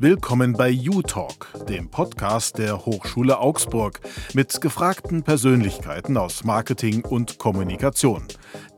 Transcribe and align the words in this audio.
Willkommen 0.00 0.52
bei 0.52 0.72
U-Talk, 0.72 1.66
dem 1.68 1.90
Podcast 1.90 2.56
der 2.58 2.86
Hochschule 2.86 3.40
Augsburg 3.40 3.98
mit 4.32 4.60
gefragten 4.60 5.24
Persönlichkeiten 5.24 6.16
aus 6.16 6.44
Marketing 6.44 7.04
und 7.04 7.38
Kommunikation. 7.38 8.22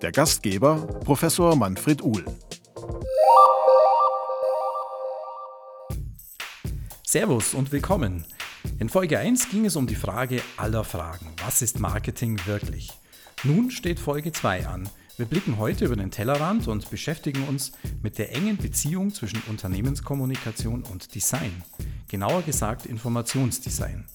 Der 0.00 0.12
Gastgeber 0.12 0.76
Professor 1.04 1.56
Manfred 1.56 2.02
Uhl. 2.02 2.24
Servus 7.06 7.52
und 7.52 7.70
willkommen. 7.70 8.24
In 8.78 8.88
Folge 8.88 9.18
1 9.18 9.50
ging 9.50 9.66
es 9.66 9.76
um 9.76 9.86
die 9.86 9.96
Frage 9.96 10.40
aller 10.56 10.84
Fragen. 10.84 11.26
Was 11.44 11.60
ist 11.60 11.80
Marketing 11.80 12.40
wirklich? 12.46 12.92
Nun 13.44 13.70
steht 13.70 14.00
Folge 14.00 14.32
2 14.32 14.66
an. 14.66 14.88
Wir 15.20 15.26
blicken 15.26 15.58
heute 15.58 15.84
über 15.84 15.96
den 15.96 16.10
Tellerrand 16.10 16.66
und 16.66 16.88
beschäftigen 16.88 17.46
uns 17.46 17.72
mit 18.02 18.16
der 18.16 18.34
engen 18.34 18.56
Beziehung 18.56 19.12
zwischen 19.12 19.42
Unternehmenskommunikation 19.50 20.82
und 20.82 21.14
Design. 21.14 21.62
Genauer 22.08 22.40
gesagt 22.40 22.86
Informationsdesign. 22.86 24.06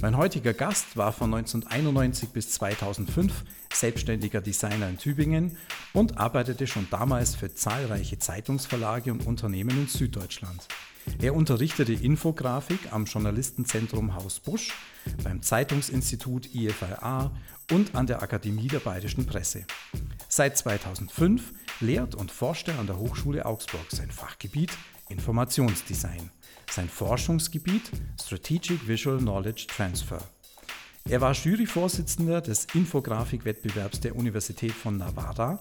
Mein 0.00 0.16
heutiger 0.16 0.54
Gast 0.54 0.96
war 0.96 1.12
von 1.12 1.34
1991 1.34 2.28
bis 2.28 2.52
2005 2.52 3.42
selbstständiger 3.74 4.40
Designer 4.40 4.88
in 4.88 4.98
Tübingen 4.98 5.56
und 5.94 6.18
arbeitete 6.18 6.68
schon 6.68 6.86
damals 6.92 7.34
für 7.34 7.52
zahlreiche 7.52 8.20
Zeitungsverlage 8.20 9.10
und 9.10 9.26
Unternehmen 9.26 9.76
in 9.76 9.88
Süddeutschland. 9.88 10.68
Er 11.20 11.34
unterrichtete 11.34 11.92
Infografik 11.92 12.92
am 12.92 13.06
Journalistenzentrum 13.06 14.14
Haus 14.14 14.38
Busch, 14.38 14.72
beim 15.24 15.42
Zeitungsinstitut 15.42 16.54
IFRA 16.54 17.32
und 17.72 17.94
an 17.94 18.06
der 18.06 18.22
Akademie 18.22 18.68
der 18.68 18.80
Bayerischen 18.80 19.24
Presse. 19.24 19.64
Seit 20.28 20.58
2005 20.58 21.52
lehrt 21.80 22.14
und 22.14 22.30
forscht 22.30 22.68
er 22.68 22.78
an 22.78 22.86
der 22.86 22.98
Hochschule 22.98 23.46
Augsburg 23.46 23.86
sein 23.88 24.10
Fachgebiet 24.10 24.70
Informationsdesign, 25.08 26.30
sein 26.70 26.88
Forschungsgebiet 26.88 27.90
Strategic 28.22 28.86
Visual 28.86 29.18
Knowledge 29.18 29.66
Transfer. 29.68 30.18
Er 31.08 31.20
war 31.22 31.32
Juryvorsitzender 31.32 32.42
des 32.42 32.66
Infografik-Wettbewerbs 32.74 34.00
der 34.00 34.16
Universität 34.16 34.72
von 34.72 34.98
Navarra 34.98 35.58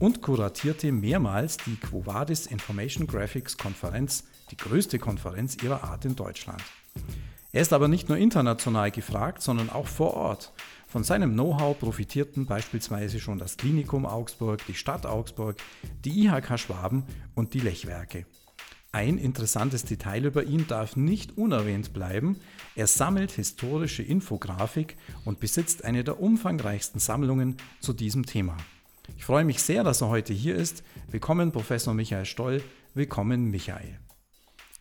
und 0.00 0.20
kuratierte 0.20 0.90
mehrmals 0.90 1.58
die 1.58 1.76
Quo 1.76 2.04
Vadis 2.04 2.46
Information 2.46 3.06
Graphics 3.06 3.56
Konferenz, 3.56 4.24
die 4.50 4.56
größte 4.56 4.98
Konferenz 4.98 5.56
ihrer 5.62 5.84
Art 5.84 6.04
in 6.04 6.16
Deutschland. 6.16 6.62
Er 7.54 7.60
ist 7.60 7.72
aber 7.72 7.86
nicht 7.86 8.08
nur 8.08 8.16
international 8.18 8.90
gefragt, 8.90 9.42
sondern 9.42 9.68
auch 9.70 9.86
vor 9.86 10.14
Ort 10.14 10.52
von 10.92 11.04
seinem 11.04 11.32
Know-how 11.32 11.78
profitierten 11.78 12.44
beispielsweise 12.44 13.18
schon 13.18 13.38
das 13.38 13.56
Klinikum 13.56 14.04
Augsburg, 14.04 14.60
die 14.66 14.74
Stadt 14.74 15.06
Augsburg, 15.06 15.56
die 16.04 16.26
IHK 16.26 16.58
Schwaben 16.58 17.04
und 17.34 17.54
die 17.54 17.60
Lechwerke. 17.60 18.26
Ein 18.92 19.16
interessantes 19.16 19.86
Detail 19.86 20.26
über 20.26 20.44
ihn 20.44 20.66
darf 20.66 20.96
nicht 20.96 21.38
unerwähnt 21.38 21.94
bleiben. 21.94 22.36
Er 22.76 22.86
sammelt 22.86 23.30
historische 23.30 24.02
Infografik 24.02 24.98
und 25.24 25.40
besitzt 25.40 25.82
eine 25.82 26.04
der 26.04 26.20
umfangreichsten 26.20 27.00
Sammlungen 27.00 27.56
zu 27.80 27.94
diesem 27.94 28.26
Thema. 28.26 28.58
Ich 29.16 29.24
freue 29.24 29.46
mich 29.46 29.62
sehr, 29.62 29.84
dass 29.84 30.02
er 30.02 30.10
heute 30.10 30.34
hier 30.34 30.56
ist. 30.56 30.84
Willkommen, 31.10 31.52
Professor 31.52 31.94
Michael 31.94 32.26
Stoll. 32.26 32.62
Willkommen, 32.92 33.50
Michael. 33.50 34.01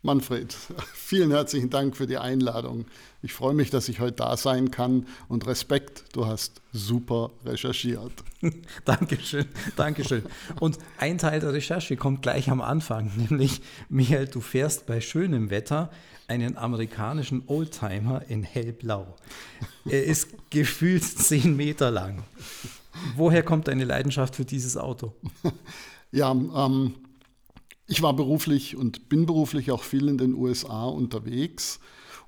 Manfred, 0.03 0.55
vielen 0.93 1.29
herzlichen 1.29 1.69
Dank 1.69 1.95
für 1.95 2.07
die 2.07 2.17
Einladung. 2.17 2.85
Ich 3.21 3.33
freue 3.33 3.53
mich, 3.53 3.69
dass 3.69 3.87
ich 3.87 3.99
heute 3.99 4.13
da 4.13 4.35
sein 4.35 4.71
kann 4.71 5.05
und 5.27 5.45
Respekt, 5.45 6.05
du 6.13 6.25
hast 6.25 6.61
super 6.73 7.29
recherchiert. 7.45 8.11
Dankeschön, 8.85 9.45
Dankeschön. 9.75 10.23
Und 10.59 10.79
ein 10.97 11.19
Teil 11.19 11.39
der 11.39 11.53
Recherche 11.53 11.97
kommt 11.97 12.23
gleich 12.23 12.49
am 12.49 12.61
Anfang, 12.61 13.11
nämlich, 13.29 13.61
Michael, 13.89 14.27
du 14.27 14.41
fährst 14.41 14.87
bei 14.87 15.01
schönem 15.01 15.51
Wetter 15.51 15.91
einen 16.27 16.57
amerikanischen 16.57 17.43
Oldtimer 17.45 18.23
in 18.27 18.41
hellblau. 18.41 19.15
Er 19.85 20.05
ist 20.05 20.29
gefühlt 20.49 21.03
zehn 21.03 21.55
Meter 21.55 21.91
lang. 21.91 22.23
Woher 23.15 23.43
kommt 23.43 23.67
deine 23.67 23.83
Leidenschaft 23.83 24.35
für 24.35 24.45
dieses 24.45 24.77
Auto? 24.77 25.13
Ja, 26.11 26.31
ähm, 26.31 26.95
ich 27.91 28.01
war 28.01 28.15
beruflich 28.15 28.77
und 28.77 29.09
bin 29.09 29.25
beruflich 29.25 29.69
auch 29.69 29.83
viel 29.83 30.07
in 30.07 30.17
den 30.17 30.33
USA 30.33 30.85
unterwegs. 30.85 31.79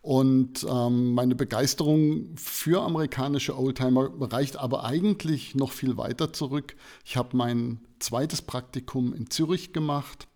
Und 0.02 0.68
ähm, 0.70 1.14
meine 1.14 1.36
Begeisterung 1.36 2.36
für 2.36 2.82
amerikanische 2.82 3.58
Oldtimer 3.58 4.10
reicht 4.20 4.58
aber 4.58 4.84
eigentlich 4.84 5.56
noch 5.56 5.72
viel 5.72 5.96
weiter 5.96 6.34
zurück. 6.34 6.76
Ich 7.06 7.16
habe 7.16 7.38
mein 7.38 7.80
zweites 8.00 8.42
Praktikum 8.42 9.14
in 9.14 9.30
Zürich 9.30 9.72
gemacht 9.72 10.28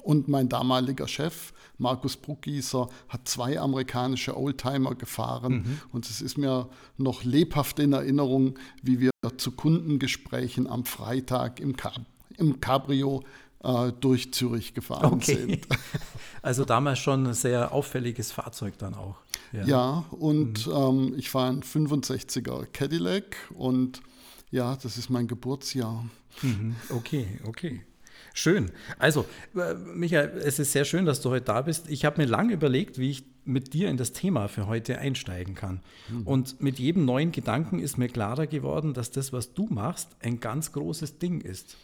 und 0.00 0.28
mein 0.28 0.48
damaliger 0.48 1.08
Chef, 1.08 1.52
Markus 1.76 2.16
Bruckgießer, 2.16 2.88
hat 3.08 3.26
zwei 3.26 3.58
amerikanische 3.58 4.36
Oldtimer 4.36 4.94
gefahren. 4.94 5.52
Mhm. 5.52 5.80
Und 5.90 6.06
es 6.08 6.22
ist 6.22 6.38
mir 6.38 6.68
noch 6.96 7.24
lebhaft 7.24 7.80
in 7.80 7.92
Erinnerung, 7.92 8.56
wie 8.80 9.00
wir 9.00 9.10
zu 9.36 9.50
Kundengesprächen 9.50 10.68
am 10.68 10.84
Freitag 10.84 11.58
im, 11.58 11.76
Cab 11.76 12.00
im 12.36 12.60
Cabrio 12.60 13.24
äh, 13.64 13.92
durch 14.00 14.32
Zürich 14.32 14.74
gefahren 14.74 15.14
okay. 15.14 15.34
sind. 15.34 15.66
Also 16.42 16.66
damals 16.66 16.98
schon 16.98 17.26
ein 17.26 17.32
sehr 17.32 17.72
auffälliges 17.72 18.30
Fahrzeug 18.30 18.76
dann 18.76 18.92
auch. 18.92 19.16
Ja, 19.50 19.64
ja 19.64 20.04
und 20.10 20.66
mhm. 20.66 20.72
ähm, 20.74 21.14
ich 21.16 21.30
fahre 21.30 21.48
ein 21.48 21.62
65er 21.62 22.66
Cadillac 22.66 23.36
und 23.54 24.02
ja, 24.50 24.76
das 24.76 24.98
ist 24.98 25.08
mein 25.08 25.26
Geburtsjahr. 25.26 26.04
Mhm. 26.42 26.76
Okay, 26.90 27.40
okay. 27.46 27.80
Schön. 28.34 28.72
Also, 28.98 29.24
äh, 29.56 29.72
Michael, 29.74 30.38
es 30.44 30.58
ist 30.58 30.72
sehr 30.72 30.84
schön, 30.84 31.06
dass 31.06 31.22
du 31.22 31.30
heute 31.30 31.46
da 31.46 31.62
bist. 31.62 31.88
Ich 31.88 32.04
habe 32.04 32.20
mir 32.20 32.26
lange 32.26 32.52
überlegt, 32.52 32.98
wie 32.98 33.10
ich 33.10 33.24
mit 33.46 33.72
dir 33.72 33.88
in 33.88 33.96
das 33.96 34.12
Thema 34.12 34.48
für 34.48 34.66
heute 34.66 34.98
einsteigen 34.98 35.54
kann. 35.54 35.80
Mhm. 36.10 36.26
Und 36.26 36.60
mit 36.60 36.78
jedem 36.78 37.06
neuen 37.06 37.32
Gedanken 37.32 37.78
ist 37.78 37.96
mir 37.96 38.08
klarer 38.08 38.46
geworden, 38.46 38.92
dass 38.92 39.10
das, 39.10 39.32
was 39.32 39.54
du 39.54 39.66
machst, 39.70 40.16
ein 40.20 40.40
ganz 40.40 40.72
großes 40.72 41.18
Ding 41.18 41.40
ist. 41.40 41.76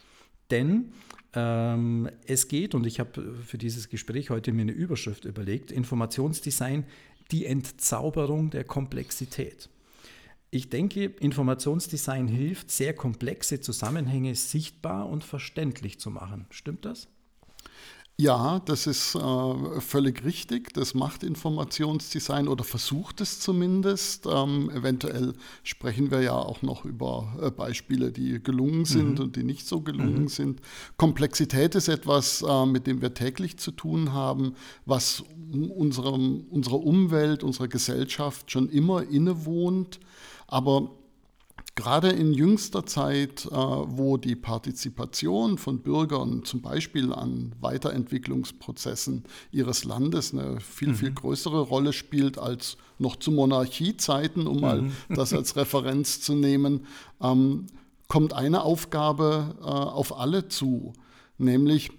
Denn 0.50 0.92
ähm, 1.34 2.08
es 2.26 2.48
geht, 2.48 2.74
und 2.74 2.86
ich 2.86 3.00
habe 3.00 3.34
für 3.46 3.58
dieses 3.58 3.88
Gespräch 3.88 4.30
heute 4.30 4.52
mir 4.52 4.62
eine 4.62 4.72
Überschrift 4.72 5.24
überlegt, 5.24 5.70
Informationsdesign, 5.70 6.84
die 7.30 7.46
Entzauberung 7.46 8.50
der 8.50 8.64
Komplexität. 8.64 9.68
Ich 10.50 10.68
denke, 10.68 11.04
Informationsdesign 11.04 12.26
hilft, 12.26 12.72
sehr 12.72 12.92
komplexe 12.92 13.60
Zusammenhänge 13.60 14.34
sichtbar 14.34 15.08
und 15.08 15.22
verständlich 15.22 16.00
zu 16.00 16.10
machen. 16.10 16.46
Stimmt 16.50 16.84
das? 16.84 17.08
Ja, 18.20 18.60
das 18.66 18.86
ist 18.86 19.14
äh, 19.14 19.80
völlig 19.80 20.26
richtig. 20.26 20.74
Das 20.74 20.92
macht 20.92 21.22
Informationsdesign 21.22 22.48
oder 22.48 22.64
versucht 22.64 23.22
es 23.22 23.40
zumindest. 23.40 24.26
Ähm, 24.26 24.68
eventuell 24.68 25.32
sprechen 25.62 26.10
wir 26.10 26.20
ja 26.20 26.34
auch 26.34 26.60
noch 26.60 26.84
über 26.84 27.34
äh, 27.40 27.50
Beispiele, 27.50 28.12
die 28.12 28.42
gelungen 28.42 28.84
sind 28.84 29.14
mhm. 29.14 29.24
und 29.24 29.36
die 29.36 29.42
nicht 29.42 29.66
so 29.66 29.80
gelungen 29.80 30.24
mhm. 30.24 30.28
sind. 30.28 30.60
Komplexität 30.98 31.74
ist 31.74 31.88
etwas, 31.88 32.44
äh, 32.46 32.66
mit 32.66 32.86
dem 32.86 33.00
wir 33.00 33.14
täglich 33.14 33.56
zu 33.56 33.70
tun 33.70 34.12
haben, 34.12 34.54
was 34.84 35.24
unserem, 35.74 36.44
unserer 36.50 36.80
Umwelt, 36.80 37.42
unserer 37.42 37.68
Gesellschaft 37.68 38.50
schon 38.50 38.68
immer 38.68 39.02
innewohnt. 39.02 39.98
Aber 40.46 40.90
Gerade 41.80 42.10
in 42.10 42.34
jüngster 42.34 42.84
Zeit, 42.84 43.46
äh, 43.46 43.54
wo 43.54 44.18
die 44.18 44.36
Partizipation 44.36 45.56
von 45.56 45.78
Bürgern 45.78 46.44
zum 46.44 46.60
Beispiel 46.60 47.10
an 47.10 47.54
Weiterentwicklungsprozessen 47.58 49.24
ihres 49.50 49.84
Landes 49.84 50.34
eine 50.34 50.60
viel, 50.60 50.94
viel 50.94 51.08
mhm. 51.08 51.14
größere 51.14 51.58
Rolle 51.58 51.94
spielt 51.94 52.36
als 52.36 52.76
noch 52.98 53.16
zu 53.16 53.30
Monarchiezeiten, 53.30 54.46
um 54.46 54.60
mal 54.60 54.82
mhm. 54.82 54.92
das 55.08 55.32
als 55.32 55.56
Referenz 55.56 56.20
zu 56.20 56.34
nehmen, 56.34 56.84
ähm, 57.22 57.68
kommt 58.08 58.34
eine 58.34 58.60
Aufgabe 58.60 59.56
äh, 59.62 59.64
auf 59.64 60.18
alle 60.18 60.48
zu, 60.48 60.92
nämlich 61.38 61.92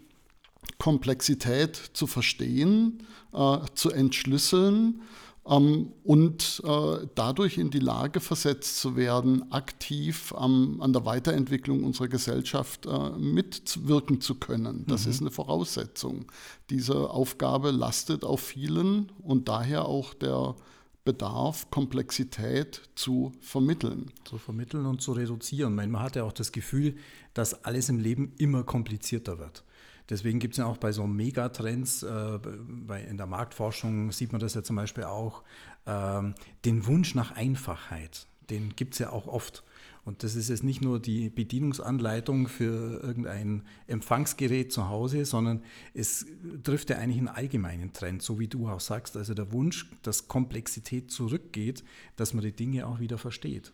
Komplexität 0.78 1.76
zu 1.94 2.06
verstehen, 2.06 3.02
äh, 3.34 3.58
zu 3.74 3.90
entschlüsseln 3.90 5.02
ähm, 5.48 5.94
und 6.04 6.62
äh, 6.66 7.08
dadurch 7.16 7.58
in 7.58 7.72
die 7.72 7.80
Lage 7.80 8.20
versetzt 8.20 8.80
zu 8.80 8.96
werden, 8.96 9.52
aktiv 9.52 10.34
ähm, 10.40 10.78
an 10.82 10.94
der 10.94 11.06
Weiterentwicklung 11.06 11.84
unserer 11.84 12.08
Gesellschaft 12.08 12.86
äh, 12.86 13.10
mitwirken 13.18 14.22
zu 14.22 14.36
können. 14.36 14.86
Das 14.88 15.06
mhm. 15.06 15.12
ist 15.12 15.22
eine 15.22 15.32
Voraussetzung. 15.32 16.32
Diese 16.70 17.10
Aufgabe 17.10 17.72
lastet 17.72 18.24
auf 18.24 18.42
vielen 18.42 19.12
und 19.24 19.50
daher 19.50 19.86
auch 19.86 20.14
der 20.14 20.56
Bedarf, 21.04 21.72
Komplexität 21.72 22.84
zu 22.94 23.32
vermitteln. 23.40 24.12
Zu 24.24 24.38
vermitteln 24.38 24.86
und 24.86 25.02
zu 25.02 25.14
reduzieren. 25.14 25.74
Man 25.74 26.00
hat 26.00 26.16
ja 26.16 26.24
auch 26.24 26.34
das 26.34 26.52
Gefühl, 26.52 26.96
dass 27.34 27.66
alles 27.66 27.90
im 27.90 27.98
Leben 27.98 28.34
immer 28.38 28.64
komplizierter 28.64 29.40
wird. 29.40 29.64
Deswegen 30.12 30.40
gibt 30.40 30.56
es 30.56 30.58
ja 30.58 30.66
auch 30.66 30.76
bei 30.76 30.92
so 30.92 31.08
Megatrends, 31.08 32.04
äh, 32.04 32.38
bei, 32.68 33.02
in 33.02 33.16
der 33.16 33.28
Marktforschung 33.28 34.12
sieht 34.12 34.34
man 34.34 34.42
das 34.42 34.54
ja 34.56 34.62
zum 34.62 34.76
Beispiel 34.76 35.06
auch, 35.06 35.42
äh, 35.86 36.22
den 36.66 36.86
Wunsch 36.86 37.16
nach 37.16 37.32
Einfachheit. 37.32 38.28
Den 38.50 38.76
gibt 38.76 38.94
es 38.94 39.00
ja 39.00 39.12
auch 39.12 39.28
oft. 39.28 39.64
Und 40.04 40.24
das 40.24 40.36
ist 40.36 40.50
jetzt 40.50 40.66
nicht 40.66 40.82
nur 40.82 41.00
die 41.00 41.30
Bedienungsanleitung 41.30 42.50
für 42.50 43.02
irgendein 43.02 43.64
Empfangsgerät 43.88 44.74
zu 44.74 44.90
Hause, 44.90 45.24
sondern 45.24 45.64
es 45.94 46.26
trifft 46.64 46.90
ja 46.90 46.98
eigentlich 46.98 47.20
einen 47.20 47.30
allgemeinen 47.30 47.94
Trend, 47.94 48.22
so 48.22 48.38
wie 48.38 48.50
du 48.50 48.68
auch 48.68 48.82
sagst. 48.82 49.16
Also 49.16 49.34
der 49.34 49.54
Wunsch, 49.54 49.90
dass 50.02 50.28
Komplexität 50.28 51.10
zurückgeht, 51.10 51.86
dass 52.18 52.34
man 52.34 52.44
die 52.44 52.52
Dinge 52.52 52.86
auch 52.86 53.00
wieder 53.00 53.18
versteht. 53.18 53.72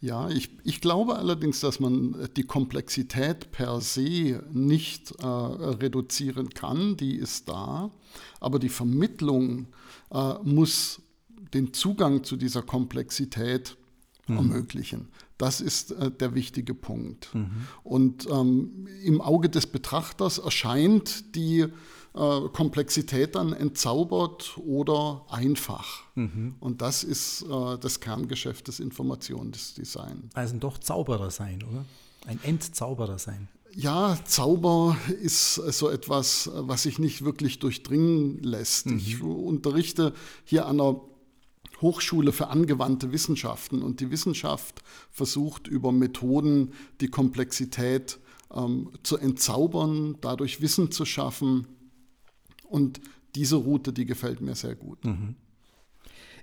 Ja, 0.00 0.28
ich, 0.28 0.50
ich 0.64 0.80
glaube 0.80 1.16
allerdings, 1.16 1.60
dass 1.60 1.80
man 1.80 2.28
die 2.36 2.44
Komplexität 2.44 3.50
per 3.52 3.80
se 3.80 4.42
nicht 4.52 5.12
äh, 5.22 5.26
reduzieren 5.26 6.50
kann, 6.50 6.96
die 6.96 7.16
ist 7.16 7.48
da, 7.48 7.90
aber 8.40 8.58
die 8.58 8.68
Vermittlung 8.68 9.68
äh, 10.10 10.34
muss 10.42 11.00
den 11.54 11.72
Zugang 11.72 12.24
zu 12.24 12.36
dieser 12.36 12.62
Komplexität 12.62 13.76
mhm. 14.26 14.36
ermöglichen. 14.36 15.08
Das 15.38 15.60
ist 15.60 15.92
äh, 15.92 16.10
der 16.10 16.34
wichtige 16.34 16.74
Punkt. 16.74 17.34
Mhm. 17.34 17.66
Und 17.82 18.28
ähm, 18.30 18.88
im 19.02 19.20
Auge 19.20 19.48
des 19.48 19.66
Betrachters 19.66 20.38
erscheint 20.38 21.34
die 21.34 21.66
äh, 22.14 22.40
Komplexität 22.52 23.34
dann 23.34 23.52
entzaubert 23.52 24.56
oder 24.58 25.26
einfach. 25.28 26.04
Mhm. 26.14 26.54
Und 26.60 26.80
das 26.80 27.02
ist 27.02 27.42
äh, 27.42 27.78
das 27.78 28.00
Kerngeschäft 28.00 28.68
des 28.68 28.80
Informationsdesigns. 28.80 30.34
Also 30.34 30.56
doch 30.58 30.78
Zauberer 30.78 31.30
sein, 31.30 31.62
oder? 31.68 31.84
Ein 32.26 32.38
Entzauberer 32.42 33.18
sein. 33.18 33.48
Ja, 33.76 34.16
Zauber 34.24 34.96
ist 35.20 35.56
so 35.56 35.90
etwas, 35.90 36.48
was 36.54 36.84
sich 36.84 37.00
nicht 37.00 37.24
wirklich 37.24 37.58
durchdringen 37.58 38.40
lässt. 38.40 38.86
Mhm. 38.86 38.98
Ich 38.98 39.20
unterrichte 39.20 40.12
hier 40.44 40.66
an 40.66 40.80
einer 40.80 41.00
Hochschule 41.80 42.32
für 42.32 42.48
angewandte 42.48 43.12
Wissenschaften 43.12 43.82
und 43.82 44.00
die 44.00 44.10
Wissenschaft 44.10 44.82
versucht 45.10 45.66
über 45.66 45.92
Methoden 45.92 46.72
die 47.00 47.08
Komplexität 47.08 48.18
ähm, 48.54 48.90
zu 49.02 49.16
entzaubern, 49.16 50.16
dadurch 50.20 50.60
Wissen 50.60 50.90
zu 50.90 51.04
schaffen 51.04 51.66
und 52.68 53.00
diese 53.34 53.56
Route, 53.56 53.92
die 53.92 54.04
gefällt 54.04 54.40
mir 54.40 54.54
sehr 54.54 54.74
gut. 54.74 55.04
Mhm. 55.04 55.36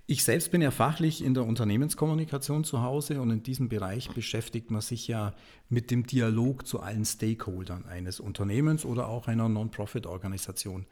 Ich 0.07 0.24
selbst 0.25 0.51
bin 0.51 0.62
ja 0.62 0.72
fachlich 0.72 1.24
in 1.24 1.34
der 1.34 1.45
Unternehmenskommunikation 1.45 2.66
zu 2.66 2.81
Hause 2.81 3.22
und 3.22 3.30
in 3.30 3.44
diesem 3.44 3.69
Bereich 3.69 4.10
beschäftigt 4.10 4.69
man 4.69 4.81
sich 4.81 5.07
ja 5.07 5.34
mit 5.69 5.89
dem 5.89 6.06
Dialog 6.06 6.68
zu 6.68 6.81
allen 6.81 7.06
Stakeholdern 7.06 7.86
eines 7.86 8.19
Unternehmens 8.19 8.84
oder 8.84 9.07
auch 9.07 9.27
einer 9.27 9.48
Non-Profit-Organisation. 9.48 10.86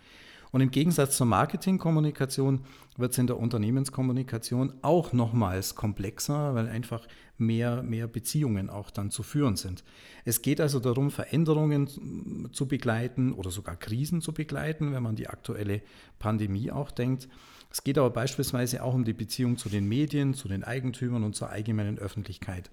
Und 0.51 0.61
im 0.61 0.71
Gegensatz 0.71 1.15
zur 1.17 1.27
Marketingkommunikation 1.27 2.61
wird 2.97 3.11
es 3.11 3.17
in 3.17 3.27
der 3.27 3.37
Unternehmenskommunikation 3.37 4.73
auch 4.81 5.13
nochmals 5.13 5.75
komplexer, 5.75 6.55
weil 6.55 6.67
einfach 6.67 7.07
mehr, 7.37 7.83
mehr 7.83 8.07
Beziehungen 8.07 8.69
auch 8.69 8.89
dann 8.89 9.11
zu 9.11 9.23
führen 9.23 9.55
sind. 9.55 9.83
Es 10.25 10.41
geht 10.41 10.59
also 10.59 10.79
darum, 10.79 11.11
Veränderungen 11.11 12.49
zu 12.51 12.67
begleiten 12.67 13.33
oder 13.33 13.51
sogar 13.51 13.75
Krisen 13.75 14.21
zu 14.21 14.33
begleiten, 14.33 14.91
wenn 14.93 15.03
man 15.03 15.15
die 15.15 15.27
aktuelle 15.27 15.81
Pandemie 16.17 16.71
auch 16.71 16.91
denkt. 16.91 17.29
Es 17.71 17.83
geht 17.83 17.97
aber 17.97 18.09
beispielsweise 18.09 18.83
auch 18.83 18.95
um 18.95 19.05
die 19.05 19.13
Beziehung 19.13 19.57
zu 19.57 19.69
den 19.69 19.87
Medien, 19.87 20.33
zu 20.33 20.47
den 20.47 20.63
Eigentümern 20.63 21.23
und 21.23 21.35
zur 21.35 21.49
allgemeinen 21.49 21.99
Öffentlichkeit. 21.99 22.71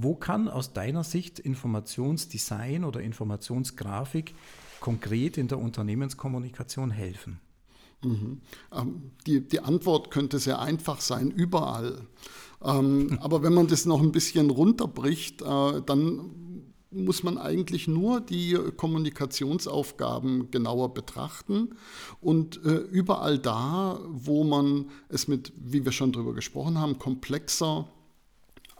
Wo 0.00 0.14
kann 0.14 0.48
aus 0.48 0.72
deiner 0.72 1.04
Sicht 1.04 1.38
Informationsdesign 1.38 2.84
oder 2.84 3.00
Informationsgrafik 3.00 4.34
konkret 4.80 5.38
in 5.38 5.48
der 5.48 5.58
Unternehmenskommunikation 5.58 6.90
helfen? 6.90 7.40
Mhm. 8.02 8.40
Ähm, 8.72 9.10
die, 9.26 9.46
die 9.46 9.60
Antwort 9.60 10.10
könnte 10.10 10.38
sehr 10.38 10.60
einfach 10.60 11.00
sein, 11.00 11.30
überall. 11.30 12.06
Ähm, 12.62 13.18
aber 13.22 13.42
wenn 13.42 13.54
man 13.54 13.68
das 13.68 13.86
noch 13.86 14.00
ein 14.00 14.12
bisschen 14.12 14.50
runterbricht, 14.50 15.42
äh, 15.42 15.82
dann 15.84 16.30
muss 16.90 17.22
man 17.22 17.36
eigentlich 17.36 17.86
nur 17.86 18.20
die 18.20 18.56
Kommunikationsaufgaben 18.76 20.50
genauer 20.50 20.94
betrachten 20.94 21.74
und 22.20 22.64
äh, 22.64 22.76
überall 22.76 23.38
da, 23.38 24.00
wo 24.08 24.42
man 24.42 24.86
es 25.10 25.28
mit, 25.28 25.52
wie 25.56 25.84
wir 25.84 25.92
schon 25.92 26.12
darüber 26.12 26.32
gesprochen 26.32 26.78
haben, 26.78 26.98
komplexer 26.98 27.88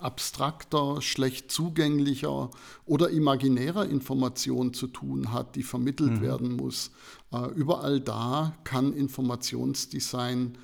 abstrakter, 0.02 1.00
schlecht 1.02 1.50
zugänglicher 1.50 2.50
oder 2.84 3.10
imaginärer 3.10 3.88
Information 3.88 4.74
zu 4.74 4.86
tun 4.86 5.32
hat, 5.32 5.56
die 5.56 5.62
vermittelt 5.62 6.12
mhm. 6.12 6.20
werden 6.22 6.56
muss. 6.56 6.90
Äh, 7.32 7.50
überall 7.54 8.00
da 8.00 8.56
kann 8.64 8.92
Informationsdesign 8.92 10.58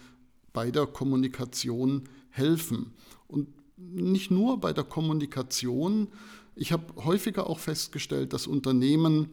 bei 0.52 0.70
der 0.70 0.86
Kommunikation 0.86 2.08
helfen. 2.31 2.92
Und 3.26 3.48
nicht 3.76 4.31
nur 4.31 4.60
bei 4.60 4.72
der 4.72 4.84
Kommunikation. 4.84 6.08
Ich 6.54 6.72
habe 6.72 7.04
häufiger 7.04 7.48
auch 7.48 7.58
festgestellt, 7.58 8.32
dass 8.32 8.46
Unternehmen 8.46 9.28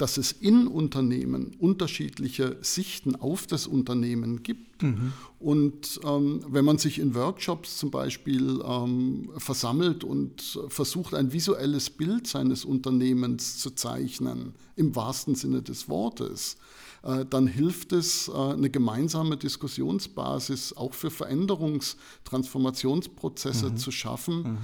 dass 0.00 0.16
es 0.16 0.32
in 0.32 0.66
Unternehmen 0.66 1.54
unterschiedliche 1.58 2.56
Sichten 2.62 3.16
auf 3.16 3.46
das 3.46 3.66
Unternehmen 3.66 4.42
gibt. 4.42 4.82
Mhm. 4.82 5.12
Und 5.38 6.00
ähm, 6.04 6.42
wenn 6.48 6.64
man 6.64 6.78
sich 6.78 6.98
in 6.98 7.14
Workshops 7.14 7.76
zum 7.76 7.90
Beispiel 7.90 8.62
ähm, 8.64 9.30
versammelt 9.36 10.02
und 10.02 10.58
versucht, 10.68 11.12
ein 11.14 11.34
visuelles 11.34 11.90
Bild 11.90 12.26
seines 12.26 12.64
Unternehmens 12.64 13.58
zu 13.58 13.72
zeichnen, 13.72 14.54
im 14.74 14.96
wahrsten 14.96 15.34
Sinne 15.34 15.60
des 15.60 15.90
Wortes, 15.90 16.56
äh, 17.02 17.26
dann 17.26 17.46
hilft 17.46 17.92
es, 17.92 18.28
äh, 18.28 18.32
eine 18.32 18.70
gemeinsame 18.70 19.36
Diskussionsbasis 19.36 20.74
auch 20.78 20.94
für 20.94 21.08
Veränderungs-, 21.08 21.96
Transformationsprozesse 22.24 23.70
mhm. 23.70 23.76
zu 23.76 23.90
schaffen. 23.90 24.42
Mhm. 24.42 24.58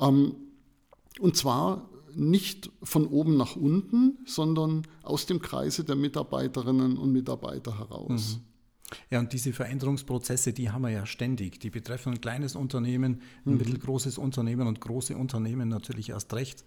Ähm, 0.00 0.34
und 1.20 1.36
zwar 1.36 1.88
nicht 2.14 2.70
von 2.82 3.06
oben 3.06 3.36
nach 3.36 3.56
unten, 3.56 4.18
sondern 4.26 4.82
aus 5.02 5.26
dem 5.26 5.40
Kreise 5.40 5.84
der 5.84 5.96
Mitarbeiterinnen 5.96 6.96
und 6.96 7.12
Mitarbeiter 7.12 7.78
heraus. 7.78 8.36
Mhm. 8.38 8.49
Ja, 9.10 9.18
und 9.18 9.32
diese 9.32 9.52
Veränderungsprozesse, 9.52 10.52
die 10.52 10.70
haben 10.70 10.82
wir 10.82 10.90
ja 10.90 11.06
ständig. 11.06 11.60
Die 11.60 11.70
betreffen 11.70 12.14
ein 12.14 12.20
kleines 12.20 12.56
Unternehmen, 12.56 13.20
ein 13.44 13.52
mhm. 13.52 13.58
mittelgroßes 13.58 14.18
Unternehmen 14.18 14.66
und 14.66 14.80
große 14.80 15.16
Unternehmen 15.16 15.68
natürlich 15.68 16.10
erst 16.10 16.32
recht. 16.34 16.64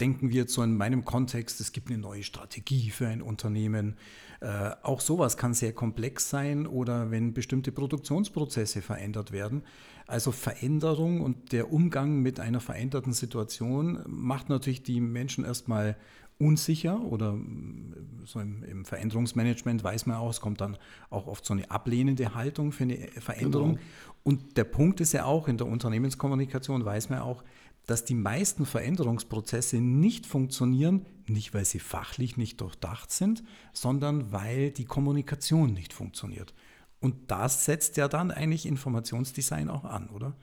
Denken 0.00 0.30
wir 0.30 0.42
jetzt 0.42 0.54
so 0.54 0.62
in 0.62 0.76
meinem 0.76 1.04
Kontext, 1.04 1.60
es 1.60 1.72
gibt 1.72 1.88
eine 1.88 1.98
neue 1.98 2.22
Strategie 2.22 2.90
für 2.90 3.06
ein 3.06 3.22
Unternehmen. 3.22 3.96
Äh, 4.40 4.72
auch 4.82 5.00
sowas 5.00 5.36
kann 5.36 5.54
sehr 5.54 5.72
komplex 5.72 6.30
sein 6.30 6.66
oder 6.66 7.10
wenn 7.10 7.32
bestimmte 7.32 7.72
Produktionsprozesse 7.72 8.82
verändert 8.82 9.32
werden. 9.32 9.62
Also 10.06 10.32
Veränderung 10.32 11.22
und 11.22 11.52
der 11.52 11.72
Umgang 11.72 12.20
mit 12.20 12.38
einer 12.38 12.60
veränderten 12.60 13.12
Situation 13.12 14.02
macht 14.06 14.50
natürlich 14.50 14.82
die 14.82 15.00
Menschen 15.00 15.44
erstmal 15.44 15.96
unsicher 16.38 17.00
oder 17.00 17.32
mm, 17.32 18.22
so 18.24 18.40
im, 18.40 18.62
im, 18.64 18.84
Veränderungsmanagement 18.84 19.84
weiß 19.84 20.06
man 20.06 20.16
auch, 20.16 20.30
es 20.30 20.40
kommt 20.40 20.60
dann 20.60 20.76
auch 21.10 21.26
oft 21.26 21.44
so 21.44 21.54
eine 21.54 21.70
ablehnende 21.70 22.34
Haltung 22.34 22.72
für 22.72 22.84
eine 22.84 22.96
Veränderung. 23.18 23.74
Genau. 23.74 23.84
Und 24.22 24.56
der 24.56 24.64
Punkt 24.64 25.00
ist 25.00 25.12
ja 25.12 25.24
auch, 25.24 25.48
in 25.48 25.58
der 25.58 25.66
Unternehmenskommunikation 25.66 26.84
weiß 26.84 27.10
man 27.10 27.20
auch, 27.20 27.44
dass 27.86 28.04
die 28.04 28.14
meisten 28.14 28.64
Veränderungsprozesse 28.64 29.76
nicht 29.76 30.26
funktionieren, 30.26 31.04
nicht 31.26 31.52
weil 31.52 31.66
sie 31.66 31.80
fachlich 31.80 32.36
nicht 32.36 32.60
durchdacht 32.60 33.10
sind, 33.10 33.44
sondern 33.72 34.32
weil 34.32 34.70
die 34.70 34.86
Kommunikation 34.86 35.74
nicht 35.74 35.92
funktioniert. 35.92 36.54
Und 37.00 37.30
das 37.30 37.66
setzt 37.66 37.98
ja 37.98 38.08
dann 38.08 38.30
eigentlich 38.30 38.64
Informationsdesign 38.64 39.68
auch 39.68 39.84
an, 39.84 40.08
oder? 40.08 40.34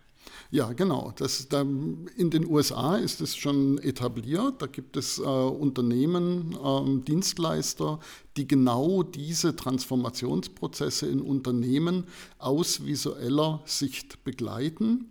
Ja, 0.51 0.73
genau. 0.73 1.13
Das, 1.15 1.47
da, 1.47 1.61
in 1.61 2.29
den 2.29 2.45
USA 2.45 2.97
ist 2.97 3.21
es 3.21 3.37
schon 3.37 3.77
etabliert. 3.77 4.61
Da 4.61 4.67
gibt 4.67 4.97
es 4.97 5.17
äh, 5.17 5.21
Unternehmen, 5.21 6.53
äh, 6.61 6.99
Dienstleister, 7.05 7.99
die 8.35 8.47
genau 8.47 9.01
diese 9.01 9.55
Transformationsprozesse 9.55 11.07
in 11.07 11.21
Unternehmen 11.21 12.05
aus 12.37 12.85
visueller 12.85 13.61
Sicht 13.65 14.25
begleiten. 14.25 15.05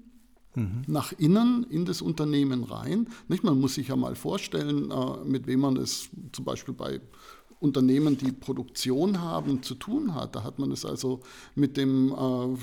Mhm. 0.54 0.82
Nach 0.86 1.12
innen 1.12 1.64
in 1.70 1.86
das 1.86 2.02
Unternehmen 2.02 2.64
rein. 2.64 3.08
Nicht? 3.28 3.42
Man 3.42 3.58
muss 3.58 3.74
sich 3.74 3.88
ja 3.88 3.96
mal 3.96 4.16
vorstellen, 4.16 4.90
äh, 4.90 5.24
mit 5.24 5.46
wem 5.46 5.60
man 5.60 5.76
es 5.78 6.10
zum 6.32 6.44
Beispiel 6.44 6.74
bei 6.74 7.00
Unternehmen, 7.60 8.16
die 8.16 8.32
Produktion 8.32 9.20
haben, 9.20 9.62
zu 9.62 9.74
tun 9.74 10.14
hat. 10.14 10.34
Da 10.34 10.42
hat 10.42 10.58
man 10.58 10.72
es 10.72 10.84
also 10.84 11.20
mit 11.54 11.76
dem 11.76 12.12
äh, 12.12 12.56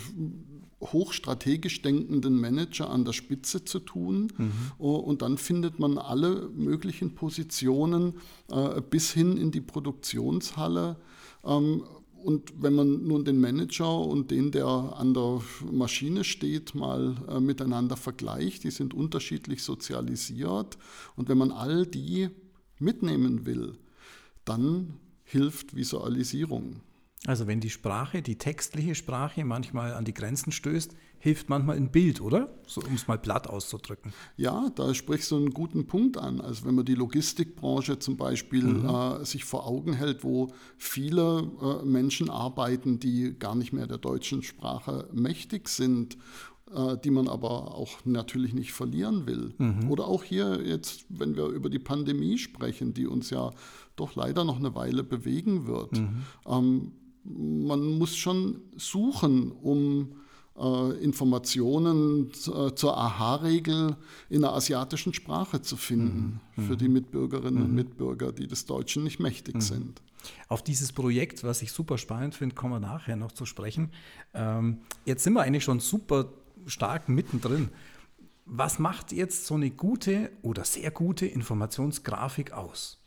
hochstrategisch 0.82 1.82
denkenden 1.82 2.40
Manager 2.40 2.90
an 2.90 3.04
der 3.04 3.14
Spitze 3.14 3.66
zu 3.66 3.80
tun. 3.80 4.32
Mhm. 4.38 4.52
Und 4.78 5.22
dann 5.22 5.38
findet 5.38 5.80
man 5.80 5.98
alle 5.98 6.50
möglichen 6.50 7.16
Positionen 7.16 8.16
äh, 8.52 8.82
bis 8.82 9.12
hin 9.12 9.38
in 9.38 9.52
die 9.52 9.62
Produktionshalle. 9.62 10.98
Ähm, 11.44 11.84
und 12.24 12.54
wenn 12.62 12.74
man 12.74 13.08
nun 13.08 13.26
den 13.26 13.40
Manager 13.40 14.00
und 14.00 14.32
den, 14.32 14.52
der 14.52 14.66
an 14.66 15.14
der 15.14 15.42
Maschine 15.72 16.24
steht, 16.24 16.76
mal 16.76 17.16
äh, 17.30 17.40
miteinander 17.40 17.96
vergleicht, 17.96 18.64
die 18.64 18.72
sind 18.72 18.94
unterschiedlich 18.94 19.64
sozialisiert. 19.64 20.78
Und 21.16 21.30
wenn 21.30 21.38
man 21.38 21.52
all 21.52 21.86
die 21.86 22.30
mitnehmen 22.80 23.46
will, 23.46 23.78
dann 24.46 24.94
hilft 25.24 25.76
Visualisierung. 25.76 26.82
Also 27.28 27.46
wenn 27.46 27.60
die 27.60 27.70
Sprache, 27.70 28.22
die 28.22 28.38
textliche 28.38 28.96
Sprache 28.96 29.44
manchmal 29.44 29.94
an 29.94 30.06
die 30.06 30.14
Grenzen 30.14 30.54
stößt, 30.54 30.96
hilft 31.20 31.50
manchmal 31.50 31.76
ein 31.76 31.92
Bild, 31.92 32.22
oder? 32.22 32.50
So, 32.66 32.82
um 32.82 32.94
es 32.94 33.08
mal 33.08 33.18
platt 33.18 33.48
auszudrücken. 33.48 34.14
Ja, 34.38 34.72
da 34.76 34.94
sprichst 34.94 35.30
du 35.32 35.36
einen 35.36 35.52
guten 35.52 35.88
Punkt 35.88 36.18
an. 36.18 36.40
Also 36.40 36.66
wenn 36.66 36.76
man 36.76 36.86
die 36.86 36.96
Logistikbranche 36.96 38.00
zum 38.00 38.16
Beispiel 38.16 38.64
mhm. 38.64 38.90
äh, 38.90 39.26
sich 39.26 39.44
vor 39.44 39.68
Augen 39.68 39.92
hält, 39.92 40.24
wo 40.24 40.54
viele 40.78 41.52
äh, 41.62 41.86
Menschen 41.86 42.30
arbeiten, 42.30 43.00
die 43.00 43.38
gar 43.38 43.56
nicht 43.56 43.74
mehr 43.74 43.88
der 43.88 43.98
deutschen 43.98 44.42
Sprache 44.42 45.10
mächtig 45.12 45.68
sind 45.68 46.18
äh, 46.74 46.98
die 46.98 47.12
man 47.12 47.28
aber 47.30 47.76
auch 47.76 48.06
natürlich 48.06 48.54
nicht 48.54 48.74
verlieren 48.74 49.26
will. 49.26 49.54
Mhm. 49.58 49.90
Oder 49.90 50.08
auch 50.08 50.24
hier 50.24 50.62
jetzt, 50.66 51.06
wenn 51.10 51.36
wir 51.36 51.46
über 51.48 51.70
die 51.70 51.80
Pandemie 51.80 52.38
sprechen, 52.38 52.94
die 52.94 53.08
uns 53.08 53.30
ja 53.30 53.52
doch 53.96 54.16
leider 54.16 54.44
noch 54.44 54.58
eine 54.58 54.76
Weile 54.76 55.04
bewegen 55.04 55.66
wird. 55.68 55.98
Mhm. 55.98 56.24
Ähm, 56.46 56.92
man 57.28 57.98
muss 57.98 58.16
schon 58.16 58.62
suchen, 58.78 59.52
um 59.52 60.16
äh, 60.58 61.04
Informationen 61.04 62.32
äh, 62.32 62.74
zur 62.74 62.98
AHA-Regel 62.98 63.96
in 64.30 64.42
der 64.42 64.54
asiatischen 64.54 65.14
Sprache 65.14 65.62
zu 65.62 65.78
finden 65.78 66.40
mhm. 66.56 66.64
für 66.64 66.78
die 66.78 66.90
Mitbürgerinnen 66.90 67.62
und 67.62 67.70
mhm. 67.70 67.76
Mitbürger, 67.76 68.32
die 68.32 68.48
des 68.48 68.66
Deutschen 68.66 69.04
nicht 69.04 69.20
mächtig 69.20 69.56
mhm. 69.56 69.62
sind. 69.62 70.02
Auf 70.48 70.64
dieses 70.64 70.92
Projekt, 70.92 71.44
was 71.44 71.62
ich 71.62 71.72
super 71.72 71.98
spannend 71.98 72.36
finde, 72.36 72.56
kommen 72.56 72.74
wir 72.74 72.80
nachher 72.80 73.16
noch 73.16 73.32
zu 73.32 73.46
sprechen. 73.46 73.92
Ähm, 74.34 74.80
jetzt 75.06 75.24
sind 75.24 75.34
wir 75.34 75.42
eigentlich 75.42 75.64
schon 75.64 75.80
super 75.80 76.30
stark 76.66 77.08
mittendrin. 77.08 77.70
Was 78.46 78.80
macht 78.80 79.12
jetzt 79.12 79.46
so 79.46 79.56
eine 79.56 79.70
gute 79.70 80.32
oder 80.42 80.64
sehr 80.64 80.92
gute 80.92 81.26
Informationsgrafik 81.26 82.52
aus? 82.52 83.00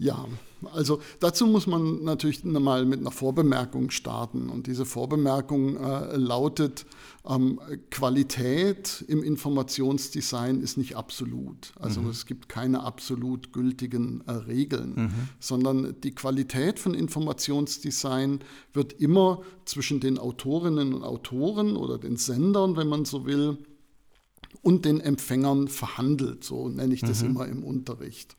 Ja, 0.00 0.26
also 0.72 1.00
dazu 1.18 1.46
muss 1.46 1.66
man 1.66 2.04
natürlich 2.04 2.44
mal 2.44 2.84
mit 2.84 3.00
einer 3.00 3.10
Vorbemerkung 3.10 3.90
starten. 3.90 4.48
Und 4.48 4.68
diese 4.68 4.84
Vorbemerkung 4.84 5.76
äh, 5.76 6.16
lautet, 6.16 6.86
ähm, 7.28 7.60
Qualität 7.90 9.04
im 9.08 9.24
Informationsdesign 9.24 10.60
ist 10.60 10.76
nicht 10.76 10.96
absolut. 10.96 11.72
Also 11.80 12.00
mhm. 12.00 12.10
es 12.10 12.26
gibt 12.26 12.48
keine 12.48 12.84
absolut 12.84 13.52
gültigen 13.52 14.22
äh, 14.26 14.32
Regeln, 14.32 14.94
mhm. 14.94 15.28
sondern 15.40 16.00
die 16.00 16.14
Qualität 16.14 16.78
von 16.78 16.94
Informationsdesign 16.94 18.40
wird 18.72 18.92
immer 18.94 19.42
zwischen 19.64 19.98
den 19.98 20.18
Autorinnen 20.18 20.94
und 20.94 21.02
Autoren 21.02 21.76
oder 21.76 21.98
den 21.98 22.16
Sendern, 22.16 22.76
wenn 22.76 22.88
man 22.88 23.04
so 23.04 23.26
will, 23.26 23.58
und 24.62 24.84
den 24.84 25.00
Empfängern 25.00 25.66
verhandelt. 25.66 26.44
So 26.44 26.68
nenne 26.68 26.94
ich 26.94 27.00
das 27.00 27.22
mhm. 27.22 27.30
immer 27.30 27.48
im 27.48 27.64
Unterricht. 27.64 28.37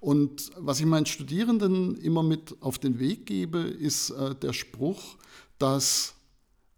Und 0.00 0.50
was 0.56 0.80
ich 0.80 0.86
meinen 0.86 1.06
Studierenden 1.06 1.94
immer 1.96 2.22
mit 2.22 2.56
auf 2.60 2.78
den 2.78 2.98
Weg 2.98 3.26
gebe, 3.26 3.58
ist 3.58 4.10
äh, 4.10 4.34
der 4.34 4.54
Spruch, 4.54 5.16
dass 5.58 6.14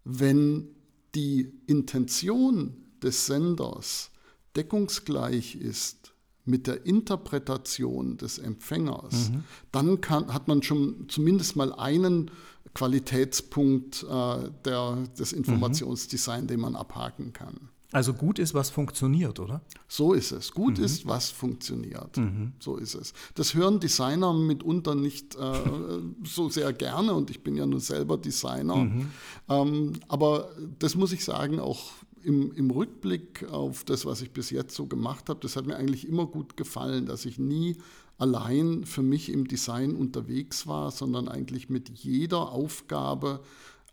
wenn 0.03 0.67
die 1.15 1.53
Intention 1.67 2.75
des 3.01 3.25
Senders 3.25 4.11
deckungsgleich 4.55 5.55
ist 5.55 6.13
mit 6.45 6.67
der 6.67 6.85
Interpretation 6.85 8.17
des 8.17 8.37
Empfängers, 8.39 9.29
mhm. 9.29 9.43
dann 9.71 10.01
kann, 10.01 10.33
hat 10.33 10.49
man 10.49 10.61
schon 10.61 11.07
zumindest 11.07 11.55
mal 11.55 11.71
einen 11.73 12.29
Qualitätspunkt 12.73 14.03
äh, 14.03 14.49
der, 14.65 15.07
des 15.17 15.31
mhm. 15.31 15.39
Informationsdesign, 15.39 16.43
mhm. 16.43 16.47
den 16.47 16.59
man 16.59 16.75
abhaken 16.75 17.31
kann. 17.31 17.69
Also 17.93 18.13
gut 18.13 18.39
ist, 18.39 18.53
was 18.53 18.69
funktioniert, 18.69 19.39
oder? 19.39 19.61
So 19.87 20.13
ist 20.13 20.31
es. 20.31 20.51
Gut 20.51 20.79
mhm. 20.79 20.85
ist, 20.85 21.07
was 21.07 21.29
funktioniert. 21.29 22.17
Mhm. 22.17 22.53
So 22.59 22.77
ist 22.77 22.95
es. 22.95 23.13
Das 23.35 23.53
hören 23.53 23.79
Designer 23.79 24.33
mitunter 24.33 24.95
nicht 24.95 25.35
äh, 25.35 25.39
so 26.23 26.49
sehr 26.49 26.73
gerne 26.73 27.13
und 27.13 27.29
ich 27.29 27.43
bin 27.43 27.55
ja 27.55 27.65
nun 27.65 27.79
selber 27.79 28.17
Designer. 28.17 28.75
Mhm. 28.77 29.11
Ähm, 29.47 29.93
aber 30.07 30.49
das 30.79 30.95
muss 30.95 31.11
ich 31.13 31.23
sagen, 31.23 31.59
auch 31.59 31.91
im, 32.23 32.51
im, 32.53 32.71
Rückblick 32.71 33.45
auf 33.51 33.83
das, 33.83 34.05
was 34.05 34.21
ich 34.21 34.31
bis 34.31 34.49
jetzt 34.49 34.75
so 34.75 34.87
gemacht 34.87 35.29
habe, 35.29 35.39
das 35.41 35.55
hat 35.55 35.67
mir 35.67 35.75
eigentlich 35.75 36.07
immer 36.07 36.25
gut 36.25 36.57
gefallen, 36.57 37.05
dass 37.05 37.25
ich 37.25 37.37
nie 37.37 37.77
allein 38.17 38.85
für 38.85 39.03
mich 39.03 39.29
im 39.29 39.47
Design 39.47 39.95
unterwegs 39.95 40.65
war, 40.65 40.91
sondern 40.91 41.27
eigentlich 41.27 41.69
mit 41.69 41.89
jeder 41.89 42.51
Aufgabe 42.51 43.41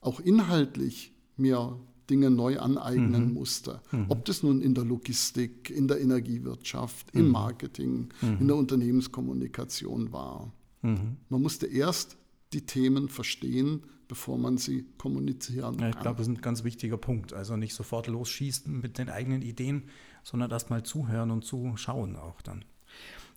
auch 0.00 0.21
inhaltlich 0.21 1.12
mir 1.37 1.78
Dinge 2.10 2.30
neu 2.30 2.58
aneignen 2.58 3.28
mhm. 3.28 3.34
musste. 3.34 3.80
Mhm. 3.92 4.06
Ob 4.08 4.24
das 4.24 4.42
nun 4.42 4.60
in 4.60 4.74
der 4.74 4.84
Logistik, 4.84 5.70
in 5.70 5.88
der 5.88 6.00
Energiewirtschaft, 6.00 7.14
mhm. 7.14 7.20
im 7.20 7.28
Marketing, 7.28 8.08
in 8.22 8.46
der 8.48 8.56
Unternehmenskommunikation 8.56 10.12
war. 10.12 10.52
Mhm. 10.82 11.16
Man 11.28 11.42
musste 11.42 11.66
erst 11.66 12.16
die 12.52 12.66
Themen 12.66 13.08
verstehen, 13.08 13.84
bevor 14.08 14.38
man 14.38 14.58
sie 14.58 14.86
kommunizieren 14.98 15.76
kann. 15.76 15.84
Ja, 15.84 15.88
ich 15.90 16.00
glaube, 16.00 16.18
das 16.18 16.26
ist 16.26 16.34
ein 16.34 16.40
ganz 16.40 16.64
wichtiger 16.64 16.96
Punkt. 16.96 17.32
Also 17.32 17.56
nicht 17.56 17.74
sofort 17.74 18.08
losschießen 18.08 18.80
mit 18.80 18.98
den 18.98 19.08
eigenen 19.08 19.40
Ideen, 19.40 19.84
sondern 20.24 20.50
erst 20.50 20.68
mal 20.68 20.82
zuhören 20.82 21.30
und 21.30 21.44
zuschauen 21.44 22.16
auch 22.16 22.42
dann. 22.42 22.64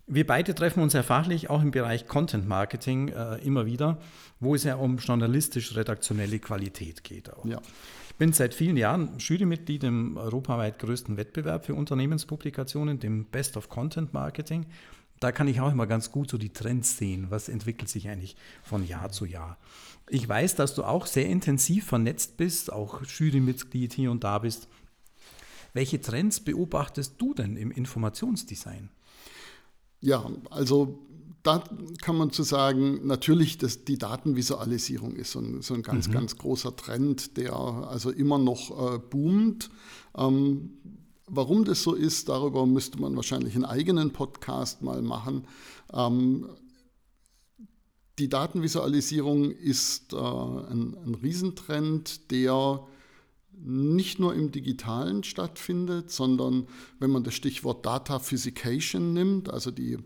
Wir 0.05 0.27
beide 0.27 0.53
treffen 0.53 0.83
uns 0.83 0.93
ja 0.93 1.03
fachlich 1.03 1.49
auch 1.49 1.61
im 1.61 1.71
Bereich 1.71 2.07
Content 2.07 2.47
Marketing 2.47 3.07
äh, 3.09 3.37
immer 3.37 3.65
wieder, 3.65 3.99
wo 4.39 4.53
es 4.53 4.63
ja 4.63 4.75
um 4.75 4.97
journalistisch-redaktionelle 4.97 6.39
Qualität 6.39 7.03
geht. 7.03 7.31
Auch. 7.31 7.45
Ja. 7.45 7.61
Ich 8.13 8.19
bin 8.19 8.31
seit 8.31 8.53
vielen 8.53 8.77
Jahren 8.77 9.17
Jurymitglied 9.17 9.83
im 9.83 10.17
europaweit 10.17 10.77
größten 10.77 11.17
Wettbewerb 11.17 11.65
für 11.65 11.73
Unternehmenspublikationen, 11.73 12.99
dem 12.99 13.25
Best 13.25 13.57
of 13.57 13.69
Content 13.69 14.13
Marketing. 14.13 14.67
Da 15.19 15.31
kann 15.31 15.47
ich 15.47 15.59
auch 15.59 15.71
immer 15.71 15.87
ganz 15.87 16.11
gut 16.11 16.29
so 16.29 16.37
die 16.37 16.53
Trends 16.53 16.95
sehen, 16.95 17.31
was 17.31 17.49
entwickelt 17.49 17.89
sich 17.89 18.07
eigentlich 18.07 18.35
von 18.61 18.85
Jahr 18.85 19.11
zu 19.11 19.25
Jahr. 19.25 19.57
Ich 20.09 20.29
weiß, 20.29 20.53
dass 20.53 20.75
du 20.75 20.83
auch 20.83 21.07
sehr 21.07 21.25
intensiv 21.25 21.87
vernetzt 21.87 22.37
bist, 22.37 22.71
auch 22.71 23.01
Jurymitglied 23.03 23.93
hier 23.93 24.11
und 24.11 24.23
da 24.23 24.37
bist. 24.37 24.67
Welche 25.73 25.99
Trends 25.99 26.39
beobachtest 26.39 27.15
du 27.17 27.33
denn 27.33 27.57
im 27.57 27.71
Informationsdesign? 27.71 28.89
Ja, 30.01 30.29
also 30.51 30.99
da 31.43 31.61
kann 32.01 32.17
man 32.17 32.31
zu 32.31 32.43
sagen, 32.43 33.05
natürlich, 33.05 33.57
dass 33.57 33.83
die 33.83 33.97
Datenvisualisierung 33.97 35.15
ist 35.17 35.31
so 35.31 35.39
ein, 35.39 35.61
so 35.61 35.73
ein 35.73 35.83
ganz, 35.83 36.07
mhm. 36.07 36.13
ganz 36.13 36.37
großer 36.37 36.75
Trend, 36.75 37.35
der 37.35 37.53
also 37.53 38.11
immer 38.11 38.37
noch 38.37 38.95
äh, 38.95 38.97
boomt. 38.97 39.69
Ähm, 40.17 40.77
warum 41.27 41.65
das 41.65 41.83
so 41.83 41.93
ist, 41.95 42.29
darüber 42.29 42.65
müsste 42.65 42.99
man 42.99 43.15
wahrscheinlich 43.17 43.55
einen 43.55 43.65
eigenen 43.65 44.11
Podcast 44.11 44.81
mal 44.81 45.01
machen. 45.01 45.45
Ähm, 45.91 46.47
die 48.19 48.29
Datenvisualisierung 48.29 49.51
ist 49.51 50.13
äh, 50.13 50.17
ein, 50.17 50.95
ein 51.05 51.17
Riesentrend, 51.21 52.31
der 52.31 52.87
nicht 53.65 54.17
nur 54.19 54.33
im 54.33 54.51
digitalen 54.51 55.23
stattfindet, 55.23 56.09
sondern 56.09 56.67
wenn 56.99 57.11
man 57.11 57.23
das 57.23 57.33
Stichwort 57.33 57.85
Data 57.85 58.19
Physication 58.19 59.13
nimmt, 59.13 59.49
also 59.49 59.71
die 59.71 59.97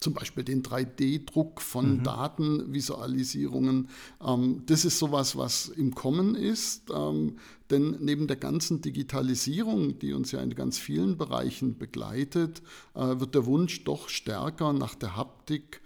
zum 0.00 0.14
Beispiel 0.14 0.44
den 0.44 0.62
3D-Druck 0.62 1.60
von 1.60 1.98
mhm. 1.98 2.02
Datenvisualisierungen. 2.04 3.88
Ähm, 4.24 4.62
das 4.66 4.84
ist 4.84 4.98
sowas, 4.98 5.36
was 5.36 5.68
im 5.68 5.94
Kommen 5.94 6.34
ist, 6.34 6.90
ähm, 6.94 7.36
denn 7.70 7.96
neben 8.00 8.26
der 8.26 8.36
ganzen 8.36 8.80
Digitalisierung, 8.80 9.98
die 9.98 10.12
uns 10.12 10.32
ja 10.32 10.40
in 10.40 10.54
ganz 10.54 10.78
vielen 10.78 11.18
Bereichen 11.18 11.78
begleitet, 11.78 12.62
äh, 12.94 13.20
wird 13.20 13.34
der 13.34 13.46
Wunsch 13.46 13.84
doch 13.84 14.08
stärker 14.08 14.72
nach 14.72 14.94
der 14.94 15.16
Haptik 15.16 15.80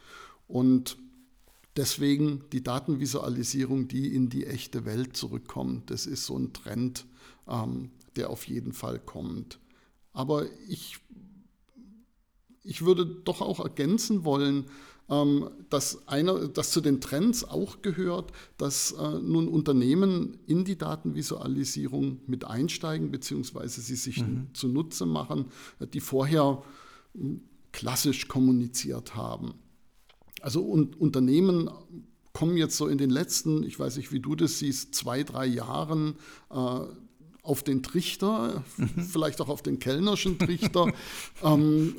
und 0.46 0.98
deswegen 1.76 2.44
die 2.52 2.62
Datenvisualisierung, 2.62 3.88
die 3.88 4.14
in 4.14 4.28
die 4.28 4.46
echte 4.46 4.84
Welt 4.84 5.16
zurückkommt. 5.16 5.90
Das 5.90 6.06
ist 6.06 6.26
so 6.26 6.36
ein 6.38 6.52
Trend, 6.52 7.06
ähm, 7.48 7.90
der 8.16 8.28
auf 8.28 8.46
jeden 8.46 8.74
Fall 8.74 8.98
kommt. 8.98 9.58
Aber 10.12 10.44
ich 10.68 10.98
ich 12.64 12.84
würde 12.84 13.06
doch 13.06 13.40
auch 13.40 13.60
ergänzen 13.60 14.24
wollen, 14.24 14.66
ähm, 15.08 15.50
dass, 15.68 16.06
einer, 16.08 16.48
dass 16.48 16.70
zu 16.70 16.80
den 16.80 17.00
Trends 17.00 17.44
auch 17.44 17.82
gehört, 17.82 18.32
dass 18.56 18.92
äh, 18.92 19.18
nun 19.20 19.48
Unternehmen 19.48 20.38
in 20.46 20.64
die 20.64 20.78
Datenvisualisierung 20.78 22.20
mit 22.26 22.44
einsteigen, 22.44 23.10
beziehungsweise 23.10 23.80
sie 23.80 23.96
sich 23.96 24.22
mhm. 24.22 24.48
zunutze 24.54 25.04
machen, 25.06 25.46
die 25.92 26.00
vorher 26.00 26.62
hm, 27.14 27.42
klassisch 27.72 28.28
kommuniziert 28.28 29.14
haben. 29.16 29.54
Also 30.40 30.62
und 30.62 31.00
Unternehmen 31.00 31.70
kommen 32.32 32.56
jetzt 32.56 32.76
so 32.76 32.86
in 32.86 32.98
den 32.98 33.10
letzten, 33.10 33.62
ich 33.64 33.78
weiß 33.78 33.96
nicht, 33.96 34.12
wie 34.12 34.20
du 34.20 34.34
das 34.34 34.58
siehst, 34.58 34.94
zwei, 34.94 35.22
drei 35.22 35.46
Jahren 35.46 36.14
äh, 36.50 36.80
auf 37.42 37.62
den 37.62 37.82
Trichter, 37.82 38.64
mhm. 38.76 39.02
vielleicht 39.02 39.40
auch 39.40 39.48
auf 39.48 39.62
den 39.62 39.78
kellnerschen 39.78 40.38
Trichter, 40.38 40.92
ähm, 41.42 41.96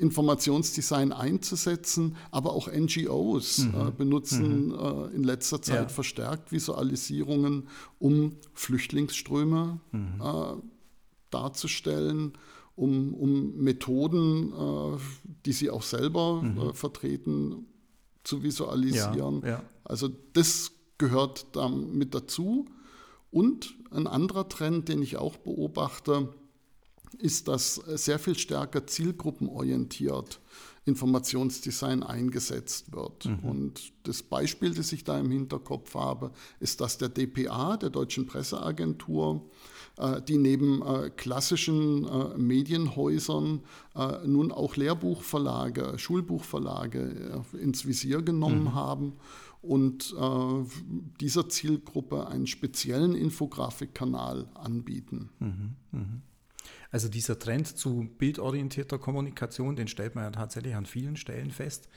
Informationsdesign 0.00 1.12
einzusetzen, 1.12 2.16
aber 2.30 2.52
auch 2.52 2.68
NGOs 2.72 3.58
mhm. 3.58 3.74
äh, 3.74 3.90
benutzen 3.90 4.68
mhm. 4.68 4.74
äh, 4.74 5.14
in 5.14 5.24
letzter 5.24 5.60
Zeit 5.60 5.82
ja. 5.82 5.88
verstärkt 5.88 6.52
Visualisierungen, 6.52 7.68
um 7.98 8.36
Flüchtlingsströme 8.54 9.80
mhm. 9.92 10.20
äh, 10.20 10.56
darzustellen, 11.30 12.32
um, 12.76 13.14
um 13.14 13.56
Methoden, 13.56 14.52
äh, 14.52 14.98
die 15.44 15.52
sie 15.52 15.70
auch 15.70 15.82
selber 15.82 16.42
mhm. 16.42 16.58
äh, 16.58 16.72
vertreten, 16.72 17.66
zu 18.24 18.42
visualisieren. 18.42 19.40
Ja, 19.42 19.48
ja. 19.48 19.62
Also 19.84 20.08
das 20.32 20.72
gehört 20.98 21.46
da 21.56 21.68
mit 21.68 22.14
dazu. 22.14 22.66
Und 23.30 23.74
ein 23.90 24.06
anderer 24.06 24.48
Trend, 24.48 24.88
den 24.88 25.02
ich 25.02 25.16
auch 25.16 25.36
beobachte, 25.36 26.28
ist, 27.14 27.48
dass 27.48 27.74
sehr 27.74 28.18
viel 28.18 28.38
stärker 28.38 28.86
zielgruppenorientiert 28.86 30.40
Informationsdesign 30.86 32.02
eingesetzt 32.02 32.92
wird. 32.92 33.26
Mhm. 33.26 33.38
Und 33.40 33.92
das 34.04 34.22
Beispiel, 34.22 34.74
das 34.74 34.92
ich 34.92 35.04
da 35.04 35.18
im 35.18 35.30
Hinterkopf 35.30 35.94
habe, 35.94 36.32
ist 36.58 36.80
das 36.80 36.98
der 36.98 37.10
DPA, 37.10 37.76
der 37.76 37.90
Deutschen 37.90 38.26
Presseagentur, 38.26 39.44
äh, 39.98 40.22
die 40.22 40.38
neben 40.38 40.82
äh, 40.82 41.10
klassischen 41.10 42.06
äh, 42.06 42.38
Medienhäusern 42.38 43.60
nun 44.24 44.52
auch 44.52 44.76
Lehrbuchverlage, 44.76 45.98
Schulbuchverlage 45.98 47.42
ins 47.60 47.84
Visier 47.84 48.22
genommen 48.22 48.64
mhm. 48.64 48.74
haben 48.74 49.12
und 49.62 50.14
dieser 51.20 51.48
Zielgruppe 51.48 52.28
einen 52.28 52.46
speziellen 52.46 53.16
Infografikkanal 53.16 54.46
anbieten. 54.54 55.28
Mhm. 55.40 56.22
Also 56.90 57.08
dieser 57.08 57.38
Trend 57.38 57.66
zu 57.66 58.08
bildorientierter 58.18 58.98
Kommunikation, 58.98 59.76
den 59.76 59.88
stellt 59.88 60.14
man 60.14 60.24
ja 60.24 60.30
tatsächlich 60.30 60.74
an 60.74 60.86
vielen 60.86 61.16
Stellen 61.16 61.50
fest, 61.50 61.88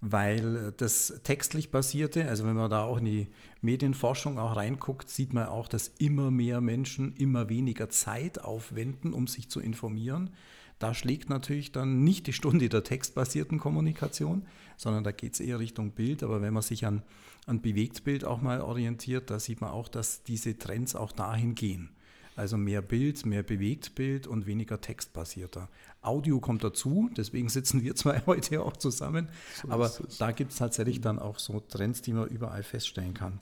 weil 0.00 0.72
das 0.76 1.20
textlich 1.22 1.70
basierte, 1.70 2.28
also 2.28 2.44
wenn 2.44 2.56
man 2.56 2.68
da 2.68 2.84
auch 2.84 2.98
in 2.98 3.04
die 3.04 3.28
Medienforschung 3.62 4.38
auch 4.38 4.56
reinguckt, 4.56 5.08
sieht 5.08 5.32
man 5.32 5.46
auch, 5.46 5.68
dass 5.68 5.88
immer 5.98 6.30
mehr 6.30 6.60
Menschen 6.60 7.14
immer 7.16 7.48
weniger 7.48 7.88
Zeit 7.88 8.42
aufwenden, 8.42 9.12
um 9.12 9.26
sich 9.28 9.48
zu 9.48 9.60
informieren. 9.60 10.30
Da 10.78 10.92
schlägt 10.92 11.30
natürlich 11.30 11.72
dann 11.72 12.02
nicht 12.02 12.26
die 12.26 12.32
Stunde 12.32 12.68
der 12.68 12.82
textbasierten 12.82 13.58
Kommunikation, 13.58 14.44
sondern 14.76 15.04
da 15.04 15.12
geht 15.12 15.34
es 15.34 15.40
eher 15.40 15.60
Richtung 15.60 15.92
Bild. 15.92 16.22
Aber 16.22 16.42
wenn 16.42 16.52
man 16.52 16.62
sich 16.62 16.84
an, 16.84 17.02
an 17.46 17.62
Bewegtbild 17.62 18.24
auch 18.24 18.42
mal 18.42 18.60
orientiert, 18.60 19.30
da 19.30 19.38
sieht 19.38 19.60
man 19.60 19.70
auch, 19.70 19.88
dass 19.88 20.24
diese 20.24 20.58
Trends 20.58 20.96
auch 20.96 21.12
dahin 21.12 21.54
gehen. 21.54 21.93
Also 22.36 22.56
mehr 22.56 22.82
Bild, 22.82 23.24
mehr 23.26 23.42
Bewegtbild 23.42 24.26
und 24.26 24.46
weniger 24.46 24.80
textbasierter. 24.80 25.68
Audio 26.02 26.40
kommt 26.40 26.64
dazu, 26.64 27.08
deswegen 27.16 27.48
sitzen 27.48 27.82
wir 27.82 27.94
zwei 27.94 28.20
heute 28.26 28.62
auch 28.62 28.76
zusammen. 28.76 29.28
So 29.54 29.70
Aber 29.70 29.92
da 30.18 30.32
gibt 30.32 30.50
es 30.52 30.58
tatsächlich 30.58 31.00
dann 31.00 31.18
auch 31.18 31.38
so 31.38 31.60
Trends, 31.60 32.02
die 32.02 32.12
man 32.12 32.28
überall 32.28 32.62
feststellen 32.62 33.14
kann. 33.14 33.40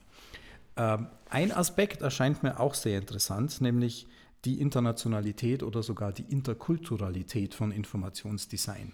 Ähm, 0.76 1.06
ein 1.30 1.52
Aspekt 1.52 2.02
erscheint 2.02 2.42
mir 2.42 2.60
auch 2.60 2.74
sehr 2.74 2.98
interessant, 2.98 3.60
nämlich 3.60 4.06
die 4.44 4.60
Internationalität 4.60 5.62
oder 5.62 5.82
sogar 5.82 6.12
die 6.12 6.24
Interkulturalität 6.28 7.54
von 7.54 7.70
Informationsdesign. 7.70 8.92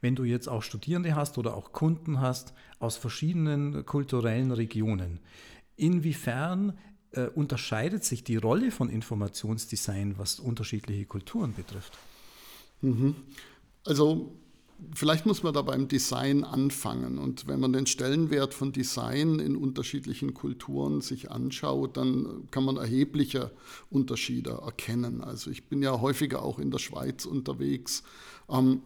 Wenn 0.00 0.14
du 0.14 0.24
jetzt 0.24 0.48
auch 0.48 0.62
Studierende 0.62 1.14
hast 1.14 1.38
oder 1.38 1.54
auch 1.54 1.72
Kunden 1.72 2.20
hast 2.20 2.52
aus 2.78 2.96
verschiedenen 2.96 3.86
kulturellen 3.86 4.52
Regionen, 4.52 5.20
inwiefern 5.76 6.76
äh, 7.12 7.26
unterscheidet 7.26 8.04
sich 8.04 8.24
die 8.24 8.36
Rolle 8.36 8.70
von 8.70 8.88
Informationsdesign, 8.88 10.18
was 10.18 10.40
unterschiedliche 10.40 11.06
Kulturen 11.06 11.54
betrifft? 11.54 11.98
Mhm. 12.82 13.16
Also 13.84 14.32
vielleicht 14.94 15.26
muss 15.26 15.42
man 15.42 15.54
da 15.54 15.62
beim 15.62 15.88
Design 15.88 16.44
anfangen. 16.44 17.18
Und 17.18 17.46
wenn 17.46 17.60
man 17.60 17.72
den 17.72 17.86
Stellenwert 17.86 18.54
von 18.54 18.72
Design 18.72 19.38
in 19.38 19.56
unterschiedlichen 19.56 20.34
Kulturen 20.34 21.00
sich 21.00 21.30
anschaut, 21.30 21.96
dann 21.96 22.48
kann 22.50 22.64
man 22.64 22.76
erhebliche 22.76 23.50
Unterschiede 23.90 24.60
erkennen. 24.64 25.22
Also 25.22 25.50
ich 25.50 25.64
bin 25.68 25.82
ja 25.82 26.00
häufiger 26.00 26.42
auch 26.42 26.58
in 26.58 26.70
der 26.70 26.78
Schweiz 26.78 27.24
unterwegs. 27.24 28.02
Ähm, 28.48 28.82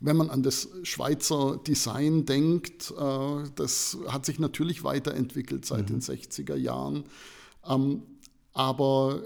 wenn 0.00 0.16
man 0.16 0.30
an 0.30 0.42
das 0.42 0.68
Schweizer 0.84 1.60
Design 1.66 2.24
denkt, 2.24 2.92
äh, 2.96 3.50
das 3.54 3.98
hat 4.08 4.26
sich 4.26 4.38
natürlich 4.38 4.84
weiterentwickelt 4.84 5.64
seit 5.66 5.90
mhm. 5.90 5.94
den 5.94 6.00
60er 6.00 6.56
Jahren. 6.56 7.04
Ähm, 7.66 8.02
aber 8.52 9.22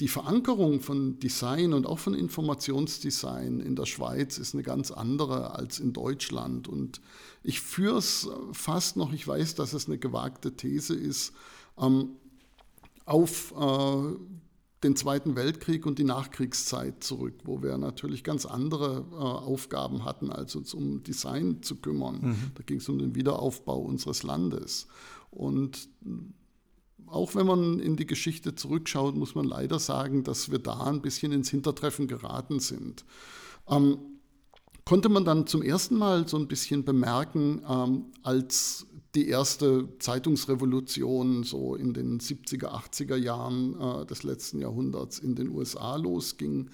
die 0.00 0.08
Verankerung 0.08 0.80
von 0.80 1.18
Design 1.20 1.74
und 1.74 1.86
auch 1.86 1.98
von 1.98 2.14
Informationsdesign 2.14 3.60
in 3.60 3.76
der 3.76 3.84
Schweiz 3.84 4.38
ist 4.38 4.54
eine 4.54 4.62
ganz 4.62 4.90
andere 4.90 5.54
als 5.54 5.78
in 5.78 5.92
Deutschland. 5.92 6.68
Und 6.68 7.02
ich 7.42 7.60
führe 7.60 7.98
es 7.98 8.26
fast 8.52 8.96
noch, 8.96 9.12
ich 9.12 9.28
weiß, 9.28 9.54
dass 9.56 9.74
es 9.74 9.86
eine 9.86 9.98
gewagte 9.98 10.56
These 10.56 10.94
ist, 10.94 11.34
ähm, 11.78 12.16
auf 13.04 13.52
äh, 13.52 14.14
den 14.82 14.96
Zweiten 14.96 15.36
Weltkrieg 15.36 15.84
und 15.84 15.98
die 15.98 16.04
Nachkriegszeit 16.04 17.04
zurück, 17.04 17.34
wo 17.44 17.62
wir 17.62 17.76
natürlich 17.76 18.24
ganz 18.24 18.46
andere 18.46 19.04
äh, 19.12 19.16
Aufgaben 19.16 20.04
hatten, 20.04 20.30
als 20.30 20.56
uns 20.56 20.72
um 20.72 21.02
Design 21.02 21.62
zu 21.62 21.76
kümmern. 21.76 22.18
Mhm. 22.22 22.36
Da 22.54 22.62
ging 22.64 22.78
es 22.78 22.88
um 22.88 22.98
den 22.98 23.14
Wiederaufbau 23.14 23.78
unseres 23.78 24.22
Landes. 24.22 24.86
Und 25.30 25.88
auch 27.06 27.34
wenn 27.34 27.46
man 27.46 27.78
in 27.80 27.96
die 27.96 28.06
Geschichte 28.06 28.54
zurückschaut, 28.54 29.16
muss 29.16 29.34
man 29.34 29.44
leider 29.44 29.78
sagen, 29.78 30.24
dass 30.24 30.50
wir 30.50 30.58
da 30.58 30.84
ein 30.84 31.02
bisschen 31.02 31.32
ins 31.32 31.50
Hintertreffen 31.50 32.06
geraten 32.06 32.60
sind. 32.60 33.04
Ähm, 33.68 33.98
konnte 34.84 35.08
man 35.08 35.24
dann 35.24 35.46
zum 35.46 35.62
ersten 35.62 35.96
Mal 35.96 36.26
so 36.26 36.38
ein 36.38 36.48
bisschen 36.48 36.84
bemerken, 36.84 37.62
ähm, 37.68 38.06
als 38.22 38.86
die 39.14 39.28
erste 39.28 39.88
Zeitungsrevolution 39.98 41.42
so 41.42 41.74
in 41.74 41.94
den 41.94 42.20
70er, 42.20 42.68
80er 42.68 43.16
Jahren 43.16 43.80
äh, 43.80 44.06
des 44.06 44.22
letzten 44.22 44.60
Jahrhunderts 44.60 45.18
in 45.18 45.34
den 45.34 45.48
USA 45.48 45.96
losging, 45.96 46.70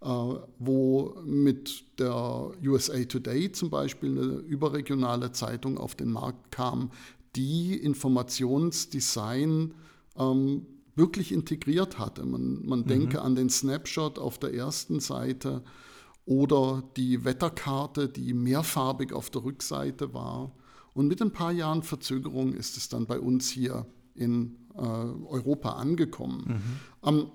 äh, 0.00 0.06
wo 0.06 1.16
mit 1.24 1.84
der 1.98 2.52
USA 2.64 3.04
Today 3.04 3.50
zum 3.52 3.70
Beispiel 3.70 4.10
eine 4.10 4.38
überregionale 4.38 5.32
Zeitung 5.32 5.78
auf 5.78 5.94
den 5.94 6.12
Markt 6.12 6.52
kam, 6.52 6.90
die 7.36 7.74
Informationsdesign 7.74 9.74
ähm, 10.16 10.66
wirklich 10.94 11.32
integriert 11.32 11.98
hatte. 11.98 12.24
Man, 12.24 12.64
man 12.64 12.80
mhm. 12.80 12.86
denke 12.86 13.22
an 13.22 13.34
den 13.34 13.50
Snapshot 13.50 14.18
auf 14.18 14.38
der 14.38 14.54
ersten 14.54 15.00
Seite 15.00 15.62
oder 16.24 16.82
die 16.96 17.24
Wetterkarte, 17.24 18.08
die 18.08 18.34
mehrfarbig 18.34 19.12
auf 19.12 19.30
der 19.30 19.44
Rückseite 19.44 20.14
war. 20.14 20.52
Und 21.00 21.08
mit 21.08 21.22
ein 21.22 21.32
paar 21.32 21.50
Jahren 21.50 21.82
Verzögerung 21.82 22.52
ist 22.52 22.76
es 22.76 22.90
dann 22.90 23.06
bei 23.06 23.18
uns 23.18 23.48
hier 23.48 23.86
in 24.14 24.58
äh, 24.74 24.80
Europa 24.80 25.70
angekommen. 25.70 26.60
Mhm. 27.02 27.08
Ähm, 27.08 27.26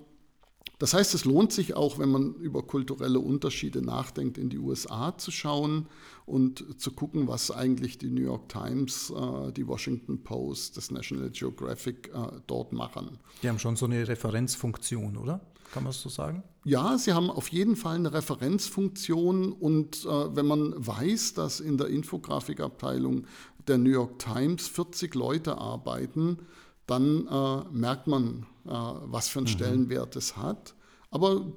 das 0.78 0.94
heißt, 0.94 1.14
es 1.14 1.24
lohnt 1.24 1.52
sich 1.52 1.74
auch, 1.74 1.98
wenn 1.98 2.10
man 2.10 2.34
über 2.34 2.62
kulturelle 2.62 3.18
Unterschiede 3.18 3.82
nachdenkt, 3.82 4.38
in 4.38 4.50
die 4.50 4.58
USA 4.58 5.18
zu 5.18 5.32
schauen 5.32 5.88
und 6.26 6.80
zu 6.80 6.92
gucken, 6.92 7.26
was 7.26 7.50
eigentlich 7.50 7.98
die 7.98 8.08
New 8.08 8.22
York 8.22 8.48
Times, 8.48 9.10
äh, 9.10 9.50
die 9.50 9.66
Washington 9.66 10.22
Post, 10.22 10.76
das 10.76 10.92
National 10.92 11.30
Geographic 11.30 12.12
äh, 12.14 12.38
dort 12.46 12.72
machen. 12.72 13.18
Die 13.42 13.48
haben 13.48 13.58
schon 13.58 13.74
so 13.74 13.86
eine 13.86 14.06
Referenzfunktion, 14.06 15.16
oder? 15.16 15.40
Kann 15.72 15.82
man 15.82 15.90
es 15.90 16.00
so 16.00 16.08
sagen? 16.08 16.42
Ja, 16.64 16.98
sie 16.98 17.12
haben 17.12 17.30
auf 17.30 17.48
jeden 17.48 17.76
Fall 17.76 17.96
eine 17.96 18.12
Referenzfunktion 18.12 19.52
und 19.52 20.04
äh, 20.04 20.36
wenn 20.36 20.46
man 20.46 20.74
weiß, 20.76 21.34
dass 21.34 21.60
in 21.60 21.78
der 21.78 21.88
Infografikabteilung 21.88 23.26
der 23.68 23.78
New 23.78 23.90
York 23.90 24.18
Times 24.18 24.68
40 24.68 25.14
Leute 25.14 25.58
arbeiten, 25.58 26.38
dann 26.86 27.26
äh, 27.26 27.64
merkt 27.70 28.06
man, 28.06 28.46
äh, 28.64 28.70
was 28.70 29.28
für 29.28 29.40
einen 29.40 29.46
mhm. 29.46 29.50
Stellenwert 29.50 30.16
es 30.16 30.36
hat. 30.36 30.74
Aber 31.10 31.52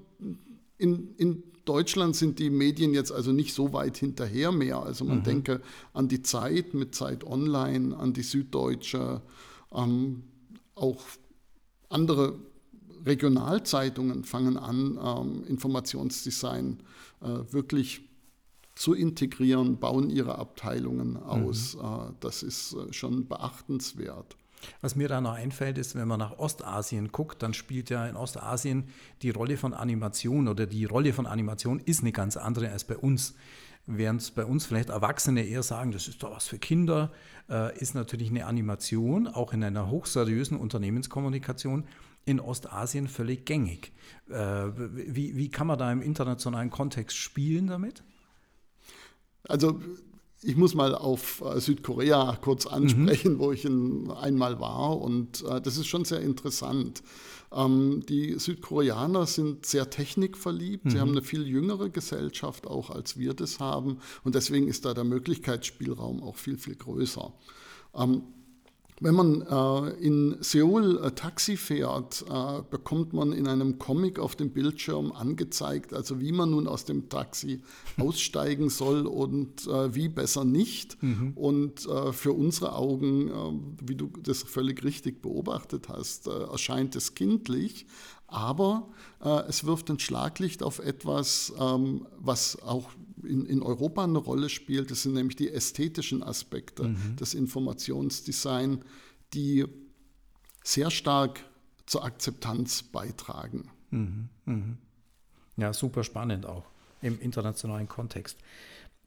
in, 0.78 1.16
in 1.18 1.44
Deutschland 1.66 2.16
sind 2.16 2.40
die 2.40 2.50
Medien 2.50 2.94
jetzt 2.94 3.12
also 3.12 3.32
nicht 3.32 3.54
so 3.54 3.74
weit 3.74 3.98
hinterher 3.98 4.52
mehr. 4.52 4.82
Also 4.82 5.06
man 5.06 5.20
mhm. 5.20 5.24
denke 5.24 5.62
an 5.94 6.08
die 6.08 6.24
Zeit 6.24 6.74
mit 6.74 6.96
Zeit 6.96 7.24
Online, 7.24 7.96
an 7.96 8.14
die 8.14 8.24
Süddeutsche, 8.24 9.22
ähm, 9.72 10.24
auch 10.76 11.04
andere 11.90 12.40
Regionalzeitungen 13.06 14.24
fangen 14.24 14.58
an, 14.58 15.00
ähm, 15.04 15.44
Informationsdesign 15.48 16.80
äh, 17.22 17.52
wirklich 17.52 18.02
zu 18.76 18.94
integrieren, 18.94 19.78
bauen 19.78 20.10
ihre 20.10 20.38
Abteilungen 20.38 21.18
aus. 21.18 21.76
Mhm. 21.76 21.82
Äh, 21.82 22.14
das 22.22 22.44
ist 22.44 22.74
äh, 22.74 22.94
schon 22.94 23.28
beachtenswert. 23.28 24.38
Was 24.82 24.96
mir 24.96 25.08
da 25.08 25.22
noch 25.22 25.34
einfällt, 25.34 25.78
ist, 25.78 25.96
wenn 25.96 26.08
man 26.08 26.20
nach 26.20 26.38
Ostasien 26.38 27.12
guckt, 27.12 27.42
dann 27.44 27.54
spielt 27.54 27.90
ja 27.90 28.08
in 28.08 28.16
Ostasien 28.16 28.86
die 29.22 29.30
Rolle 29.30 29.58
von 29.58 29.74
Animation 29.74 30.48
oder 30.48 30.66
die 30.66 30.86
Rolle 30.86 31.14
von 31.14 31.26
Animation 31.26 31.80
ist 31.80 32.02
eine 32.02 32.12
ganz 32.12 32.36
andere 32.36 32.70
als 32.70 32.84
bei 32.84 32.98
uns. 32.98 33.36
Während 33.86 34.36
bei 34.36 34.46
uns 34.46 34.66
vielleicht 34.66 34.90
Erwachsene 34.90 35.46
eher 35.46 35.64
sagen, 35.64 35.92
das 35.92 36.08
ist 36.08 36.22
doch 36.22 36.32
was 36.36 36.48
für 36.48 36.60
Kinder, 36.60 37.12
ist 37.80 37.96
natürlich 37.96 38.30
eine 38.30 38.46
Animation, 38.46 39.28
auch 39.28 39.52
in 39.52 39.64
einer 39.64 39.90
hochseriösen 39.90 40.58
Unternehmenskommunikation, 40.58 41.86
in 42.26 42.40
Ostasien 42.40 43.08
völlig 43.08 43.46
gängig. 43.46 43.92
Äh, 44.30 44.36
wie, 44.36 45.36
wie 45.36 45.50
kann 45.50 45.68
man 45.68 45.80
da 45.80 45.92
im 45.92 46.02
internationalen 46.02 46.70
Kontext 46.70 47.18
spielen 47.18 47.68
damit? 47.68 48.04
Also 49.48 49.80
ich 50.42 50.56
muss 50.56 50.74
mal 50.74 50.96
auf 50.96 51.42
äh, 51.42 51.60
Südkorea 51.60 52.38
kurz 52.42 52.66
ansprechen, 52.66 53.34
mhm. 53.34 53.40
wo 53.40 53.52
ich 53.52 53.66
in, 53.66 54.10
einmal 54.12 54.60
war. 54.60 55.00
Und 55.00 55.44
äh, 55.44 55.60
das 55.60 55.78
ist 55.78 55.88
schon 55.88 56.06
sehr 56.06 56.22
interessant. 56.22 57.04
Ähm, 57.52 58.04
die 58.08 58.38
Südkoreaner 58.40 59.26
sind 59.26 59.66
sehr 59.66 59.90
technikverliebt. 59.90 60.86
Mhm. 60.86 60.90
Sie 60.90 61.00
haben 61.00 61.12
eine 61.12 61.24
viel 61.24 61.46
jüngere 61.46 61.90
Gesellschaft 61.90 62.68
auch, 62.68 62.90
als 62.90 63.18
wir 63.18 63.34
das 63.34 63.60
haben. 63.60 64.00
Und 64.24 64.36
deswegen 64.36 64.68
ist 64.68 64.86
da 64.86 64.94
der 64.94 65.04
Möglichkeitsspielraum 65.04 66.24
auch 66.24 66.38
viel, 66.38 66.58
viel 66.58 66.76
größer. 66.76 67.34
Ähm, 67.96 68.24
wenn 69.02 69.16
man 69.16 69.42
äh, 69.42 69.90
in 70.06 70.38
Seoul 70.42 71.02
äh, 71.04 71.12
Taxi 71.12 71.56
fährt, 71.56 72.26
äh, 72.30 72.62
bekommt 72.70 73.14
man 73.14 73.32
in 73.32 73.48
einem 73.48 73.80
Comic 73.80 74.20
auf 74.20 74.36
dem 74.36 74.52
Bildschirm 74.52 75.12
angezeigt, 75.12 75.94
also 75.94 76.20
wie 76.20 76.32
man 76.32 76.52
nun 76.52 76.68
aus 76.68 76.86
dem 76.86 77.08
Taxi 77.08 77.62
aussteigen 77.98 78.70
soll 78.70 79.08
und 79.08 79.68
äh, 79.68 79.96
wie 79.96 80.10
besser 80.10 80.44
nicht. 80.44 81.02
Mhm. 81.02 81.32
Und 81.36 81.86
äh, 81.86 82.12
für 82.12 82.34
unsere 82.34 82.76
Augen, 82.76 83.30
äh, 83.30 83.88
wie 83.88 83.96
du 83.96 84.12
das 84.22 84.44
völlig 84.44 84.84
richtig 84.84 85.22
beobachtet 85.22 85.88
hast, 85.88 86.28
erscheint 86.28 86.96
es 86.96 87.16
kindlich. 87.16 87.86
Aber 88.28 88.90
es 89.48 89.66
wirft 89.66 89.90
ein 89.90 89.98
Schlaglicht 89.98 90.62
auf 90.62 90.78
etwas, 90.78 91.52
ähm, 91.60 92.06
was 92.20 92.62
auch 92.62 92.90
in, 93.24 93.46
in 93.46 93.62
Europa 93.62 94.04
eine 94.04 94.18
Rolle 94.18 94.50
spielt. 94.50 94.92
Das 94.92 95.04
sind 95.04 95.14
nämlich 95.14 95.36
die 95.36 95.50
ästhetischen 95.50 96.24
Aspekte 96.24 96.84
mhm. 96.84 97.16
des 97.16 97.34
Informationsdesign, 97.34 98.84
die 99.34 99.66
sehr 100.64 100.92
stark 100.92 101.44
zur 101.86 102.04
Akzeptanz 102.04 102.84
beitragen. 102.84 103.70
Mhm. 103.90 104.30
Mhm. 104.46 104.78
Ja, 105.58 105.74
super 105.74 106.04
spannend 106.04 106.46
auch 106.46 106.66
im 107.02 107.20
internationalen 107.20 107.88
Kontext. 107.88 108.38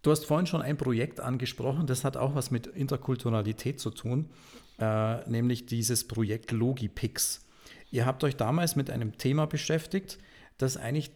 Du 0.02 0.10
hast 0.10 0.26
vorhin 0.26 0.46
schon 0.46 0.62
ein 0.62 0.76
Projekt 0.76 1.20
angesprochen, 1.20 1.86
das 1.86 2.04
hat 2.04 2.16
auch 2.16 2.34
was 2.34 2.50
mit 2.50 2.66
Interkulturalität 2.66 3.78
zu 3.78 3.90
tun, 3.90 4.30
äh, 4.78 5.28
nämlich 5.30 5.66
dieses 5.66 6.08
Projekt 6.08 6.50
Logipix. 6.50 7.46
Ihr 7.92 8.04
habt 8.04 8.24
euch 8.24 8.36
damals 8.36 8.74
mit 8.74 8.90
einem 8.90 9.16
Thema 9.16 9.46
beschäftigt, 9.46 10.18
das 10.58 10.76
eigentlich 10.76 11.12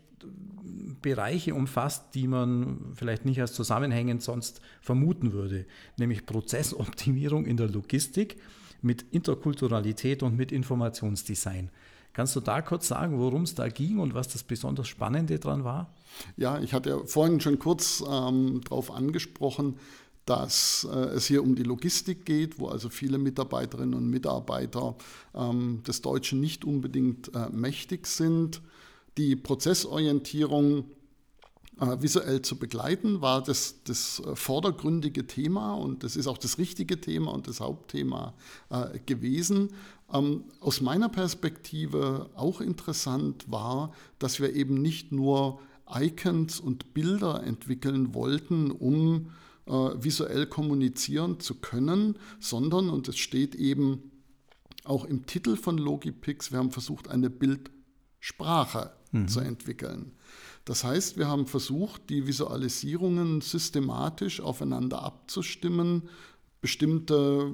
Bereiche 1.02 1.54
umfasst, 1.54 2.14
die 2.14 2.26
man 2.26 2.92
vielleicht 2.94 3.24
nicht 3.24 3.40
als 3.40 3.52
zusammenhängend 3.52 4.22
sonst 4.22 4.60
vermuten 4.80 5.32
würde, 5.32 5.66
nämlich 5.98 6.26
Prozessoptimierung 6.26 7.46
in 7.46 7.56
der 7.56 7.68
Logistik 7.68 8.38
mit 8.82 9.04
Interkulturalität 9.12 10.22
und 10.22 10.36
mit 10.36 10.52
Informationsdesign. 10.52 11.70
Kannst 12.12 12.34
du 12.34 12.40
da 12.40 12.62
kurz 12.62 12.88
sagen, 12.88 13.18
worum 13.18 13.42
es 13.42 13.54
da 13.54 13.68
ging 13.68 13.98
und 13.98 14.14
was 14.14 14.28
das 14.28 14.42
besonders 14.42 14.88
Spannende 14.88 15.38
daran 15.38 15.64
war? 15.64 15.94
Ja, 16.36 16.58
ich 16.60 16.72
hatte 16.72 16.90
ja 16.90 16.98
vorhin 17.04 17.40
schon 17.40 17.58
kurz 17.58 18.02
ähm, 18.10 18.62
darauf 18.64 18.90
angesprochen, 18.90 19.76
dass 20.24 20.88
äh, 20.90 20.96
es 20.96 21.26
hier 21.26 21.42
um 21.42 21.54
die 21.54 21.62
Logistik 21.62 22.24
geht, 22.24 22.58
wo 22.58 22.68
also 22.68 22.88
viele 22.88 23.18
Mitarbeiterinnen 23.18 23.94
und 23.94 24.08
Mitarbeiter 24.08 24.96
ähm, 25.34 25.82
des 25.86 26.00
Deutschen 26.00 26.40
nicht 26.40 26.64
unbedingt 26.64 27.34
äh, 27.34 27.48
mächtig 27.50 28.06
sind 28.06 28.62
die 29.16 29.36
Prozessorientierung 29.36 30.84
äh, 31.78 32.00
visuell 32.00 32.40
zu 32.40 32.58
begleiten, 32.58 33.20
war 33.20 33.42
das, 33.42 33.82
das 33.84 34.20
äh, 34.20 34.34
vordergründige 34.34 35.26
Thema 35.26 35.74
und 35.74 36.04
das 36.04 36.16
ist 36.16 36.26
auch 36.26 36.38
das 36.38 36.56
richtige 36.56 37.02
Thema 37.02 37.32
und 37.34 37.48
das 37.48 37.60
Hauptthema 37.60 38.32
äh, 38.70 38.98
gewesen. 39.04 39.74
Ähm, 40.10 40.44
aus 40.60 40.80
meiner 40.80 41.10
Perspektive 41.10 42.30
auch 42.34 42.62
interessant 42.62 43.44
war, 43.50 43.92
dass 44.18 44.40
wir 44.40 44.54
eben 44.54 44.80
nicht 44.80 45.12
nur 45.12 45.60
Icons 45.94 46.60
und 46.60 46.94
Bilder 46.94 47.42
entwickeln 47.42 48.14
wollten, 48.14 48.70
um 48.70 49.30
visuell 49.68 50.46
kommunizieren 50.46 51.40
zu 51.40 51.56
können, 51.56 52.16
sondern, 52.38 52.88
und 52.88 53.08
es 53.08 53.18
steht 53.18 53.56
eben 53.56 54.12
auch 54.84 55.04
im 55.04 55.26
Titel 55.26 55.56
von 55.56 55.76
Logipix, 55.76 56.52
wir 56.52 56.60
haben 56.60 56.70
versucht, 56.70 57.08
eine 57.08 57.30
Bildsprache 58.26 58.90
mhm. 59.12 59.28
zu 59.28 59.40
entwickeln. 59.40 60.12
Das 60.64 60.82
heißt, 60.82 61.16
wir 61.16 61.28
haben 61.28 61.46
versucht, 61.46 62.10
die 62.10 62.26
Visualisierungen 62.26 63.40
systematisch 63.40 64.40
aufeinander 64.40 65.02
abzustimmen, 65.02 66.08
bestimmte 66.60 67.52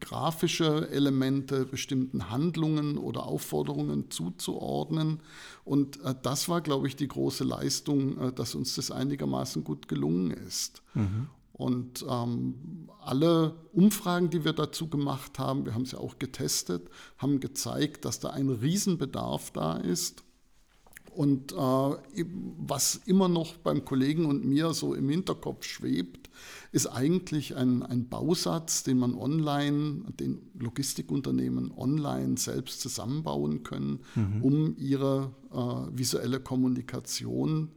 grafische 0.00 0.90
Elemente 0.90 1.64
bestimmten 1.64 2.28
Handlungen 2.28 2.98
oder 2.98 3.24
Aufforderungen 3.24 4.10
zuzuordnen. 4.10 5.20
Und 5.64 6.02
äh, 6.02 6.14
das 6.22 6.50
war, 6.50 6.60
glaube 6.60 6.88
ich, 6.88 6.96
die 6.96 7.08
große 7.08 7.44
Leistung, 7.44 8.18
äh, 8.18 8.32
dass 8.32 8.54
uns 8.54 8.74
das 8.74 8.90
einigermaßen 8.90 9.64
gut 9.64 9.88
gelungen 9.88 10.32
ist. 10.32 10.82
Mhm. 10.92 11.28
Und 11.52 12.04
ähm, 12.08 12.88
alle 13.00 13.54
Umfragen, 13.72 14.30
die 14.30 14.44
wir 14.44 14.52
dazu 14.52 14.88
gemacht 14.88 15.38
haben, 15.38 15.66
wir 15.66 15.74
haben 15.74 15.84
sie 15.84 15.98
auch 15.98 16.18
getestet, 16.18 16.88
haben 17.18 17.40
gezeigt, 17.40 18.04
dass 18.04 18.20
da 18.20 18.30
ein 18.30 18.48
Riesenbedarf 18.48 19.50
da 19.50 19.76
ist. 19.76 20.24
Und 21.14 21.52
äh, 21.52 21.56
was 21.56 22.96
immer 23.04 23.28
noch 23.28 23.58
beim 23.58 23.84
Kollegen 23.84 24.24
und 24.24 24.46
mir 24.46 24.72
so 24.72 24.94
im 24.94 25.10
Hinterkopf 25.10 25.64
schwebt, 25.66 26.30
ist 26.72 26.86
eigentlich 26.86 27.54
ein, 27.54 27.82
ein 27.82 28.08
Bausatz, 28.08 28.82
den 28.82 28.98
man 28.98 29.14
online, 29.14 30.04
den 30.18 30.50
Logistikunternehmen 30.58 31.70
online 31.76 32.38
selbst 32.38 32.80
zusammenbauen 32.80 33.62
können, 33.62 34.00
mhm. 34.14 34.42
um 34.42 34.76
ihre 34.78 35.32
äh, 35.52 35.96
visuelle 35.96 36.40
Kommunikation 36.40 37.68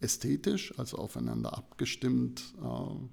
ästhetisch, 0.00 0.78
also 0.78 0.98
aufeinander 0.98 1.56
abgestimmt, 1.56 2.54
äh, 2.62 3.08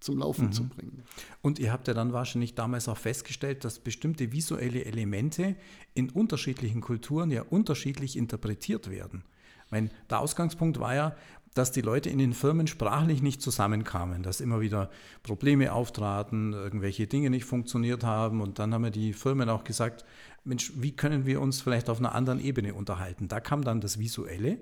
zum 0.00 0.18
Laufen 0.18 0.46
mhm. 0.46 0.52
zu 0.52 0.68
bringen. 0.68 1.02
Und 1.42 1.58
ihr 1.58 1.72
habt 1.72 1.86
ja 1.86 1.94
dann 1.94 2.12
wahrscheinlich 2.12 2.54
damals 2.54 2.88
auch 2.88 2.96
festgestellt, 2.96 3.64
dass 3.64 3.78
bestimmte 3.78 4.32
visuelle 4.32 4.84
Elemente 4.84 5.56
in 5.94 6.10
unterschiedlichen 6.10 6.80
Kulturen 6.80 7.30
ja 7.30 7.42
unterschiedlich 7.42 8.16
interpretiert 8.16 8.90
werden. 8.90 9.24
Mein, 9.70 9.90
der 10.08 10.20
Ausgangspunkt 10.20 10.80
war 10.80 10.94
ja, 10.94 11.16
dass 11.54 11.72
die 11.72 11.80
Leute 11.80 12.10
in 12.10 12.18
den 12.18 12.32
Firmen 12.32 12.66
sprachlich 12.66 13.22
nicht 13.22 13.42
zusammenkamen, 13.42 14.22
dass 14.22 14.40
immer 14.40 14.60
wieder 14.60 14.90
Probleme 15.22 15.72
auftraten, 15.72 16.52
irgendwelche 16.52 17.06
Dinge 17.06 17.30
nicht 17.30 17.44
funktioniert 17.44 18.04
haben. 18.04 18.40
Und 18.40 18.58
dann 18.58 18.72
haben 18.72 18.84
wir 18.84 18.90
die 18.90 19.12
Firmen 19.12 19.48
auch 19.48 19.64
gesagt, 19.64 20.04
Mensch, 20.44 20.72
wie 20.76 20.92
können 20.92 21.26
wir 21.26 21.40
uns 21.40 21.60
vielleicht 21.60 21.90
auf 21.90 21.98
einer 21.98 22.14
anderen 22.14 22.40
Ebene 22.40 22.74
unterhalten? 22.74 23.28
Da 23.28 23.40
kam 23.40 23.62
dann 23.62 23.80
das 23.80 23.98
Visuelle. 23.98 24.58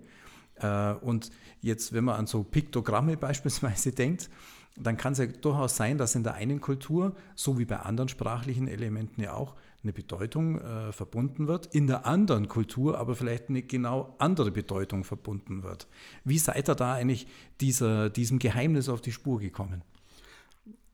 Äh, 0.61 1.05
und 1.05 1.31
jetzt, 1.61 1.93
wenn 1.93 2.05
man 2.05 2.17
an 2.17 2.27
so 2.27 2.43
Piktogramme 2.43 3.17
beispielsweise 3.19 3.93
denkt, 3.93 4.31
dann 4.77 4.97
kann 4.97 5.13
es 5.13 5.19
ja 5.19 5.27
durchaus 5.27 5.77
sein, 5.77 5.99
dass 5.99 6.15
in 6.15 6.23
der 6.23 6.35
einen 6.35 6.61
Kultur, 6.61 7.17
so 7.35 7.59
wie 7.59 7.65
bei 7.65 7.81
anderen 7.81 8.09
sprachlichen 8.09 8.69
Elementen 8.69 9.23
ja 9.23 9.35
auch, 9.35 9.55
eine 9.83 9.93
Bedeutung 9.93 10.61
äh, 10.61 10.93
verbunden 10.93 11.47
wird, 11.47 11.67
in 11.75 11.87
der 11.87 12.05
anderen 12.05 12.49
Kultur 12.49 12.99
aber 12.99 13.15
vielleicht 13.15 13.49
eine 13.49 13.63
genau 13.63 14.15
andere 14.19 14.51
Bedeutung 14.51 15.05
verbunden 15.05 15.63
wird. 15.63 15.87
Wie 16.25 16.39
seid 16.39 16.69
ihr 16.69 16.75
da 16.75 16.95
eigentlich 16.95 17.29
dieser, 17.61 18.11
diesem 18.11 18.39
Geheimnis 18.39 18.89
auf 18.89 19.01
die 19.01 19.13
Spur 19.13 19.39
gekommen? 19.39 19.83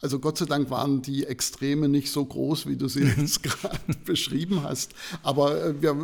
Also 0.04 0.18
Gott 0.18 0.36
sei 0.36 0.44
Dank 0.44 0.68
waren 0.68 1.00
die 1.00 1.24
Extreme 1.24 1.88
nicht 1.88 2.12
so 2.12 2.22
groß, 2.22 2.66
wie 2.66 2.76
du 2.76 2.88
sie 2.88 3.04
jetzt 3.04 3.42
gerade 3.42 3.78
beschrieben 4.04 4.62
hast. 4.62 4.92
Aber 5.22 5.64
äh, 5.64 5.80
wir, 5.80 5.96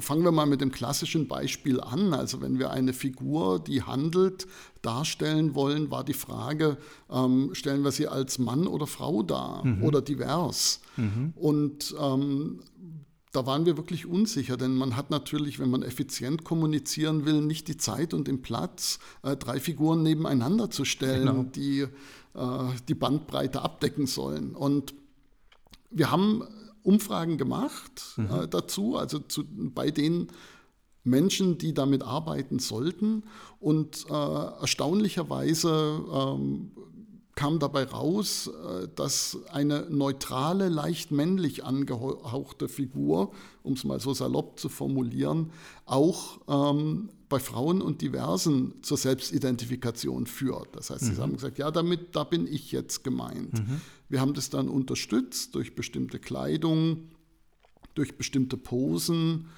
fangen 0.00 0.22
wir 0.22 0.32
mal 0.32 0.44
mit 0.44 0.60
dem 0.60 0.70
klassischen 0.70 1.28
Beispiel 1.28 1.80
an. 1.80 2.12
Also 2.12 2.42
wenn 2.42 2.58
wir 2.58 2.72
eine 2.72 2.92
Figur, 2.92 3.58
die 3.58 3.82
handelt, 3.82 4.46
darstellen 4.82 5.54
wollen, 5.54 5.90
war 5.90 6.04
die 6.04 6.12
Frage, 6.12 6.76
ähm, 7.10 7.54
stellen 7.54 7.84
wir 7.84 7.90
sie 7.90 8.06
als 8.06 8.38
Mann 8.38 8.66
oder 8.66 8.86
Frau 8.86 9.22
dar 9.22 9.64
mhm. 9.64 9.82
oder 9.82 10.02
divers. 10.02 10.80
Mhm. 10.98 11.32
Und 11.34 11.96
ähm, 11.98 12.60
da 13.32 13.46
waren 13.46 13.64
wir 13.64 13.78
wirklich 13.78 14.04
unsicher, 14.04 14.58
denn 14.58 14.74
man 14.74 14.94
hat 14.94 15.08
natürlich, 15.08 15.58
wenn 15.58 15.70
man 15.70 15.82
effizient 15.82 16.44
kommunizieren 16.44 17.24
will, 17.24 17.40
nicht 17.40 17.68
die 17.68 17.78
Zeit 17.78 18.12
und 18.12 18.28
den 18.28 18.42
Platz, 18.42 18.98
äh, 19.22 19.36
drei 19.36 19.58
Figuren 19.58 20.02
nebeneinander 20.02 20.68
zu 20.68 20.84
stellen, 20.84 21.26
genau. 21.26 21.42
die 21.44 21.86
die 22.88 22.94
Bandbreite 22.94 23.62
abdecken 23.62 24.06
sollen. 24.06 24.54
Und 24.54 24.94
wir 25.90 26.10
haben 26.10 26.42
Umfragen 26.82 27.38
gemacht 27.38 28.14
mhm. 28.16 28.30
äh, 28.30 28.48
dazu, 28.48 28.96
also 28.96 29.18
zu, 29.18 29.44
bei 29.48 29.90
den 29.90 30.28
Menschen, 31.04 31.58
die 31.58 31.74
damit 31.74 32.02
arbeiten 32.02 32.58
sollten. 32.58 33.24
Und 33.60 34.06
äh, 34.08 34.12
erstaunlicherweise 34.12 36.02
ähm, 36.12 36.72
kam 37.34 37.58
dabei 37.58 37.84
raus, 37.84 38.48
äh, 38.48 38.88
dass 38.94 39.38
eine 39.52 39.86
neutrale, 39.90 40.68
leicht 40.68 41.10
männlich 41.10 41.64
angehauchte 41.64 42.68
Figur, 42.68 43.32
um 43.62 43.74
es 43.74 43.84
mal 43.84 44.00
so 44.00 44.14
salopp 44.14 44.58
zu 44.58 44.68
formulieren, 44.68 45.52
auch 45.86 46.40
ähm, 46.48 47.10
bei 47.28 47.38
Frauen 47.38 47.82
und 47.82 48.00
Diversen 48.00 48.74
zur 48.82 48.96
Selbstidentifikation 48.96 50.26
führt. 50.26 50.74
Das 50.74 50.90
heißt, 50.90 51.02
mhm. 51.02 51.14
sie 51.14 51.22
haben 51.22 51.32
gesagt, 51.34 51.58
ja, 51.58 51.70
damit, 51.70 52.16
da 52.16 52.24
bin 52.24 52.46
ich 52.46 52.72
jetzt 52.72 53.04
gemeint. 53.04 53.54
Mhm. 53.54 53.80
Wir 54.08 54.20
haben 54.20 54.34
das 54.34 54.50
dann 54.50 54.68
unterstützt 54.68 55.54
durch 55.54 55.74
bestimmte 55.74 56.18
Kleidung, 56.18 57.10
durch 57.94 58.16
bestimmte 58.16 58.56
Posen, 58.56 59.48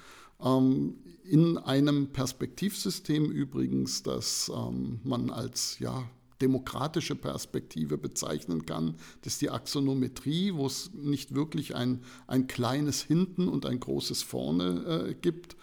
ähm, 0.43 0.95
in 1.23 1.57
einem 1.57 2.07
Perspektivsystem 2.07 3.31
übrigens, 3.31 4.03
das 4.03 4.51
ähm, 4.53 4.99
man 5.03 5.29
als 5.29 5.79
ja, 5.79 6.09
demokratische 6.41 7.15
Perspektive 7.15 7.97
bezeichnen 7.97 8.65
kann. 8.65 8.95
Das 9.21 9.33
ist 9.33 9.41
die 9.41 9.49
Axonometrie, 9.49 10.53
wo 10.55 10.65
es 10.65 10.91
nicht 10.93 11.35
wirklich 11.35 11.75
ein, 11.75 12.01
ein 12.27 12.47
kleines 12.47 13.01
Hinten 13.01 13.47
und 13.47 13.65
ein 13.65 13.79
großes 13.79 14.23
Vorne 14.23 15.07
äh, 15.09 15.13
gibt. 15.13 15.55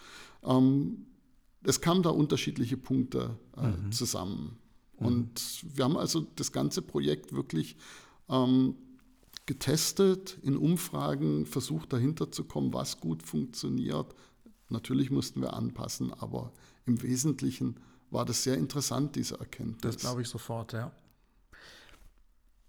Ähm, 0.43 1.05
es 1.63 1.81
kamen 1.81 2.03
da 2.03 2.09
unterschiedliche 2.09 2.77
Punkte 2.77 3.37
äh, 3.57 3.67
mhm. 3.67 3.91
zusammen. 3.91 4.57
Mhm. 4.99 5.05
Und 5.05 5.65
wir 5.75 5.83
haben 5.83 5.97
also 5.97 6.21
das 6.35 6.51
ganze 6.51 6.81
Projekt 6.81 7.33
wirklich 7.33 7.75
ähm, 8.29 8.75
getestet, 9.45 10.37
in 10.43 10.57
Umfragen 10.57 11.45
versucht 11.45 11.91
dahinter 11.91 12.31
zu 12.31 12.43
kommen, 12.43 12.73
was 12.73 12.99
gut 12.99 13.23
funktioniert. 13.23 14.13
Natürlich 14.69 15.09
mussten 15.09 15.41
wir 15.41 15.53
anpassen, 15.53 16.13
aber 16.13 16.53
im 16.85 17.01
Wesentlichen 17.01 17.75
war 18.11 18.25
das 18.25 18.43
sehr 18.43 18.57
interessant, 18.57 19.15
diese 19.15 19.39
Erkenntnis. 19.39 19.81
Das 19.81 19.97
glaube 19.97 20.21
ich 20.21 20.27
sofort, 20.27 20.73
ja. 20.73 20.91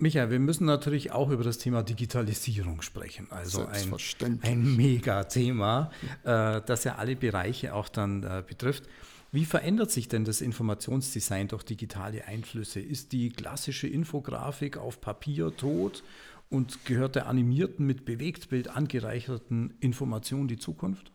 Michael, 0.01 0.31
wir 0.31 0.39
müssen 0.39 0.65
natürlich 0.65 1.13
auch 1.13 1.31
über 1.31 1.45
das 1.45 1.59
Thema 1.59 1.83
Digitalisierung 1.83 2.81
sprechen. 2.81 3.27
Also 3.31 3.67
ein, 3.67 4.41
ein 4.43 4.77
Mega-Thema, 4.77 5.91
äh, 6.25 6.63
das 6.65 6.85
ja 6.85 6.97
alle 6.97 7.17
Bereiche 7.17 7.75
auch 7.75 7.89
dann 7.89 8.23
äh, 8.23 8.43
betrifft. 8.47 8.85
Wie 9.33 9.45
verändert 9.45 9.91
sich 9.91 10.09
denn 10.09 10.25
das 10.25 10.41
Informationsdesign 10.41 11.49
durch 11.49 11.63
digitale 11.65 12.25
Einflüsse? 12.25 12.81
Ist 12.81 13.13
die 13.13 13.29
klassische 13.29 13.87
Infografik 13.87 14.77
auf 14.79 15.01
Papier 15.01 15.55
tot 15.57 16.03
und 16.49 16.85
gehört 16.87 17.15
der 17.15 17.27
animierten, 17.27 17.87
mit 17.87 18.05
Bewegtbild 18.05 18.69
angereicherten 18.69 19.75
Information 19.81 20.49
die 20.49 20.59
Zukunft? 20.59 21.13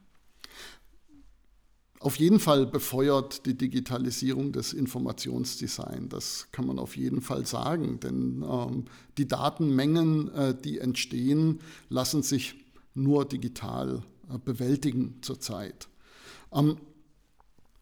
Auf 1.99 2.17
jeden 2.17 2.39
Fall 2.39 2.65
befeuert 2.67 3.45
die 3.45 3.57
Digitalisierung 3.57 4.51
des 4.51 4.73
Informationsdesigns. 4.73 6.09
Das 6.09 6.47
kann 6.51 6.67
man 6.67 6.77
auf 6.77 6.97
jeden 6.97 7.21
Fall 7.21 7.45
sagen, 7.45 7.99
denn 7.99 8.43
ähm, 8.47 8.85
die 9.17 9.27
Datenmengen, 9.27 10.31
äh, 10.33 10.55
die 10.55 10.79
entstehen, 10.79 11.59
lassen 11.89 12.21
sich 12.21 12.55
nur 12.93 13.25
digital 13.25 14.03
äh, 14.29 14.37
bewältigen 14.37 15.15
zurzeit. 15.21 15.87
Ähm, 16.51 16.77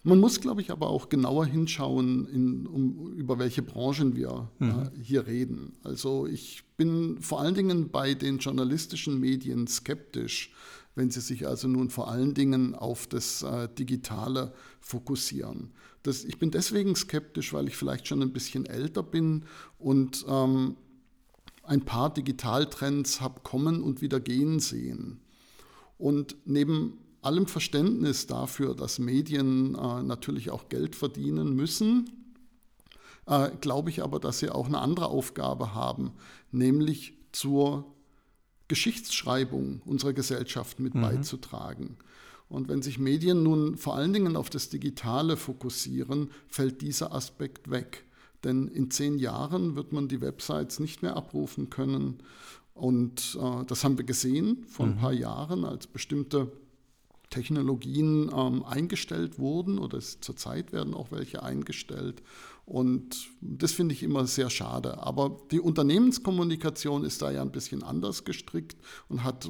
man 0.06 0.20
muss, 0.20 0.42
glaube 0.42 0.62
ich, 0.62 0.70
aber 0.70 0.90
auch 0.90 1.08
genauer 1.08 1.46
hinschauen, 1.46 2.28
in, 2.28 2.68
um, 2.68 3.14
über 3.14 3.40
welche 3.40 3.62
Branchen 3.62 4.16
wir 4.16 4.50
mhm. 4.60 4.70
äh, 4.70 5.02
hier 5.02 5.28
reden. 5.28 5.74
Also 5.84 6.28
ich 6.28 6.64
bin 6.76 7.22
vor 7.22 7.40
allen 7.40 7.56
Dingen 7.56 7.90
bei 7.90 8.14
den 8.14 8.40
journalistischen 8.40 9.20
Medien 9.20 9.66
skeptisch, 9.66 10.52
wenn 10.96 11.10
sie 11.10 11.22
sich 11.22 11.48
also 11.48 11.68
nun 11.68 11.90
vor 11.90 12.10
allen 12.10 12.34
Dingen 12.34 12.76
auf 12.76 13.08
das 13.08 13.44
äh, 13.44 13.68
Digitale 13.70 14.54
fokussieren. 14.80 15.72
Das, 16.04 16.24
ich 16.24 16.38
bin 16.38 16.52
deswegen 16.52 16.96
skeptisch, 16.96 17.54
weil 17.54 17.68
ich 17.68 17.78
vielleicht 17.78 18.08
schon 18.08 18.22
ein 18.22 18.34
bisschen 18.34 18.66
älter 18.66 19.04
bin 19.04 19.46
und 19.80 20.26
ähm, 20.28 20.76
ein 21.64 21.86
paar 21.86 22.14
Digitaltrends 22.14 23.22
habe 23.22 23.40
kommen 23.42 23.82
und 23.82 24.02
wieder 24.02 24.20
gehen 24.20 24.60
sehen. 24.60 25.22
Und 25.98 26.36
neben 26.46 26.98
allem 27.22 27.48
Verständnis 27.48 28.28
dafür, 28.28 28.76
dass 28.76 29.00
Medien 29.00 29.76
äh, 29.76 30.04
natürlich 30.04 30.52
auch 30.52 30.68
Geld 30.68 30.96
verdienen 30.96 31.56
müssen, 31.56 32.10
äh, 33.26 33.50
glaube 33.62 33.90
ich 33.90 34.04
aber, 34.04 34.20
dass 34.20 34.40
sie 34.40 34.50
auch 34.50 34.68
eine 34.68 34.80
andere 34.80 35.08
Aufgabe 35.08 35.74
haben, 35.74 36.12
nämlich 36.52 37.18
zur 37.32 37.86
Geschichtsschreibung 38.68 39.82
unserer 39.86 40.14
Gesellschaft 40.14 40.80
mit 40.80 40.96
mhm. 40.96 41.02
beizutragen. 41.02 41.98
Und 42.50 42.70
wenn 42.70 42.82
sich 42.82 43.00
Medien 43.00 43.44
nun 43.44 43.78
vor 43.78 43.96
allen 43.96 44.14
Dingen 44.14 44.36
auf 44.36 44.50
das 44.50 44.70
Digitale 44.70 45.38
fokussieren, 45.38 46.30
fällt 46.48 46.82
dieser 46.82 47.14
Aspekt 47.14 47.72
weg. 47.72 48.06
Denn 48.44 48.68
in 48.68 48.92
zehn 48.92 49.18
Jahren 49.18 49.76
wird 49.76 49.92
man 49.92 50.08
die 50.08 50.22
Websites 50.22 50.80
nicht 50.80 51.02
mehr 51.02 51.16
abrufen 51.16 51.70
können. 51.70 52.20
Und 52.74 53.38
äh, 53.42 53.66
das 53.66 53.84
haben 53.84 53.98
wir 53.98 54.06
gesehen 54.06 54.66
vor 54.68 54.86
ein 54.86 54.96
mhm. 54.96 55.00
paar 55.00 55.14
Jahren, 55.14 55.66
als 55.66 55.88
bestimmte 55.88 56.52
Technologien 57.30 58.30
ähm, 58.36 58.64
eingestellt 58.64 59.40
wurden 59.40 59.80
oder 59.80 60.00
zurzeit 60.00 60.72
werden 60.72 60.94
auch 60.94 61.12
welche 61.12 61.42
eingestellt. 61.42 62.22
Und 62.66 63.30
das 63.42 63.74
finde 63.74 63.94
ich 63.94 64.04
immer 64.04 64.26
sehr 64.26 64.50
schade. 64.50 65.00
Aber 65.04 65.38
die 65.52 65.60
Unternehmenskommunikation 65.60 67.04
ist 67.04 67.22
da 67.22 67.32
ja 67.32 67.42
ein 67.42 67.52
bisschen 67.52 67.84
anders 67.84 68.24
gestrickt 68.24 68.78
und 69.10 69.24
hat, 69.24 69.50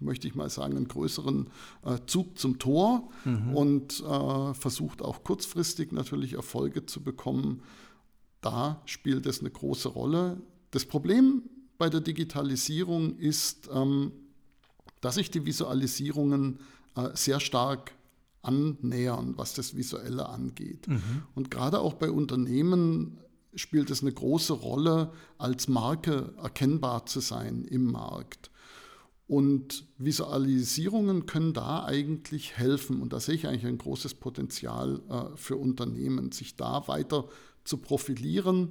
möchte 0.00 0.28
ich 0.28 0.34
mal 0.34 0.50
sagen, 0.50 0.76
einen 0.76 0.88
größeren 0.88 1.48
äh, 1.84 1.98
Zug 2.06 2.38
zum 2.38 2.58
Tor 2.58 3.08
mhm. 3.24 3.56
und 3.56 4.00
äh, 4.00 4.54
versucht 4.54 5.00
auch 5.00 5.24
kurzfristig 5.24 5.92
natürlich 5.92 6.34
Erfolge 6.34 6.84
zu 6.84 7.02
bekommen. 7.02 7.62
Da 8.42 8.82
spielt 8.84 9.24
es 9.26 9.40
eine 9.40 9.50
große 9.50 9.88
Rolle. 9.88 10.40
Das 10.72 10.84
Problem 10.84 11.42
bei 11.78 11.88
der 11.88 12.00
Digitalisierung 12.00 13.16
ist, 13.16 13.70
ähm, 13.72 14.12
dass 15.00 15.14
sich 15.14 15.30
die 15.30 15.46
Visualisierungen 15.46 16.58
äh, 16.96 17.08
sehr 17.14 17.40
stark 17.40 17.92
annähern, 18.46 19.34
was 19.36 19.54
das 19.54 19.76
Visuelle 19.76 20.28
angeht. 20.28 20.88
Mhm. 20.88 21.22
Und 21.34 21.50
gerade 21.50 21.80
auch 21.80 21.94
bei 21.94 22.10
Unternehmen 22.10 23.18
spielt 23.54 23.90
es 23.90 24.02
eine 24.02 24.12
große 24.12 24.52
Rolle, 24.52 25.12
als 25.38 25.68
Marke 25.68 26.34
erkennbar 26.36 27.06
zu 27.06 27.20
sein 27.20 27.64
im 27.64 27.90
Markt. 27.90 28.50
Und 29.28 29.86
Visualisierungen 29.98 31.26
können 31.26 31.52
da 31.52 31.84
eigentlich 31.84 32.56
helfen. 32.56 33.02
Und 33.02 33.12
da 33.12 33.18
sehe 33.18 33.34
ich 33.34 33.46
eigentlich 33.48 33.66
ein 33.66 33.78
großes 33.78 34.14
Potenzial 34.14 35.00
äh, 35.08 35.36
für 35.36 35.56
Unternehmen, 35.56 36.30
sich 36.30 36.56
da 36.56 36.86
weiter 36.86 37.28
zu 37.64 37.78
profilieren. 37.78 38.70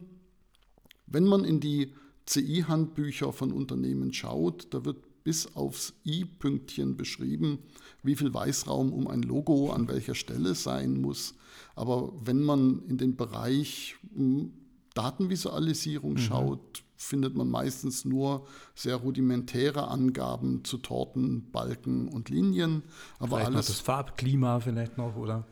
Wenn 1.08 1.26
man 1.26 1.44
in 1.44 1.60
die 1.60 1.94
CI-Handbücher 2.26 3.34
von 3.34 3.52
Unternehmen 3.52 4.14
schaut, 4.14 4.74
da 4.74 4.86
wird 4.86 4.98
bis 5.26 5.56
aufs 5.56 5.94
i-Pünktchen 6.06 6.96
beschrieben, 6.96 7.60
wie 8.04 8.16
viel 8.16 8.34
Weißraum 8.34 8.94
um 8.94 9.08
ein 9.08 9.24
Logo 9.24 9.72
an 9.72 9.90
welcher 9.90 10.16
Stelle 10.16 10.56
sein 10.56 11.02
muss. 11.02 11.34
Aber 11.76 12.14
wenn 12.24 12.42
man 12.42 12.84
in 12.88 12.98
den 12.98 13.18
Bereich 13.18 13.96
hm, 14.14 14.54
Datenvisualisierung 14.94 16.14
mhm. 16.14 16.18
schaut, 16.20 16.84
findet 16.96 17.36
man 17.36 17.50
meistens 17.50 18.06
nur 18.06 18.46
sehr 18.76 18.98
rudimentäre 18.98 19.88
Angaben 19.88 20.64
zu 20.64 20.78
Torten, 20.78 21.52
Balken 21.52 22.08
und 22.08 22.30
Linien. 22.30 22.84
Aber 23.20 23.38
vielleicht 23.38 23.48
alles. 23.48 23.66
das 23.66 23.80
Farbklima 23.80 24.60
vielleicht 24.60 24.98
noch, 24.98 25.16
oder? 25.16 25.46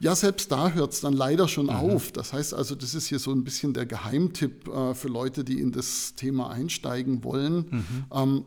Ja, 0.00 0.14
selbst 0.14 0.52
da 0.52 0.70
hört 0.70 0.92
es 0.92 1.00
dann 1.00 1.14
leider 1.14 1.48
schon 1.48 1.66
mhm. 1.66 1.72
auf. 1.72 2.12
Das 2.12 2.34
heißt 2.34 2.52
also, 2.52 2.74
das 2.74 2.94
ist 2.94 3.06
hier 3.06 3.18
so 3.18 3.32
ein 3.32 3.42
bisschen 3.42 3.72
der 3.72 3.86
Geheimtipp 3.86 4.68
äh, 4.68 4.94
für 4.94 5.08
Leute, 5.08 5.44
die 5.44 5.60
in 5.60 5.72
das 5.72 6.14
Thema 6.14 6.50
einsteigen 6.50 7.24
wollen. 7.24 7.66
Mhm. 7.70 8.04
Ähm, 8.12 8.44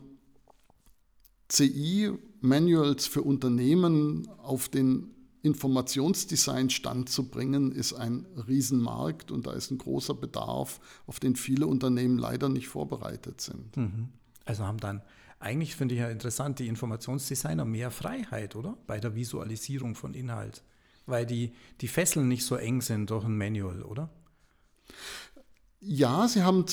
CI-Manuals 1.52 3.06
für 3.06 3.22
Unternehmen 3.22 4.28
auf 4.38 4.68
den 4.68 5.10
Informationsdesign-Stand 5.42 7.08
zu 7.08 7.28
bringen, 7.28 7.72
ist 7.72 7.92
ein 7.92 8.26
Riesenmarkt 8.48 9.30
und 9.30 9.46
da 9.46 9.52
ist 9.52 9.70
ein 9.70 9.78
großer 9.78 10.14
Bedarf, 10.14 10.80
auf 11.06 11.20
den 11.20 11.36
viele 11.36 11.66
Unternehmen 11.66 12.16
leider 12.16 12.48
nicht 12.48 12.68
vorbereitet 12.68 13.40
sind. 13.40 13.76
Mhm. 13.76 14.08
Also 14.44 14.64
haben 14.64 14.78
dann 14.78 15.02
eigentlich, 15.40 15.74
finde 15.74 15.94
ich 15.94 16.00
ja 16.00 16.08
interessant, 16.08 16.60
die 16.60 16.68
Informationsdesigner 16.68 17.64
mehr 17.64 17.90
Freiheit, 17.90 18.54
oder? 18.54 18.78
Bei 18.86 19.00
der 19.00 19.16
Visualisierung 19.16 19.96
von 19.96 20.14
Inhalt. 20.14 20.62
Weil 21.06 21.26
die, 21.26 21.52
die 21.80 21.88
Fesseln 21.88 22.28
nicht 22.28 22.44
so 22.44 22.54
eng 22.54 22.80
sind 22.80 23.10
durch 23.10 23.24
ein 23.24 23.36
Manual, 23.36 23.82
oder? 23.82 24.08
Ja, 25.80 26.28
sie 26.28 26.44
haben 26.44 26.64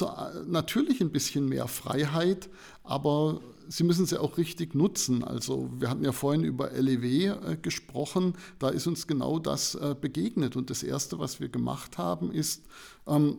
natürlich 0.48 1.02
ein 1.02 1.12
bisschen 1.12 1.50
mehr 1.50 1.68
Freiheit, 1.68 2.48
aber 2.84 3.42
sie 3.70 3.84
müssen 3.84 4.06
sie 4.06 4.20
auch 4.20 4.38
richtig 4.38 4.74
nutzen. 4.76 5.24
Also 5.24 5.70
wir 5.78 5.90
hatten 5.90 6.04
ja 6.04 6.12
vorhin 6.12 6.44
über 6.44 6.72
LEW 6.72 7.28
äh, 7.28 7.58
gesprochen, 7.62 8.34
da 8.58 8.70
ist 8.70 8.88
uns 8.88 9.08
genau 9.08 9.40
das 9.40 9.76
äh, 9.76 9.96
begegnet. 10.00 10.56
Und 10.56 10.70
das 10.70 10.84
Erste, 10.84 11.20
was 11.20 11.40
wir 11.40 11.50
gemacht 11.50 11.98
haben, 11.98 12.32
ist, 12.32 12.66
ähm, 13.08 13.38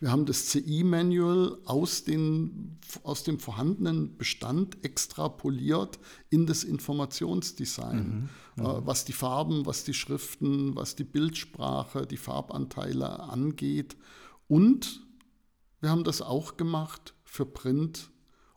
wir 0.00 0.10
haben 0.10 0.26
das 0.26 0.46
CI-Manual 0.46 1.58
aus, 1.64 2.02
aus 3.04 3.22
dem 3.22 3.38
vorhandenen 3.38 4.16
Bestand 4.16 4.84
extrapoliert 4.84 6.00
in 6.28 6.46
das 6.46 6.64
Informationsdesign, 6.64 8.28
mhm, 8.56 8.64
äh, 8.64 8.68
mhm. 8.68 8.86
was 8.86 9.04
die 9.04 9.12
Farben, 9.12 9.64
was 9.66 9.84
die 9.84 9.94
Schriften, 9.94 10.74
was 10.74 10.96
die 10.96 11.04
Bildsprache, 11.04 12.06
die 12.06 12.16
Farbanteile 12.16 13.20
angeht. 13.20 13.96
Und 14.48 15.02
wir 15.80 15.90
haben 15.90 16.04
das 16.04 16.22
auch 16.22 16.56
gemacht 16.56 17.14
für 17.24 17.46
Print 17.46 18.11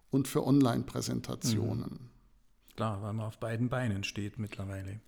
und 0.09 0.27
für 0.27 0.45
Online-Präsentationen. 0.45 1.91
Mhm. 1.91 2.09
Klar, 2.75 3.01
weil 3.01 3.13
man 3.13 3.27
auf 3.27 3.37
beiden 3.37 3.69
Beinen 3.69 4.03
steht 4.03 4.37
mittlerweile. 4.37 4.99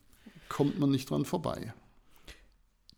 Kommt 0.49 0.79
man 0.79 0.91
nicht 0.91 1.09
dran 1.09 1.25
vorbei. 1.25 1.73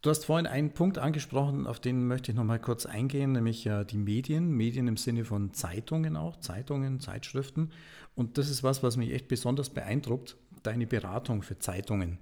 Du 0.01 0.09
hast 0.09 0.25
vorhin 0.25 0.47
einen 0.47 0.71
Punkt 0.71 0.97
angesprochen, 0.97 1.67
auf 1.67 1.81
den 1.81 2.07
möchte 2.07 2.31
ich 2.31 2.37
noch 2.37 2.45
mal 2.45 2.59
kurz 2.59 2.85
eingehen, 2.85 3.33
nämlich 3.33 3.65
äh, 3.65 3.83
die 3.83 3.97
Medien, 3.97 4.51
Medien 4.51 4.87
im 4.87 4.95
Sinne 4.95 5.25
von 5.25 5.53
Zeitungen 5.53 6.15
auch, 6.15 6.39
Zeitungen, 6.39 7.01
Zeitschriften. 7.01 7.71
Und 8.15 8.37
das 8.37 8.49
ist 8.49 8.63
was, 8.63 8.81
was 8.81 8.95
mich 8.95 9.11
echt 9.11 9.27
besonders 9.27 9.69
beeindruckt, 9.69 10.37
deine 10.63 10.87
Beratung 10.87 11.41
für 11.41 11.59
Zeitungen. 11.59 12.17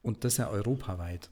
Und 0.00 0.24
das 0.24 0.38
ja 0.38 0.48
europaweit. 0.48 1.28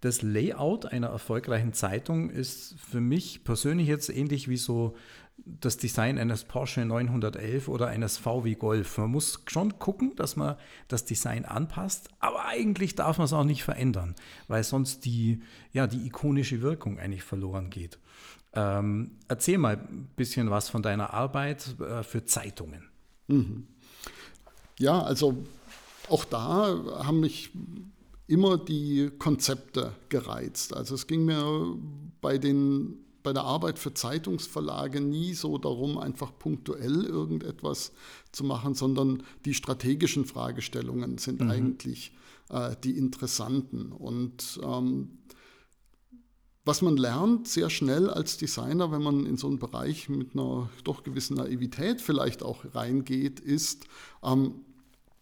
Das 0.00 0.22
Layout 0.22 0.86
einer 0.86 1.08
erfolgreichen 1.08 1.72
Zeitung 1.72 2.30
ist 2.30 2.74
für 2.78 3.00
mich 3.00 3.44
persönlich 3.44 3.86
jetzt 3.86 4.08
ähnlich 4.10 4.48
wie 4.48 4.56
so 4.56 4.96
das 5.44 5.76
Design 5.76 6.18
eines 6.18 6.44
Porsche 6.44 6.84
911 6.84 7.68
oder 7.68 7.86
eines 7.88 8.18
VW 8.18 8.54
Golf. 8.54 8.98
Man 8.98 9.10
muss 9.10 9.42
schon 9.46 9.78
gucken, 9.78 10.14
dass 10.16 10.36
man 10.36 10.56
das 10.88 11.04
Design 11.04 11.44
anpasst, 11.44 12.08
aber 12.20 12.44
eigentlich 12.46 12.94
darf 12.94 13.18
man 13.18 13.24
es 13.24 13.32
auch 13.32 13.44
nicht 13.44 13.64
verändern, 13.64 14.14
weil 14.46 14.62
sonst 14.64 15.04
die, 15.04 15.42
ja, 15.72 15.86
die 15.86 16.06
ikonische 16.06 16.60
Wirkung 16.62 16.98
eigentlich 16.98 17.22
verloren 17.22 17.70
geht. 17.70 17.98
Ähm, 18.54 19.12
erzähl 19.28 19.58
mal 19.58 19.76
ein 19.76 20.08
bisschen 20.16 20.50
was 20.50 20.68
von 20.68 20.82
deiner 20.82 21.12
Arbeit 21.14 21.76
äh, 21.80 22.02
für 22.02 22.24
Zeitungen. 22.24 22.88
Mhm. 23.28 23.66
Ja, 24.78 25.02
also 25.02 25.44
auch 26.08 26.24
da 26.24 26.76
haben 27.04 27.20
mich 27.20 27.50
immer 28.26 28.58
die 28.58 29.10
Konzepte 29.18 29.92
gereizt. 30.08 30.74
Also 30.74 30.94
es 30.94 31.06
ging 31.06 31.24
mir 31.24 31.76
bei, 32.20 32.38
den, 32.38 32.98
bei 33.28 33.34
der 33.34 33.44
Arbeit 33.44 33.78
für 33.78 33.92
Zeitungsverlage 33.92 35.02
nie 35.02 35.34
so 35.34 35.58
darum, 35.58 35.98
einfach 35.98 36.32
punktuell 36.38 37.04
irgendetwas 37.04 37.92
zu 38.32 38.42
machen, 38.42 38.72
sondern 38.72 39.22
die 39.44 39.52
strategischen 39.52 40.24
Fragestellungen 40.24 41.18
sind 41.18 41.42
mhm. 41.42 41.50
eigentlich 41.50 42.12
äh, 42.48 42.74
die 42.82 42.96
interessanten. 42.96 43.92
Und 43.92 44.58
ähm, 44.62 45.18
was 46.64 46.80
man 46.80 46.96
lernt 46.96 47.48
sehr 47.48 47.68
schnell 47.68 48.08
als 48.08 48.38
Designer, 48.38 48.90
wenn 48.92 49.02
man 49.02 49.26
in 49.26 49.36
so 49.36 49.46
einen 49.46 49.58
Bereich 49.58 50.08
mit 50.08 50.32
einer 50.32 50.70
doch 50.84 51.02
gewissen 51.02 51.36
Naivität 51.36 52.00
vielleicht 52.00 52.42
auch 52.42 52.64
reingeht, 52.74 53.40
ist, 53.40 53.84
ähm, 54.22 54.64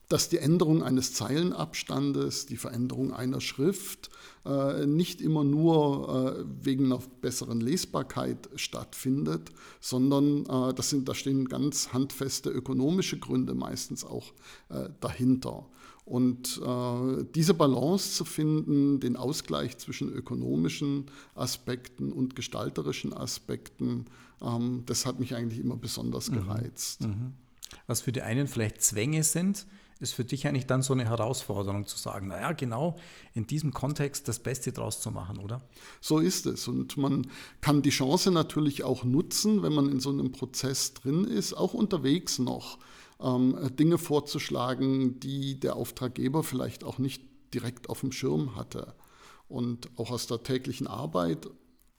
dass 0.08 0.28
die 0.28 0.38
Änderung 0.38 0.82
eines 0.82 1.12
Zeilenabstandes, 1.12 2.46
die 2.46 2.56
Veränderung 2.56 3.12
einer 3.12 3.40
Schrift 3.40 4.10
äh, 4.44 4.86
nicht 4.86 5.20
immer 5.20 5.42
nur 5.42 6.36
äh, 6.38 6.44
wegen 6.64 6.86
einer 6.86 7.00
besseren 7.20 7.60
Lesbarkeit 7.60 8.48
stattfindet, 8.54 9.50
sondern 9.80 10.46
äh, 10.46 10.74
das 10.74 10.90
sind, 10.90 11.08
da 11.08 11.14
stehen 11.14 11.48
ganz 11.48 11.92
handfeste 11.92 12.50
ökonomische 12.50 13.18
Gründe 13.18 13.54
meistens 13.54 14.04
auch 14.04 14.32
dahinter. 15.00 15.66
Und 16.04 16.60
diese 17.34 17.54
Balance 17.54 18.12
zu 18.12 18.24
finden, 18.24 19.00
den 19.00 19.16
Ausgleich 19.16 19.76
zwischen 19.78 20.12
ökonomischen 20.12 21.06
Aspekten 21.34 22.12
und 22.12 22.36
gestalterischen 22.36 23.12
Aspekten, 23.12 24.06
ähm, 24.40 24.82
das 24.86 25.06
hat 25.06 25.18
mich 25.20 25.34
eigentlich 25.34 25.60
immer 25.60 25.76
besonders 25.76 26.30
mhm. 26.30 26.34
gereizt. 26.34 27.02
Mhm. 27.02 27.32
Was 27.86 28.00
für 28.00 28.12
die 28.12 28.22
einen 28.22 28.46
vielleicht 28.46 28.82
Zwänge 28.82 29.24
sind, 29.24 29.66
ist 29.98 30.12
für 30.12 30.24
dich 30.24 30.46
eigentlich 30.46 30.66
dann 30.66 30.82
so 30.82 30.92
eine 30.92 31.06
Herausforderung 31.06 31.86
zu 31.86 31.96
sagen, 31.96 32.28
naja, 32.28 32.52
genau 32.52 32.96
in 33.34 33.46
diesem 33.46 33.72
Kontext 33.72 34.28
das 34.28 34.38
Beste 34.38 34.72
draus 34.72 35.00
zu 35.00 35.10
machen, 35.10 35.38
oder? 35.38 35.62
So 36.00 36.18
ist 36.18 36.46
es. 36.46 36.68
Und 36.68 36.96
man 36.96 37.28
kann 37.60 37.82
die 37.82 37.90
Chance 37.90 38.30
natürlich 38.30 38.84
auch 38.84 39.04
nutzen, 39.04 39.62
wenn 39.62 39.72
man 39.72 39.90
in 39.90 40.00
so 40.00 40.10
einem 40.10 40.32
Prozess 40.32 40.94
drin 40.94 41.24
ist, 41.24 41.54
auch 41.54 41.72
unterwegs 41.72 42.38
noch 42.38 42.78
ähm, 43.20 43.56
Dinge 43.78 43.98
vorzuschlagen, 43.98 45.18
die 45.20 45.58
der 45.58 45.76
Auftraggeber 45.76 46.42
vielleicht 46.42 46.84
auch 46.84 46.98
nicht 46.98 47.22
direkt 47.54 47.88
auf 47.88 48.00
dem 48.00 48.12
Schirm 48.12 48.54
hatte. 48.54 48.94
Und 49.48 49.88
auch 49.96 50.10
aus 50.10 50.26
der 50.26 50.42
täglichen 50.42 50.86
Arbeit 50.86 51.48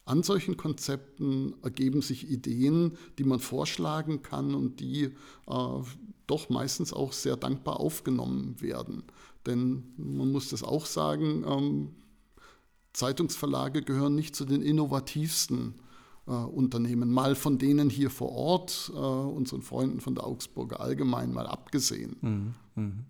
an 0.07 0.23
solchen 0.23 0.55
Konzepten 0.55 1.53
ergeben 1.63 2.01
sich 2.01 2.29
Ideen, 2.29 2.97
die 3.17 3.25
man 3.25 3.39
vorschlagen 3.39 4.21
kann 4.21 4.55
und 4.55 4.79
die 4.79 5.03
äh, 5.47 5.81
doch 6.27 6.49
meistens 6.49 6.93
auch 6.93 7.13
sehr 7.13 7.37
dankbar 7.37 7.79
aufgenommen 7.79 8.61
werden. 8.61 9.03
Denn 9.45 9.93
man 9.97 10.31
muss 10.31 10.49
das 10.49 10.61
auch 10.63 10.85
sagen, 10.85 11.43
ähm, 11.47 11.95
Zeitungsverlage 12.93 13.81
gehören 13.81 14.15
nicht 14.15 14.35
zu 14.35 14.45
den 14.45 14.61
innovativsten 14.61 15.75
äh, 16.27 16.31
Unternehmen, 16.31 17.11
mal 17.11 17.35
von 17.35 17.57
denen 17.57 17.89
hier 17.89 18.09
vor 18.09 18.31
Ort, 18.31 18.91
äh, 18.93 18.97
unseren 18.97 19.61
Freunden 19.61 20.01
von 20.01 20.15
der 20.15 20.25
Augsburger 20.25 20.81
Allgemein 20.81 21.31
mal 21.31 21.47
abgesehen. 21.47 22.17
Mhm. 22.21 22.53
Mhm. 22.75 23.05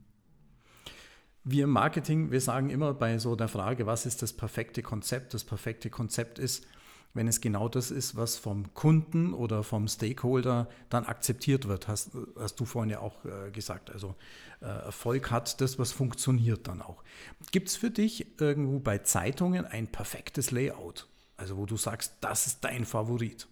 Wir 1.44 1.64
im 1.64 1.70
Marketing, 1.70 2.32
wir 2.32 2.42
sagen 2.42 2.70
immer 2.70 2.94
bei 2.94 3.20
so 3.20 3.38
der 3.38 3.48
Frage, 3.48 3.86
was 3.86 4.06
ist 4.06 4.22
das 4.22 4.34
perfekte 4.34 4.84
Konzept? 4.84 5.34
Das 5.34 5.46
perfekte 5.46 5.90
Konzept 5.90 6.40
ist, 6.40 6.68
wenn 7.14 7.28
es 7.28 7.42
genau 7.42 7.68
das 7.68 7.90
ist, 7.90 8.16
was 8.16 8.38
vom 8.38 8.74
Kunden 8.74 9.34
oder 9.34 9.64
vom 9.64 9.88
Stakeholder 9.88 10.70
dann 10.90 11.06
akzeptiert 11.06 11.68
wird, 11.68 11.88
hast, 11.88 12.12
hast 12.38 12.60
du 12.60 12.66
vorhin 12.66 12.92
ja 12.92 13.00
auch 13.00 13.26
äh, 13.26 13.50
gesagt. 13.52 13.90
Also 13.90 14.16
äh, 14.62 14.66
Erfolg 14.66 15.32
hat 15.32 15.60
das, 15.60 15.80
was 15.80 15.92
funktioniert 15.92 16.68
dann 16.68 16.82
auch. 16.82 17.04
Gibt 17.52 17.70
es 17.70 17.76
für 17.76 17.90
dich 17.90 18.40
irgendwo 18.40 18.80
bei 18.80 19.00
Zeitungen 19.00 19.66
ein 19.66 19.88
perfektes 19.88 20.52
Layout? 20.52 21.08
Also 21.38 21.58
wo 21.58 21.66
du 21.66 21.78
sagst, 21.78 22.14
das 22.22 22.48
ist 22.48 22.64
dein 22.64 22.86
Favorit? 22.86 23.48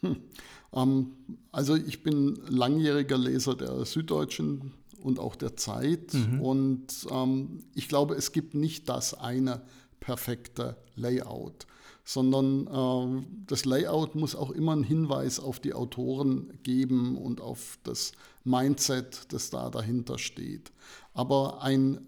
Hm. 0.00 0.16
Ähm, 0.72 1.12
also 1.52 1.76
ich 1.76 2.02
bin 2.02 2.40
langjähriger 2.48 3.18
Leser 3.18 3.54
der 3.54 3.84
Süddeutschen 3.84 4.72
und 5.02 5.18
auch 5.18 5.36
der 5.36 5.56
Zeit 5.56 6.12
mhm. 6.12 6.40
und 6.40 6.86
ähm, 7.10 7.64
ich 7.74 7.88
glaube, 7.88 8.14
es 8.14 8.32
gibt 8.32 8.54
nicht 8.54 8.88
das 8.88 9.14
eine 9.14 9.62
perfekte 9.98 10.76
Layout 10.94 11.66
sondern 12.12 12.66
äh, 12.66 13.24
das 13.46 13.64
Layout 13.64 14.16
muss 14.16 14.34
auch 14.34 14.50
immer 14.50 14.72
einen 14.72 14.82
Hinweis 14.82 15.38
auf 15.38 15.60
die 15.60 15.74
Autoren 15.74 16.58
geben 16.64 17.16
und 17.16 17.40
auf 17.40 17.78
das 17.84 18.10
Mindset, 18.42 19.32
das 19.32 19.50
da 19.50 19.70
dahinter 19.70 20.18
steht. 20.18 20.72
Aber 21.14 21.62
ein 21.62 22.00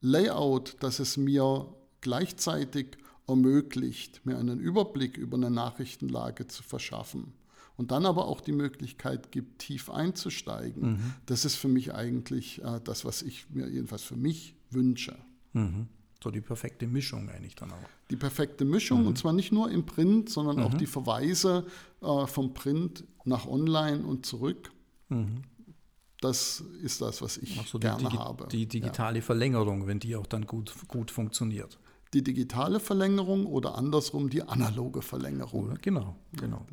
Layout, 0.00 0.76
das 0.78 1.00
es 1.00 1.16
mir 1.16 1.66
gleichzeitig 2.02 2.98
ermöglicht, 3.26 4.24
mir 4.24 4.38
einen 4.38 4.60
Überblick 4.60 5.16
über 5.16 5.36
eine 5.36 5.50
Nachrichtenlage 5.50 6.46
zu 6.46 6.62
verschaffen 6.62 7.32
und 7.76 7.90
dann 7.90 8.06
aber 8.06 8.28
auch 8.28 8.40
die 8.40 8.52
Möglichkeit 8.52 9.32
gibt, 9.32 9.58
tief 9.58 9.90
einzusteigen, 9.90 10.92
mhm. 10.92 11.14
das 11.26 11.44
ist 11.44 11.56
für 11.56 11.68
mich 11.68 11.92
eigentlich 11.92 12.62
äh, 12.62 12.80
das, 12.84 13.04
was 13.04 13.22
ich 13.22 13.50
mir 13.50 13.68
jedenfalls 13.68 14.02
für 14.02 14.14
mich 14.14 14.54
wünsche. 14.70 15.18
Mhm. 15.52 15.88
So 16.22 16.30
die 16.30 16.40
perfekte 16.40 16.86
Mischung 16.86 17.28
eigentlich 17.28 17.56
dann 17.56 17.72
auch. 17.72 17.95
Die 18.10 18.16
perfekte 18.16 18.64
Mischung 18.64 19.02
mhm. 19.02 19.08
und 19.08 19.18
zwar 19.18 19.32
nicht 19.32 19.52
nur 19.52 19.70
im 19.70 19.84
Print, 19.84 20.30
sondern 20.30 20.56
mhm. 20.56 20.62
auch 20.62 20.74
die 20.74 20.86
Verweise 20.86 21.66
äh, 22.02 22.26
vom 22.26 22.54
Print 22.54 23.04
nach 23.24 23.46
Online 23.46 24.04
und 24.04 24.26
zurück. 24.26 24.70
Mhm. 25.08 25.42
Das 26.20 26.60
ist 26.82 27.02
das, 27.02 27.20
was 27.20 27.36
ich 27.36 27.60
so, 27.66 27.78
gerne 27.78 28.08
die, 28.08 28.16
habe. 28.16 28.48
Die 28.50 28.66
digitale 28.66 29.18
ja. 29.18 29.24
Verlängerung, 29.24 29.86
wenn 29.86 30.00
die 30.00 30.16
auch 30.16 30.26
dann 30.26 30.46
gut, 30.46 30.72
gut 30.88 31.10
funktioniert. 31.10 31.78
Die 32.14 32.22
digitale 32.22 32.80
Verlängerung 32.80 33.46
oder 33.46 33.76
andersrum 33.76 34.30
die 34.30 34.42
analoge 34.42 35.02
Verlängerung. 35.02 35.66
Oder, 35.66 35.74
genau, 35.76 36.16
genau. 36.32 36.64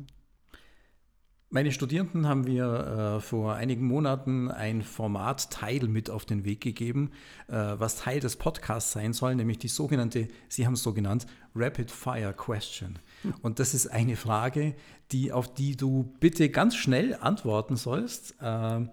Meine 1.54 1.70
Studierenden 1.70 2.26
haben 2.26 2.48
wir 2.48 2.64
äh, 2.66 3.20
vor 3.20 3.54
einigen 3.54 3.86
Monaten 3.86 4.50
ein 4.50 4.82
Format-Teil 4.82 5.86
mit 5.86 6.10
auf 6.10 6.24
den 6.24 6.44
Weg 6.44 6.60
gegeben, 6.60 7.12
äh, 7.46 7.52
was 7.52 7.94
Teil 7.94 8.18
des 8.18 8.34
Podcasts 8.34 8.90
sein 8.90 9.12
soll, 9.12 9.36
nämlich 9.36 9.58
die 9.58 9.68
sogenannte, 9.68 10.26
Sie 10.48 10.66
haben 10.66 10.72
es 10.72 10.82
so 10.82 10.92
genannt, 10.92 11.26
Rapid 11.54 11.92
Fire 11.92 12.34
Question. 12.36 12.98
Und 13.40 13.60
das 13.60 13.72
ist 13.72 13.86
eine 13.86 14.16
Frage, 14.16 14.74
die, 15.12 15.30
auf 15.30 15.54
die 15.54 15.76
du 15.76 16.12
bitte 16.18 16.48
ganz 16.48 16.74
schnell 16.74 17.14
antworten 17.20 17.76
sollst. 17.76 18.34
Äh, 18.40 18.88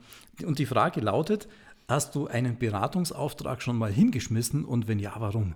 und 0.45 0.59
die 0.59 0.67
Frage 0.67 1.01
lautet, 1.01 1.47
hast 1.87 2.13
du 2.13 2.27
einen 2.27 2.59
Beratungsauftrag 2.59 3.63
schon 3.63 3.75
mal 3.75 3.91
hingeschmissen 3.91 4.65
und 4.65 4.87
wenn 4.87 4.99
ja, 4.99 5.15
warum? 5.17 5.55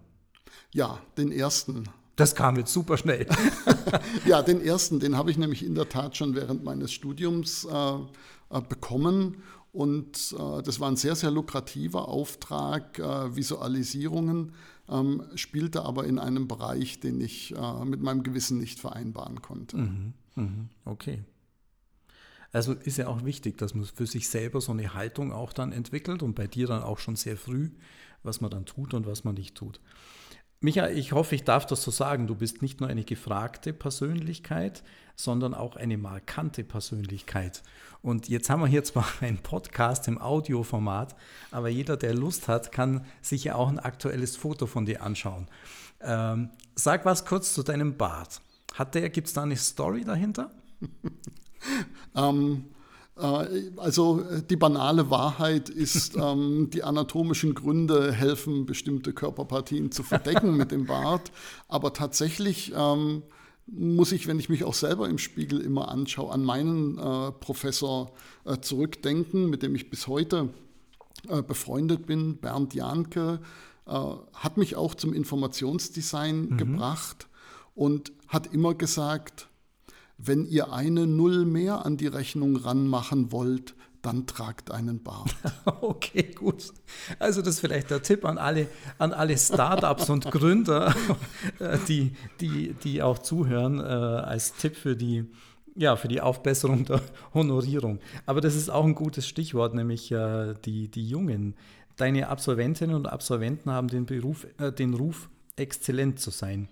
Ja, 0.74 0.98
den 1.20 1.32
ersten 1.32 1.88
das 2.16 2.36
kam 2.36 2.58
jetzt 2.58 2.72
super 2.72 2.98
schnell. 2.98 3.28
ja, 4.26 4.42
den 4.42 4.62
ersten, 4.62 5.00
den 5.00 5.18
habe 5.18 5.32
ich 5.32 5.38
nämlich 5.38 5.66
in 5.66 5.76
der 5.76 5.90
Tat 5.90 6.16
schon 6.16 6.36
während 6.36 6.64
meines 6.64 6.92
Studiums 6.92 7.66
äh, 7.66 7.96
äh, 8.50 8.62
bekommen. 8.62 9.44
Und 9.72 10.34
äh, 10.40 10.64
das 10.64 10.80
war 10.80 10.90
ein 10.90 10.96
sehr, 10.96 11.16
sehr 11.16 11.32
lukrativer 11.32 12.08
Auftrag. 12.08 12.98
Äh, 12.98 13.36
Visualisierungen 13.36 14.54
ähm, 14.88 15.24
spielte 15.36 15.84
aber 15.84 16.06
in 16.06 16.18
einem 16.18 16.48
Bereich, 16.48 17.02
den 17.02 17.20
ich 17.20 17.54
äh, 17.56 17.86
mit 17.86 18.02
meinem 18.02 18.24
Gewissen 18.24 18.58
nicht 18.58 18.80
vereinbaren 18.80 19.42
konnte. 19.42 19.78
Mhm, 19.78 20.14
mhm, 20.36 20.70
okay. 20.86 21.24
Also 22.54 22.72
ist 22.72 22.98
ja 22.98 23.08
auch 23.08 23.26
wichtig, 23.26 23.58
dass 23.58 23.76
man 23.76 23.84
für 23.84 24.06
sich 24.06 24.30
selber 24.30 24.62
so 24.62 24.72
eine 24.72 24.94
Haltung 24.94 25.34
auch 25.34 25.52
dann 25.52 25.74
entwickelt 25.74 26.24
und 26.24 26.36
bei 26.36 26.48
dir 26.48 26.68
dann 26.68 26.84
auch 26.84 27.00
schon 27.00 27.18
sehr 27.18 27.36
früh, 27.36 27.72
was 28.24 28.40
man 28.40 28.50
dann 28.50 28.66
tut 28.66 28.94
und 28.94 29.06
was 29.06 29.26
man 29.26 29.36
nicht 29.36 29.56
tut. 29.56 29.82
Micha, 30.66 30.90
ich 30.90 31.12
hoffe, 31.12 31.36
ich 31.36 31.44
darf 31.44 31.68
das 31.68 31.84
so 31.84 31.92
sagen. 31.92 32.26
Du 32.26 32.34
bist 32.34 32.64
nicht 32.64 32.80
nur 32.80 32.90
eine 32.90 33.04
gefragte 33.04 33.72
Persönlichkeit, 33.72 34.82
sondern 35.16 35.54
auch 35.54 35.76
eine 35.76 35.96
markante 35.96 36.64
Persönlichkeit. 36.64 37.62
Und 38.02 38.30
jetzt 38.30 38.50
haben 38.50 38.62
wir 38.62 38.68
hier 38.68 38.84
zwar 38.84 39.06
einen 39.22 39.38
Podcast 39.38 40.08
im 40.08 40.20
Audioformat, 40.20 41.16
aber 41.52 41.70
jeder, 41.70 41.98
der 41.98 42.16
Lust 42.16 42.48
hat, 42.48 42.72
kann 42.72 43.06
sich 43.22 43.44
ja 43.44 43.54
auch 43.54 43.70
ein 43.70 43.78
aktuelles 43.78 44.38
Foto 44.38 44.66
von 44.66 44.88
dir 44.88 45.04
anschauen. 45.04 45.48
Ähm, 46.02 46.50
sag 46.74 47.06
was 47.06 47.26
kurz 47.26 47.54
zu 47.54 47.62
deinem 47.62 47.96
Bart. 47.96 48.42
Gibt 48.92 49.28
es 49.28 49.34
da 49.34 49.44
eine 49.44 49.58
Story 49.58 50.04
dahinter? 50.04 50.50
ähm, 52.16 52.66
äh, 52.66 52.75
also 53.18 54.22
äh, 54.22 54.44
die 54.44 54.58
banale 54.58 55.10
Wahrheit 55.10 55.70
ist, 55.70 56.16
ähm, 56.22 56.70
die 56.72 56.84
anatomischen 56.84 57.54
Gründe 57.54 58.12
helfen, 58.12 58.66
bestimmte 58.66 59.14
Körperpartien 59.14 59.92
zu 59.92 60.04
verdecken 60.04 60.58
mit 60.58 60.72
dem 60.72 60.86
Bart. 60.86 61.32
Aber 61.68 61.94
tatsächlich 61.94 62.74
ähm, 62.76 63.24
muss 63.68 64.12
ich, 64.12 64.28
wenn 64.28 64.40
ich 64.40 64.50
mich 64.50 64.64
auch 64.64 64.74
selber 64.74 65.10
im 65.10 65.18
Spiegel 65.18 65.62
immer 65.62 65.90
anschaue, 65.90 66.32
an 66.32 66.44
meinen 66.44 66.98
äh, 66.98 67.32
Professor 67.32 68.12
äh, 68.44 68.60
zurückdenken, 68.60 69.50
mit 69.50 69.64
dem 69.64 69.76
ich 69.76 69.90
bis 69.90 70.08
heute 70.08 70.50
äh, 71.30 71.42
befreundet 71.42 72.06
bin, 72.06 72.38
Bernd 72.38 72.74
Janke, 72.74 73.40
äh, 73.88 73.92
hat 74.34 74.58
mich 74.58 74.76
auch 74.76 74.94
zum 74.94 75.14
Informationsdesign 75.14 76.50
mhm. 76.50 76.58
gebracht 76.58 77.28
und 77.76 78.12
hat 78.28 78.54
immer 78.54 78.74
gesagt, 78.74 79.48
wenn 80.18 80.46
ihr 80.46 80.72
eine 80.72 81.08
Null 81.08 81.46
mehr 81.46 81.86
an 81.86 81.98
die 81.98 82.08
Rechnung 82.08 82.56
ranmachen 82.56 83.32
wollt, 83.32 83.76
dann 84.06 84.28
tragt 84.28 84.72
einen 84.72 85.02
Bart. 85.02 85.36
Okay, 85.82 86.32
gut. 86.34 86.72
Also 87.20 87.42
das 87.42 87.56
ist 87.56 87.60
vielleicht 87.60 87.90
der 87.90 88.02
Tipp 88.02 88.26
an 88.26 88.38
alle, 88.38 88.68
an 88.98 89.14
alle 89.14 89.38
Startups 89.38 90.10
und 90.10 90.30
Gründer, 90.32 90.96
äh, 91.60 91.78
die, 91.88 92.14
die, 92.40 92.74
die 92.74 93.02
auch 93.02 93.20
zuhören, 93.20 93.80
äh, 93.80 93.84
als 93.84 94.54
Tipp 94.56 94.76
für 94.76 94.96
die, 94.96 95.26
ja, 95.76 95.96
für 95.96 96.08
die 96.08 96.22
Aufbesserung 96.22 96.86
der 96.86 97.02
Honorierung. 97.34 98.00
Aber 98.26 98.42
das 98.42 98.56
ist 98.56 98.70
auch 98.70 98.86
ein 98.86 98.96
gutes 98.96 99.28
Stichwort, 99.28 99.74
nämlich 99.74 100.12
äh, 100.12 100.54
die, 100.66 100.90
die 100.90 101.08
Jungen. 101.08 101.56
Deine 101.98 102.30
Absolventinnen 102.30 102.96
und 102.96 103.08
Absolventen 103.08 103.72
haben 103.72 103.88
den, 103.88 104.06
Beruf, 104.06 104.48
äh, 104.60 104.72
den 104.72 104.94
Ruf, 104.94 105.30
exzellent 105.56 106.20
zu 106.20 106.32
sein. 106.32 106.68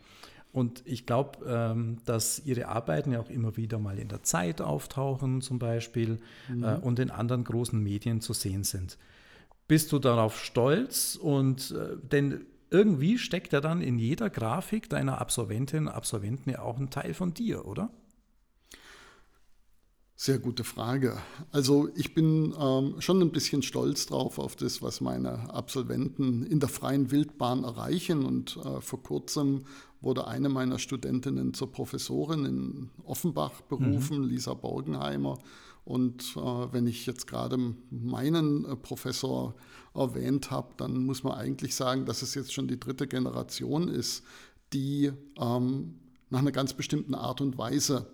Und 0.53 0.83
ich 0.85 1.07
glaube, 1.07 1.39
ähm, 1.47 1.97
dass 2.05 2.39
ihre 2.45 2.67
Arbeiten 2.67 3.11
ja 3.11 3.19
auch 3.19 3.29
immer 3.31 3.57
wieder 3.57 3.79
mal 3.79 3.97
in 3.97 4.07
der 4.07 4.21
Zeit 4.21 4.61
auftauchen, 4.61 5.41
zum 5.41 5.57
Beispiel, 5.57 6.19
mhm. 6.47 6.63
äh, 6.63 6.75
und 6.75 6.99
in 6.99 7.09
anderen 7.09 7.43
großen 7.43 7.81
Medien 7.81 8.21
zu 8.21 8.33
sehen 8.33 8.63
sind. 8.63 8.99
Bist 9.67 9.91
du 9.91 9.97
darauf 9.97 10.39
stolz? 10.39 11.15
Und 11.15 11.71
äh, 11.71 11.97
denn 11.99 12.45
irgendwie 12.69 13.17
steckt 13.17 13.51
ja 13.51 13.61
dann 13.61 13.81
in 13.81 13.97
jeder 13.97 14.29
Grafik 14.29 14.89
deiner 14.89 15.19
Absolventinnen 15.19 15.87
und 15.87 15.93
Absolventen 15.93 16.51
ja 16.51 16.61
auch 16.61 16.77
ein 16.77 16.91
Teil 16.91 17.15
von 17.15 17.33
dir, 17.33 17.65
oder? 17.65 17.89
Sehr 20.15 20.37
gute 20.37 20.63
Frage. 20.63 21.17
Also 21.51 21.89
ich 21.95 22.13
bin 22.13 22.53
ähm, 22.59 22.95
schon 22.99 23.19
ein 23.21 23.31
bisschen 23.31 23.63
stolz 23.63 24.05
drauf 24.05 24.37
auf 24.37 24.55
das, 24.55 24.81
was 24.81 25.01
meine 25.01 25.51
Absolventen 25.53 26.45
in 26.45 26.59
der 26.59 26.69
freien 26.69 27.09
Wildbahn 27.09 27.63
erreichen. 27.63 28.23
Und 28.23 28.57
äh, 28.57 28.79
vor 28.79 29.01
kurzem 29.01 29.65
wurde 30.01 30.27
eine 30.27 30.49
meiner 30.49 30.77
Studentinnen 30.77 31.53
zur 31.55 31.71
Professorin 31.71 32.45
in 32.45 32.89
Offenbach 33.03 33.61
berufen, 33.61 34.19
mhm. 34.19 34.27
Lisa 34.29 34.53
Borgenheimer. 34.53 35.39
Und 35.83 36.37
äh, 36.37 36.39
wenn 36.39 36.85
ich 36.85 37.05
jetzt 37.07 37.25
gerade 37.25 37.57
meinen 37.89 38.65
äh, 38.65 38.75
Professor 38.75 39.55
erwähnt 39.95 40.51
habe, 40.51 40.73
dann 40.77 41.05
muss 41.05 41.23
man 41.23 41.33
eigentlich 41.33 41.75
sagen, 41.75 42.05
dass 42.05 42.21
es 42.21 42.35
jetzt 42.35 42.53
schon 42.53 42.67
die 42.67 42.79
dritte 42.79 43.07
Generation 43.07 43.87
ist, 43.89 44.23
die 44.73 45.11
ähm, 45.37 45.95
nach 46.29 46.39
einer 46.39 46.51
ganz 46.51 46.73
bestimmten 46.73 47.15
Art 47.15 47.41
und 47.41 47.57
Weise 47.57 48.12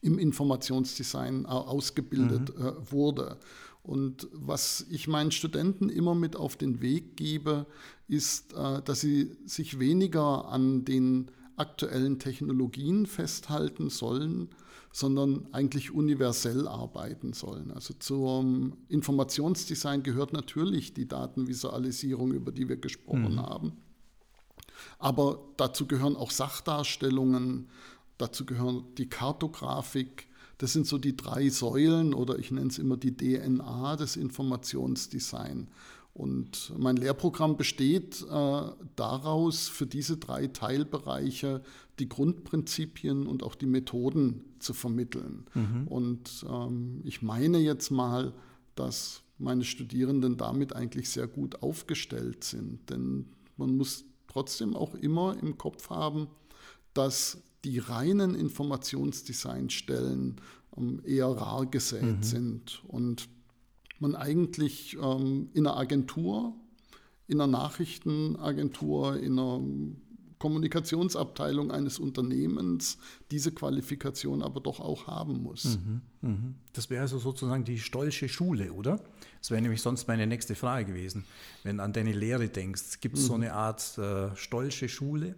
im 0.00 0.18
Informationsdesign 0.18 1.46
ausgebildet 1.46 2.56
mhm. 2.56 2.66
Äh, 2.66 2.92
wurde. 2.92 3.38
Und 3.82 4.28
was 4.32 4.86
ich 4.90 5.08
meinen 5.08 5.30
Studenten 5.30 5.88
immer 5.88 6.14
mit 6.14 6.36
auf 6.36 6.56
den 6.56 6.82
Weg 6.82 7.16
gebe, 7.16 7.66
ist, 8.06 8.52
äh, 8.52 8.82
dass 8.82 9.00
sie 9.00 9.36
sich 9.46 9.78
weniger 9.78 10.48
an 10.48 10.84
den 10.84 11.30
aktuellen 11.56 12.18
Technologien 12.18 13.06
festhalten 13.06 13.90
sollen, 13.90 14.50
sondern 14.92 15.48
eigentlich 15.52 15.90
universell 15.90 16.66
arbeiten 16.66 17.32
sollen. 17.32 17.70
Also 17.72 17.94
zum 17.98 18.76
Informationsdesign 18.88 20.02
gehört 20.02 20.32
natürlich 20.32 20.94
die 20.94 21.06
Datenvisualisierung, 21.08 22.32
über 22.32 22.52
die 22.52 22.68
wir 22.68 22.76
gesprochen 22.76 23.34
mhm. 23.34 23.42
haben. 23.42 23.72
Aber 24.98 25.40
dazu 25.56 25.86
gehören 25.86 26.16
auch 26.16 26.30
Sachdarstellungen, 26.30 27.68
Dazu 28.18 28.44
gehören 28.44 28.84
die 28.98 29.08
Kartografik. 29.08 30.28
Das 30.58 30.72
sind 30.72 30.86
so 30.86 30.98
die 30.98 31.16
drei 31.16 31.48
Säulen 31.48 32.14
oder 32.14 32.38
ich 32.38 32.50
nenne 32.50 32.68
es 32.68 32.78
immer 32.78 32.96
die 32.96 33.16
DNA 33.16 33.96
des 33.96 34.16
Informationsdesign. 34.16 35.68
Und 36.14 36.72
mein 36.76 36.96
Lehrprogramm 36.96 37.56
besteht 37.56 38.22
äh, 38.22 38.62
daraus, 38.96 39.68
für 39.68 39.86
diese 39.86 40.16
drei 40.16 40.48
Teilbereiche 40.48 41.62
die 42.00 42.08
Grundprinzipien 42.08 43.28
und 43.28 43.44
auch 43.44 43.54
die 43.54 43.66
Methoden 43.66 44.44
zu 44.58 44.74
vermitteln. 44.74 45.46
Mhm. 45.54 45.86
Und 45.86 46.44
ähm, 46.50 47.02
ich 47.04 47.22
meine 47.22 47.58
jetzt 47.58 47.90
mal, 47.90 48.32
dass 48.74 49.22
meine 49.38 49.64
Studierenden 49.64 50.36
damit 50.36 50.74
eigentlich 50.74 51.08
sehr 51.08 51.28
gut 51.28 51.62
aufgestellt 51.62 52.42
sind. 52.42 52.90
Denn 52.90 53.26
man 53.56 53.76
muss 53.76 54.04
trotzdem 54.26 54.74
auch 54.74 54.94
immer 54.96 55.36
im 55.40 55.56
Kopf 55.56 55.88
haben, 55.90 56.26
dass 56.94 57.40
die 57.68 57.78
reinen 57.78 58.34
Informationsdesignstellen 58.34 60.36
ähm, 60.76 61.02
eher 61.04 61.26
rar 61.26 61.66
gesät 61.66 62.02
mhm. 62.02 62.22
sind 62.22 62.82
und 62.88 63.28
man 63.98 64.16
eigentlich 64.16 64.96
ähm, 65.00 65.50
in 65.52 65.66
einer 65.66 65.76
Agentur, 65.76 66.54
in 67.26 67.40
einer 67.40 67.50
Nachrichtenagentur, 67.50 69.18
in 69.18 69.38
einer 69.38 69.60
Kommunikationsabteilung 70.38 71.70
eines 71.70 71.98
Unternehmens 71.98 72.96
diese 73.30 73.52
Qualifikation 73.52 74.42
aber 74.42 74.60
doch 74.60 74.80
auch 74.80 75.08
haben 75.08 75.42
muss. 75.42 75.78
Mhm, 75.84 76.00
mh. 76.22 76.38
Das 76.72 76.88
wäre 76.88 77.02
also 77.02 77.18
sozusagen 77.18 77.64
die 77.64 77.78
Stolsche 77.78 78.30
Schule, 78.30 78.72
oder? 78.72 78.98
Das 79.40 79.50
wäre 79.50 79.60
nämlich 79.60 79.82
sonst 79.82 80.08
meine 80.08 80.26
nächste 80.26 80.54
Frage 80.54 80.86
gewesen. 80.86 81.24
Wenn 81.64 81.78
du 81.78 81.82
an 81.82 81.92
deine 81.92 82.12
Lehre 82.12 82.48
denkst, 82.48 83.00
gibt 83.00 83.18
es 83.18 83.24
mhm. 83.24 83.26
so 83.26 83.34
eine 83.34 83.52
Art 83.52 83.98
äh, 83.98 84.34
Stolsche 84.36 84.88
Schule? 84.88 85.34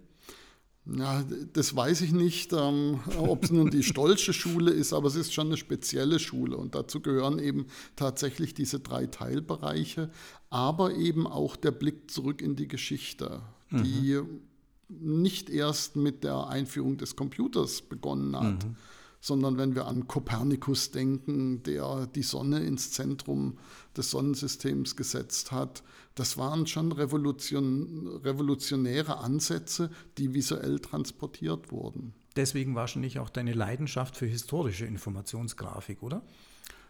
Ja, 0.85 1.23
das 1.53 1.75
weiß 1.75 2.01
ich 2.01 2.11
nicht, 2.11 2.53
ähm, 2.53 2.99
ob 3.17 3.43
es 3.43 3.51
nun 3.51 3.69
die 3.69 3.83
Stolze 3.83 4.33
Schule 4.33 4.71
ist, 4.71 4.93
aber 4.93 5.07
es 5.07 5.15
ist 5.15 5.33
schon 5.33 5.47
eine 5.47 5.57
spezielle 5.57 6.17
Schule 6.17 6.57
und 6.57 6.73
dazu 6.73 7.01
gehören 7.01 7.37
eben 7.37 7.67
tatsächlich 7.95 8.55
diese 8.55 8.79
drei 8.79 9.05
Teilbereiche, 9.05 10.09
aber 10.49 10.95
eben 10.95 11.27
auch 11.27 11.55
der 11.55 11.71
Blick 11.71 12.09
zurück 12.09 12.41
in 12.41 12.55
die 12.55 12.67
Geschichte, 12.67 13.41
die 13.69 14.19
mhm. 14.19 15.21
nicht 15.21 15.51
erst 15.51 15.95
mit 15.95 16.23
der 16.23 16.47
Einführung 16.47 16.97
des 16.97 17.15
Computers 17.15 17.83
begonnen 17.83 18.35
hat. 18.35 18.65
Mhm 18.65 18.75
sondern 19.21 19.57
wenn 19.57 19.75
wir 19.75 19.87
an 19.87 20.07
Kopernikus 20.07 20.91
denken, 20.91 21.63
der 21.63 22.07
die 22.07 22.23
Sonne 22.23 22.59
ins 22.61 22.91
Zentrum 22.91 23.59
des 23.95 24.09
Sonnensystems 24.09 24.95
gesetzt 24.95 25.51
hat, 25.51 25.83
das 26.15 26.37
waren 26.37 26.67
schon 26.67 26.91
Revolution, 26.91 28.19
revolutionäre 28.23 29.19
Ansätze, 29.19 29.91
die 30.17 30.33
visuell 30.33 30.79
transportiert 30.79 31.71
wurden. 31.71 32.13
Deswegen 32.35 32.75
wahrscheinlich 32.75 33.19
auch 33.19 33.29
deine 33.29 33.53
Leidenschaft 33.53 34.17
für 34.17 34.25
historische 34.25 34.85
Informationsgrafik, 34.85 36.01
oder? 36.01 36.23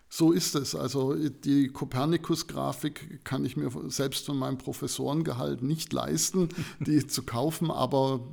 So 0.07 0.31
ist 0.31 0.55
es. 0.55 0.75
Also 0.75 1.15
die 1.15 1.69
Kopernikus-Grafik 1.69 3.23
kann 3.23 3.45
ich 3.45 3.57
mir 3.57 3.71
selbst 3.87 4.25
von 4.25 4.37
meinem 4.37 4.57
Professorengehalt 4.57 5.63
nicht 5.63 5.93
leisten, 5.93 6.49
die 6.79 7.05
zu 7.07 7.23
kaufen, 7.23 7.71
aber 7.71 8.27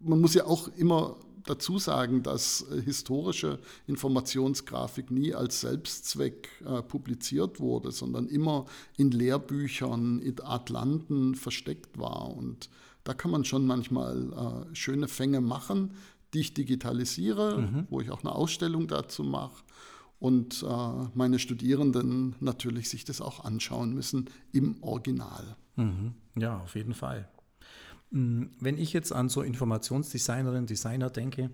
man 0.00 0.20
muss 0.20 0.34
ja 0.34 0.46
auch 0.46 0.68
immer 0.68 1.16
dazu 1.48 1.78
sagen, 1.78 2.22
dass 2.22 2.62
äh, 2.70 2.82
historische 2.82 3.58
Informationsgrafik 3.86 5.10
nie 5.10 5.34
als 5.34 5.60
Selbstzweck 5.60 6.48
äh, 6.64 6.82
publiziert 6.82 7.60
wurde, 7.60 7.92
sondern 7.92 8.28
immer 8.28 8.66
in 8.96 9.10
Lehrbüchern, 9.10 10.20
in 10.20 10.40
Atlanten 10.42 11.34
versteckt 11.34 11.98
war. 11.98 12.36
Und 12.36 12.68
da 13.04 13.14
kann 13.14 13.30
man 13.30 13.44
schon 13.44 13.66
manchmal 13.66 14.66
äh, 14.70 14.74
schöne 14.74 15.08
Fänge 15.08 15.40
machen, 15.40 15.94
die 16.34 16.40
ich 16.40 16.54
digitalisiere, 16.54 17.58
mhm. 17.58 17.86
wo 17.88 18.00
ich 18.00 18.10
auch 18.10 18.22
eine 18.22 18.34
Ausstellung 18.34 18.86
dazu 18.86 19.24
mache. 19.24 19.62
Und 20.20 20.62
äh, 20.62 21.08
meine 21.14 21.38
Studierenden 21.38 22.34
natürlich 22.40 22.90
sich 22.90 23.04
das 23.04 23.20
auch 23.20 23.44
anschauen 23.44 23.94
müssen 23.94 24.28
im 24.52 24.82
Original. 24.82 25.56
Mhm. 25.76 26.14
Ja, 26.36 26.58
auf 26.58 26.74
jeden 26.74 26.94
Fall. 26.94 27.28
Mm, 28.10 28.44
wenn 28.60 28.78
ich 28.78 28.92
jetzt 28.92 29.12
an 29.12 29.28
so 29.28 29.42
Informationsdesignerinnen, 29.42 30.66
Designer 30.66 31.10
denke 31.10 31.50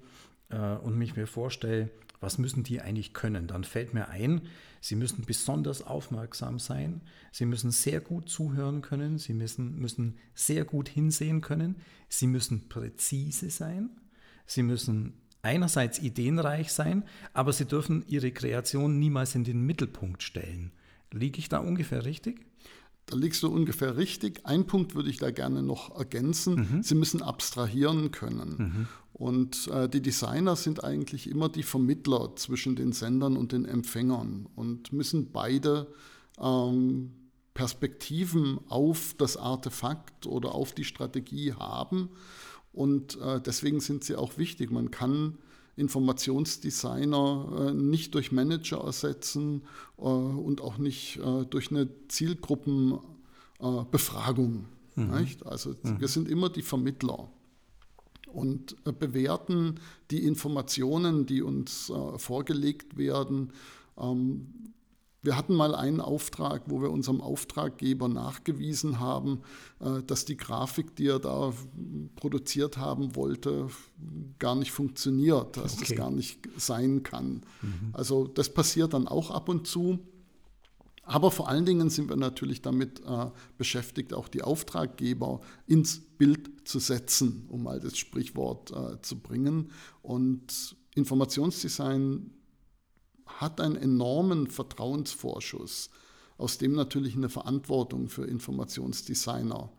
äh, 0.51 0.77
und 0.77 0.97
mich 0.97 1.17
mir 1.17 1.27
vorstelle, 1.27 1.91
was 2.21 2.39
müssen 2.39 2.63
die 2.63 2.81
eigentlich 2.81 3.13
können, 3.13 3.47
dann 3.47 3.65
fällt 3.65 3.93
mir 3.93 4.09
ein, 4.09 4.43
sie 4.81 4.97
müssen 4.97 5.25
besonders 5.25 5.83
aufmerksam 5.83 6.59
sein, 6.59 7.03
sie 7.33 7.45
müssen 7.45 7.71
sehr 7.71 8.01
gut 8.01 8.29
zuhören 8.29 8.81
können, 8.81 9.19
sie 9.19 9.35
müssen, 9.35 9.79
müssen 9.79 10.17
sehr 10.35 10.65
gut 10.65 10.89
hinsehen 10.89 11.43
können, 11.43 11.77
sie 12.09 12.27
müssen 12.27 12.69
präzise 12.69 13.51
sein, 13.51 13.91
sie 14.47 14.63
müssen 14.63 15.15
einerseits 15.43 15.99
ideenreich 15.99 16.73
sein, 16.73 17.05
aber 17.35 17.53
sie 17.53 17.67
dürfen 17.67 18.05
ihre 18.09 18.33
Kreation 18.33 18.99
niemals 18.99 19.35
in 19.35 19.45
den 19.45 19.61
Mittelpunkt 19.61 20.23
stellen. 20.23 20.73
Liege 21.13 21.39
ich 21.39 21.51
da 21.51 21.59
ungefähr 21.59 22.05
richtig? 22.05 22.41
Da 23.07 23.17
liegst 23.17 23.43
du 23.43 23.49
ungefähr 23.49 23.97
richtig. 23.97 24.41
Ein 24.45 24.67
Punkt 24.67 24.95
würde 24.95 25.11
ich 25.11 25.19
da 25.19 25.31
gerne 25.31 25.63
noch 25.63 25.97
ergänzen. 25.99 26.55
Mhm. 26.55 26.83
Sie 26.83 26.95
müssen 26.95 27.23
abstrahieren 27.23 28.11
können. 28.11 28.57
Mhm. 28.59 28.87
Und 29.13 29.69
äh, 29.69 29.89
die 29.89 30.03
Designer 30.03 30.57
sind 30.57 30.83
eigentlich 30.83 31.29
immer 31.31 31.49
die 31.49 31.63
Vermittler 31.63 32.35
zwischen 32.37 32.77
den 32.77 32.93
Sendern 32.93 33.37
und 33.37 33.53
den 33.53 33.65
Empfängern 33.65 34.47
und 34.57 34.93
müssen 34.93 35.31
beide 35.33 35.87
ähm, 36.41 37.13
Perspektiven 37.53 38.59
auf 38.69 39.15
das 39.17 39.37
Artefakt 39.37 40.27
oder 40.27 40.55
auf 40.55 40.73
die 40.73 40.85
Strategie 40.85 41.53
haben 41.53 42.09
und 42.75 43.21
äh, 43.21 43.41
deswegen 43.41 43.79
sind 43.79 44.03
sie 44.03 44.17
auch 44.17 44.37
wichtig. 44.37 44.73
Man 44.73 44.91
kann 44.91 45.39
Informationsdesigner 45.77 47.71
äh, 47.71 47.75
nicht 47.75 48.15
durch 48.15 48.33
Manager 48.33 48.85
ersetzen 48.85 49.63
äh, 49.99 50.03
und 50.03 50.61
auch 50.61 50.79
nicht 50.79 51.19
äh, 51.19 51.45
durch 51.47 51.71
eine 51.71 51.89
Zielgruppenbefragung. 52.09 54.67
Mhm. 54.95 55.27
Also 55.45 55.75
mhm. 55.83 56.01
wir 56.01 56.09
sind 56.09 56.29
immer 56.29 56.51
die 56.51 56.63
Vermittler 56.63 57.29
und 58.33 58.77
bewerten 58.99 59.77
die 60.11 60.25
Informationen, 60.25 61.27
die 61.27 61.43
uns 61.43 61.93
vorgelegt 62.17 62.97
werden. 62.97 63.53
Wir 65.25 65.39
hatten 65.39 65.55
mal 65.55 65.75
einen 65.75 66.03
Auftrag, 66.03 66.65
wo 66.67 66.83
wir 66.83 66.91
unserem 66.91 67.23
Auftraggeber 67.23 68.09
nachgewiesen 68.09 69.01
haben, 69.01 69.41
äh, 69.81 70.03
dass 70.03 70.27
die 70.27 70.37
Grafik, 70.37 70.95
die 70.97 71.07
er 71.07 71.19
da 71.19 71.55
produziert 72.15 72.77
haben 72.77 73.17
wollte, 73.17 73.69
gar 74.39 74.55
nicht 74.55 74.71
funktioniert, 74.71 75.57
dass 75.57 75.75
okay. 75.75 75.85
das 75.89 75.97
gar 75.97 76.11
nicht 76.11 76.41
sein 76.59 77.03
kann. 77.03 77.41
Mhm. 77.63 77.91
Also 77.95 78.27
das 78.27 78.53
passiert 78.53 78.93
dann 78.93 79.09
auch 79.09 79.31
ab 79.31 79.49
und 79.49 79.67
zu. 79.67 79.99
Aber 81.05 81.31
vor 81.31 81.49
allen 81.49 81.65
Dingen 81.65 81.89
sind 81.89 82.11
wir 82.11 82.17
natürlich 82.17 82.61
damit 82.61 83.01
äh, 83.01 83.31
beschäftigt, 83.57 84.13
auch 84.13 84.29
die 84.29 84.43
Auftraggeber 84.43 85.41
ins 85.67 86.01
Bild 86.01 86.69
zu 86.69 86.79
setzen, 86.79 87.47
um 87.49 87.63
mal 87.63 87.81
das 87.81 87.97
Sprichwort 87.97 88.73
äh, 88.73 89.01
zu 89.01 89.21
bringen. 89.21 89.71
Und 90.03 90.77
Informationsdesign 90.95 92.31
hat 93.27 93.61
einen 93.61 93.77
enormen 93.77 94.49
Vertrauensvorschuss, 94.49 95.91
aus 96.39 96.59
dem 96.59 96.73
natürlich 96.73 97.17
eine 97.17 97.29
Verantwortung 97.29 98.09
für 98.09 98.25
Informationsdesigner 98.25 99.71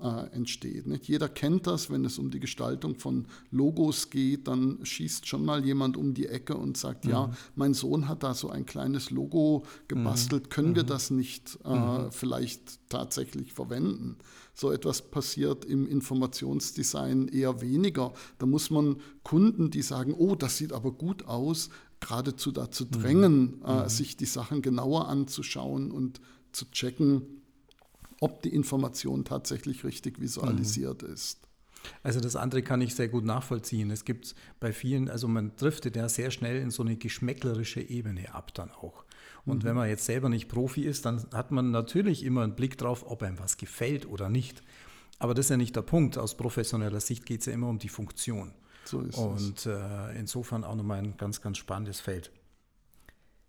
äh, 0.00 0.26
entsteht. 0.32 0.86
Nicht? 0.86 1.08
Jeder 1.08 1.28
kennt 1.28 1.66
das, 1.66 1.90
wenn 1.90 2.04
es 2.04 2.18
um 2.18 2.30
die 2.30 2.40
Gestaltung 2.40 2.96
von 2.96 3.26
Logos 3.50 4.10
geht, 4.10 4.46
dann 4.46 4.84
schießt 4.84 5.26
schon 5.26 5.44
mal 5.44 5.64
jemand 5.64 5.96
um 5.96 6.14
die 6.14 6.26
Ecke 6.26 6.56
und 6.56 6.76
sagt, 6.76 7.04
mhm. 7.04 7.10
ja, 7.10 7.30
mein 7.54 7.74
Sohn 7.74 8.08
hat 8.08 8.22
da 8.22 8.34
so 8.34 8.50
ein 8.50 8.66
kleines 8.66 9.10
Logo 9.10 9.64
gebastelt, 9.88 10.44
mhm. 10.44 10.48
können 10.50 10.74
wir 10.76 10.82
mhm. 10.82 10.88
das 10.88 11.10
nicht 11.10 11.58
äh, 11.64 11.74
mhm. 11.74 12.12
vielleicht 12.12 12.88
tatsächlich 12.90 13.52
verwenden? 13.52 14.16
So 14.54 14.70
etwas 14.70 15.02
passiert 15.02 15.64
im 15.64 15.86
Informationsdesign 15.86 17.28
eher 17.28 17.60
weniger. 17.60 18.14
Da 18.38 18.46
muss 18.46 18.70
man 18.70 18.96
Kunden, 19.22 19.70
die 19.70 19.82
sagen, 19.82 20.14
oh, 20.16 20.34
das 20.34 20.56
sieht 20.56 20.72
aber 20.72 20.92
gut 20.92 21.26
aus, 21.26 21.70
geradezu 22.00 22.52
dazu 22.52 22.84
mhm. 22.84 22.90
drängen, 22.90 23.62
äh, 23.64 23.82
mhm. 23.82 23.88
sich 23.88 24.16
die 24.16 24.26
Sachen 24.26 24.62
genauer 24.62 25.08
anzuschauen 25.08 25.90
und 25.90 26.20
zu 26.52 26.70
checken, 26.70 27.22
ob 28.20 28.42
die 28.42 28.54
Information 28.54 29.24
tatsächlich 29.24 29.84
richtig 29.84 30.20
visualisiert 30.20 31.02
mhm. 31.02 31.12
ist. 31.12 31.40
Also 32.02 32.20
das 32.20 32.34
andere 32.34 32.62
kann 32.62 32.80
ich 32.80 32.94
sehr 32.94 33.08
gut 33.08 33.24
nachvollziehen. 33.24 33.90
Es 33.90 34.04
gibt 34.04 34.34
bei 34.58 34.72
vielen, 34.72 35.08
also 35.08 35.28
man 35.28 35.54
driftet 35.56 35.96
ja 35.96 36.08
sehr 36.08 36.30
schnell 36.30 36.60
in 36.60 36.70
so 36.70 36.82
eine 36.82 36.96
geschmäcklerische 36.96 37.80
Ebene 37.80 38.34
ab 38.34 38.52
dann 38.54 38.70
auch. 38.70 39.04
Und 39.44 39.62
mhm. 39.62 39.68
wenn 39.68 39.76
man 39.76 39.88
jetzt 39.88 40.04
selber 40.04 40.28
nicht 40.28 40.48
Profi 40.48 40.82
ist, 40.82 41.04
dann 41.04 41.24
hat 41.32 41.52
man 41.52 41.70
natürlich 41.70 42.24
immer 42.24 42.42
einen 42.42 42.56
Blick 42.56 42.76
drauf, 42.78 43.04
ob 43.06 43.22
einem 43.22 43.38
was 43.38 43.56
gefällt 43.56 44.06
oder 44.06 44.28
nicht. 44.28 44.62
Aber 45.18 45.34
das 45.34 45.46
ist 45.46 45.50
ja 45.50 45.56
nicht 45.56 45.76
der 45.76 45.82
Punkt. 45.82 46.18
Aus 46.18 46.36
professioneller 46.36 47.00
Sicht 47.00 47.24
geht 47.24 47.40
es 47.40 47.46
ja 47.46 47.52
immer 47.52 47.68
um 47.68 47.78
die 47.78 47.88
Funktion. 47.88 48.52
So 48.88 49.00
ist 49.00 49.16
Und 49.16 49.66
äh, 49.66 50.18
insofern 50.18 50.64
auch 50.64 50.74
nochmal 50.74 50.98
ein 50.98 51.16
ganz, 51.16 51.40
ganz 51.40 51.58
spannendes 51.58 52.00
Feld. 52.00 52.30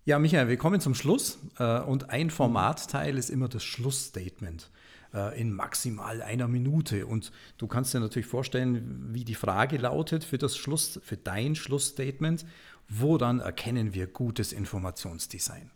Ja, 0.05 0.19
Michael, 0.19 0.47
wir 0.47 0.57
kommen 0.57 0.79
zum 0.79 0.95
Schluss 0.95 1.37
äh, 1.59 1.81
und 1.81 2.09
ein 2.09 2.29
Formatteil 2.29 3.17
ist 3.17 3.29
immer 3.29 3.49
das 3.49 3.63
Schlussstatement 3.63 4.69
äh, 5.13 5.39
in 5.39 5.51
maximal 5.51 6.21
einer 6.21 6.47
Minute. 6.47 7.05
Und 7.05 7.31
du 7.57 7.67
kannst 7.67 7.93
dir 7.93 7.99
natürlich 7.99 8.27
vorstellen, 8.27 9.13
wie 9.13 9.25
die 9.25 9.35
Frage 9.35 9.77
lautet 9.77 10.23
für 10.23 10.37
das 10.37 10.57
Schluss, 10.57 10.99
für 11.03 11.17
dein 11.17 11.55
Schlussstatement, 11.55 12.45
woran 12.87 13.39
erkennen 13.39 13.93
wir 13.93 14.07
gutes 14.07 14.53
Informationsdesign? 14.53 15.71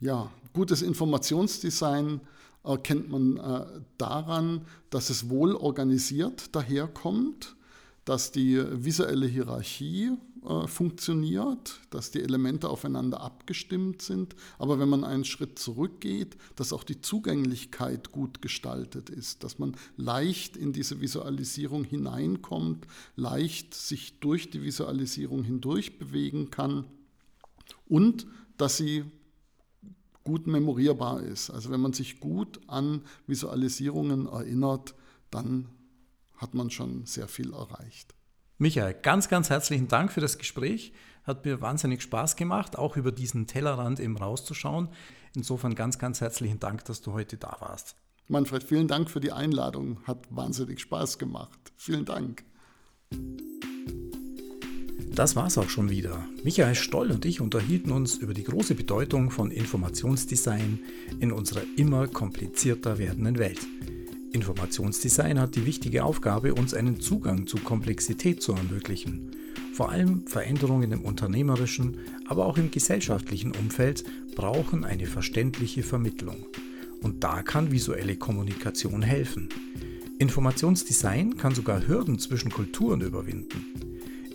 Ja, 0.00 0.30
gutes 0.52 0.82
Informationsdesign 0.82 2.20
erkennt 2.64 3.08
man 3.08 3.36
äh, 3.36 3.80
daran, 3.98 4.66
dass 4.90 5.10
es 5.10 5.30
wohl 5.30 5.54
organisiert 5.54 6.54
daherkommt, 6.54 7.55
dass 8.06 8.32
die 8.32 8.62
visuelle 8.70 9.26
Hierarchie 9.26 10.12
äh, 10.46 10.66
funktioniert, 10.68 11.80
dass 11.90 12.12
die 12.12 12.22
Elemente 12.22 12.70
aufeinander 12.70 13.20
abgestimmt 13.20 14.00
sind, 14.00 14.36
aber 14.58 14.78
wenn 14.78 14.88
man 14.88 15.02
einen 15.02 15.24
Schritt 15.24 15.58
zurückgeht, 15.58 16.36
dass 16.54 16.72
auch 16.72 16.84
die 16.84 17.00
Zugänglichkeit 17.00 18.12
gut 18.12 18.40
gestaltet 18.40 19.10
ist, 19.10 19.42
dass 19.42 19.58
man 19.58 19.76
leicht 19.96 20.56
in 20.56 20.72
diese 20.72 21.00
Visualisierung 21.00 21.82
hineinkommt, 21.82 22.86
leicht 23.16 23.74
sich 23.74 24.20
durch 24.20 24.48
die 24.50 24.62
Visualisierung 24.62 25.42
hindurch 25.42 25.98
bewegen 25.98 26.50
kann 26.50 26.84
und 27.88 28.28
dass 28.56 28.76
sie 28.76 29.04
gut 30.22 30.46
memorierbar 30.46 31.22
ist. 31.22 31.50
Also 31.50 31.70
wenn 31.70 31.80
man 31.80 31.92
sich 31.92 32.20
gut 32.20 32.60
an 32.68 33.02
Visualisierungen 33.26 34.26
erinnert, 34.26 34.94
dann 35.32 35.66
hat 36.36 36.54
man 36.54 36.70
schon 36.70 37.06
sehr 37.06 37.28
viel 37.28 37.52
erreicht. 37.52 38.14
Michael, 38.58 38.94
ganz, 38.94 39.28
ganz 39.28 39.50
herzlichen 39.50 39.88
Dank 39.88 40.12
für 40.12 40.20
das 40.20 40.38
Gespräch. 40.38 40.92
Hat 41.24 41.44
mir 41.44 41.60
wahnsinnig 41.60 42.02
Spaß 42.02 42.36
gemacht, 42.36 42.78
auch 42.78 42.96
über 42.96 43.12
diesen 43.12 43.46
Tellerrand 43.46 44.00
eben 44.00 44.16
rauszuschauen. 44.16 44.88
Insofern 45.34 45.74
ganz, 45.74 45.98
ganz 45.98 46.20
herzlichen 46.20 46.60
Dank, 46.60 46.84
dass 46.86 47.02
du 47.02 47.12
heute 47.12 47.36
da 47.36 47.56
warst. 47.60 47.96
Manfred, 48.28 48.64
vielen 48.64 48.88
Dank 48.88 49.10
für 49.10 49.20
die 49.20 49.32
Einladung. 49.32 50.02
Hat 50.04 50.26
wahnsinnig 50.30 50.80
Spaß 50.80 51.18
gemacht. 51.18 51.58
Vielen 51.76 52.04
Dank. 52.04 52.44
Das 55.14 55.36
war's 55.36 55.56
auch 55.58 55.68
schon 55.70 55.90
wieder. 55.90 56.26
Michael 56.44 56.74
Stoll 56.74 57.10
und 57.10 57.24
ich 57.24 57.40
unterhielten 57.40 57.92
uns 57.92 58.16
über 58.16 58.34
die 58.34 58.44
große 58.44 58.74
Bedeutung 58.74 59.30
von 59.30 59.50
Informationsdesign 59.50 60.80
in 61.20 61.32
unserer 61.32 61.62
immer 61.76 62.06
komplizierter 62.08 62.98
werdenden 62.98 63.38
Welt. 63.38 63.60
Informationsdesign 64.32 65.40
hat 65.40 65.56
die 65.56 65.66
wichtige 65.66 66.04
Aufgabe, 66.04 66.54
uns 66.54 66.74
einen 66.74 67.00
Zugang 67.00 67.46
zu 67.46 67.58
Komplexität 67.58 68.42
zu 68.42 68.52
ermöglichen. 68.52 69.30
Vor 69.72 69.90
allem 69.90 70.26
Veränderungen 70.26 70.92
im 70.92 71.02
unternehmerischen, 71.02 71.98
aber 72.26 72.46
auch 72.46 72.58
im 72.58 72.70
gesellschaftlichen 72.70 73.52
Umfeld 73.52 74.04
brauchen 74.34 74.84
eine 74.84 75.06
verständliche 75.06 75.82
Vermittlung. 75.82 76.46
Und 77.02 77.22
da 77.24 77.42
kann 77.42 77.70
visuelle 77.70 78.16
Kommunikation 78.16 79.02
helfen. 79.02 79.48
Informationsdesign 80.18 81.36
kann 81.36 81.54
sogar 81.54 81.86
Hürden 81.86 82.18
zwischen 82.18 82.50
Kulturen 82.50 83.02
überwinden. 83.02 83.64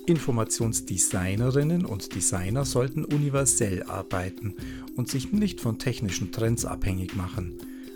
Informationsdesignerinnen 0.06 1.86
und 1.86 2.14
Designer 2.16 2.66
sollten 2.66 3.06
universell 3.06 3.84
arbeiten 3.84 4.56
und 4.96 5.10
sich 5.10 5.32
nicht 5.32 5.62
von 5.62 5.80
technischen 5.80 6.32
Trends 6.32 6.66
abhängig 6.66 7.16
machen. 7.16 7.54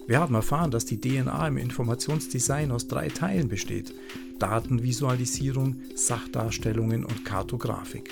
Wir 0.08 0.20
haben 0.20 0.36
erfahren, 0.36 0.72
dass 0.72 0.86
die 0.86 1.00
DNA 1.00 1.48
im 1.48 1.58
Informationsdesign 1.58 2.72
aus 2.72 2.88
drei 2.88 3.10
Teilen 3.10 3.48
besteht. 3.48 3.94
Datenvisualisierung, 4.38 5.78
Sachdarstellungen 5.96 7.06
und 7.06 7.26
Kartografik. 7.26 8.12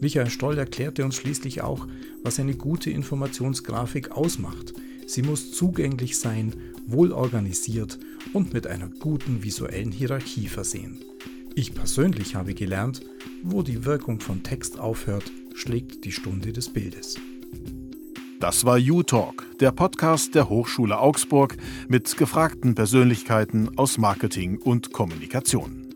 Michael 0.00 0.30
Stoll 0.30 0.58
erklärte 0.58 1.04
uns 1.04 1.16
schließlich 1.16 1.62
auch, 1.62 1.86
was 2.22 2.38
eine 2.38 2.54
gute 2.54 2.90
Informationsgrafik 2.90 4.12
ausmacht. 4.12 4.74
Sie 5.06 5.22
muss 5.22 5.52
zugänglich 5.52 6.18
sein, 6.18 6.54
wohl 6.86 7.12
organisiert 7.12 7.98
und 8.32 8.52
mit 8.52 8.66
einer 8.66 8.88
guten 8.88 9.42
visuellen 9.42 9.92
Hierarchie 9.92 10.48
versehen. 10.48 10.98
Ich 11.54 11.74
persönlich 11.74 12.34
habe 12.34 12.54
gelernt, 12.54 13.00
wo 13.42 13.62
die 13.62 13.84
Wirkung 13.84 14.20
von 14.20 14.42
Text 14.42 14.78
aufhört, 14.78 15.24
schlägt 15.54 16.04
die 16.04 16.12
Stunde 16.12 16.52
des 16.52 16.68
Bildes. 16.68 17.16
Das 18.38 18.66
war 18.66 18.76
U-Talk, 18.78 19.46
der 19.60 19.72
Podcast 19.72 20.34
der 20.34 20.50
Hochschule 20.50 20.98
Augsburg 20.98 21.56
mit 21.88 22.18
gefragten 22.18 22.74
Persönlichkeiten 22.74 23.78
aus 23.78 23.96
Marketing 23.96 24.58
und 24.58 24.92
Kommunikation. 24.92 25.94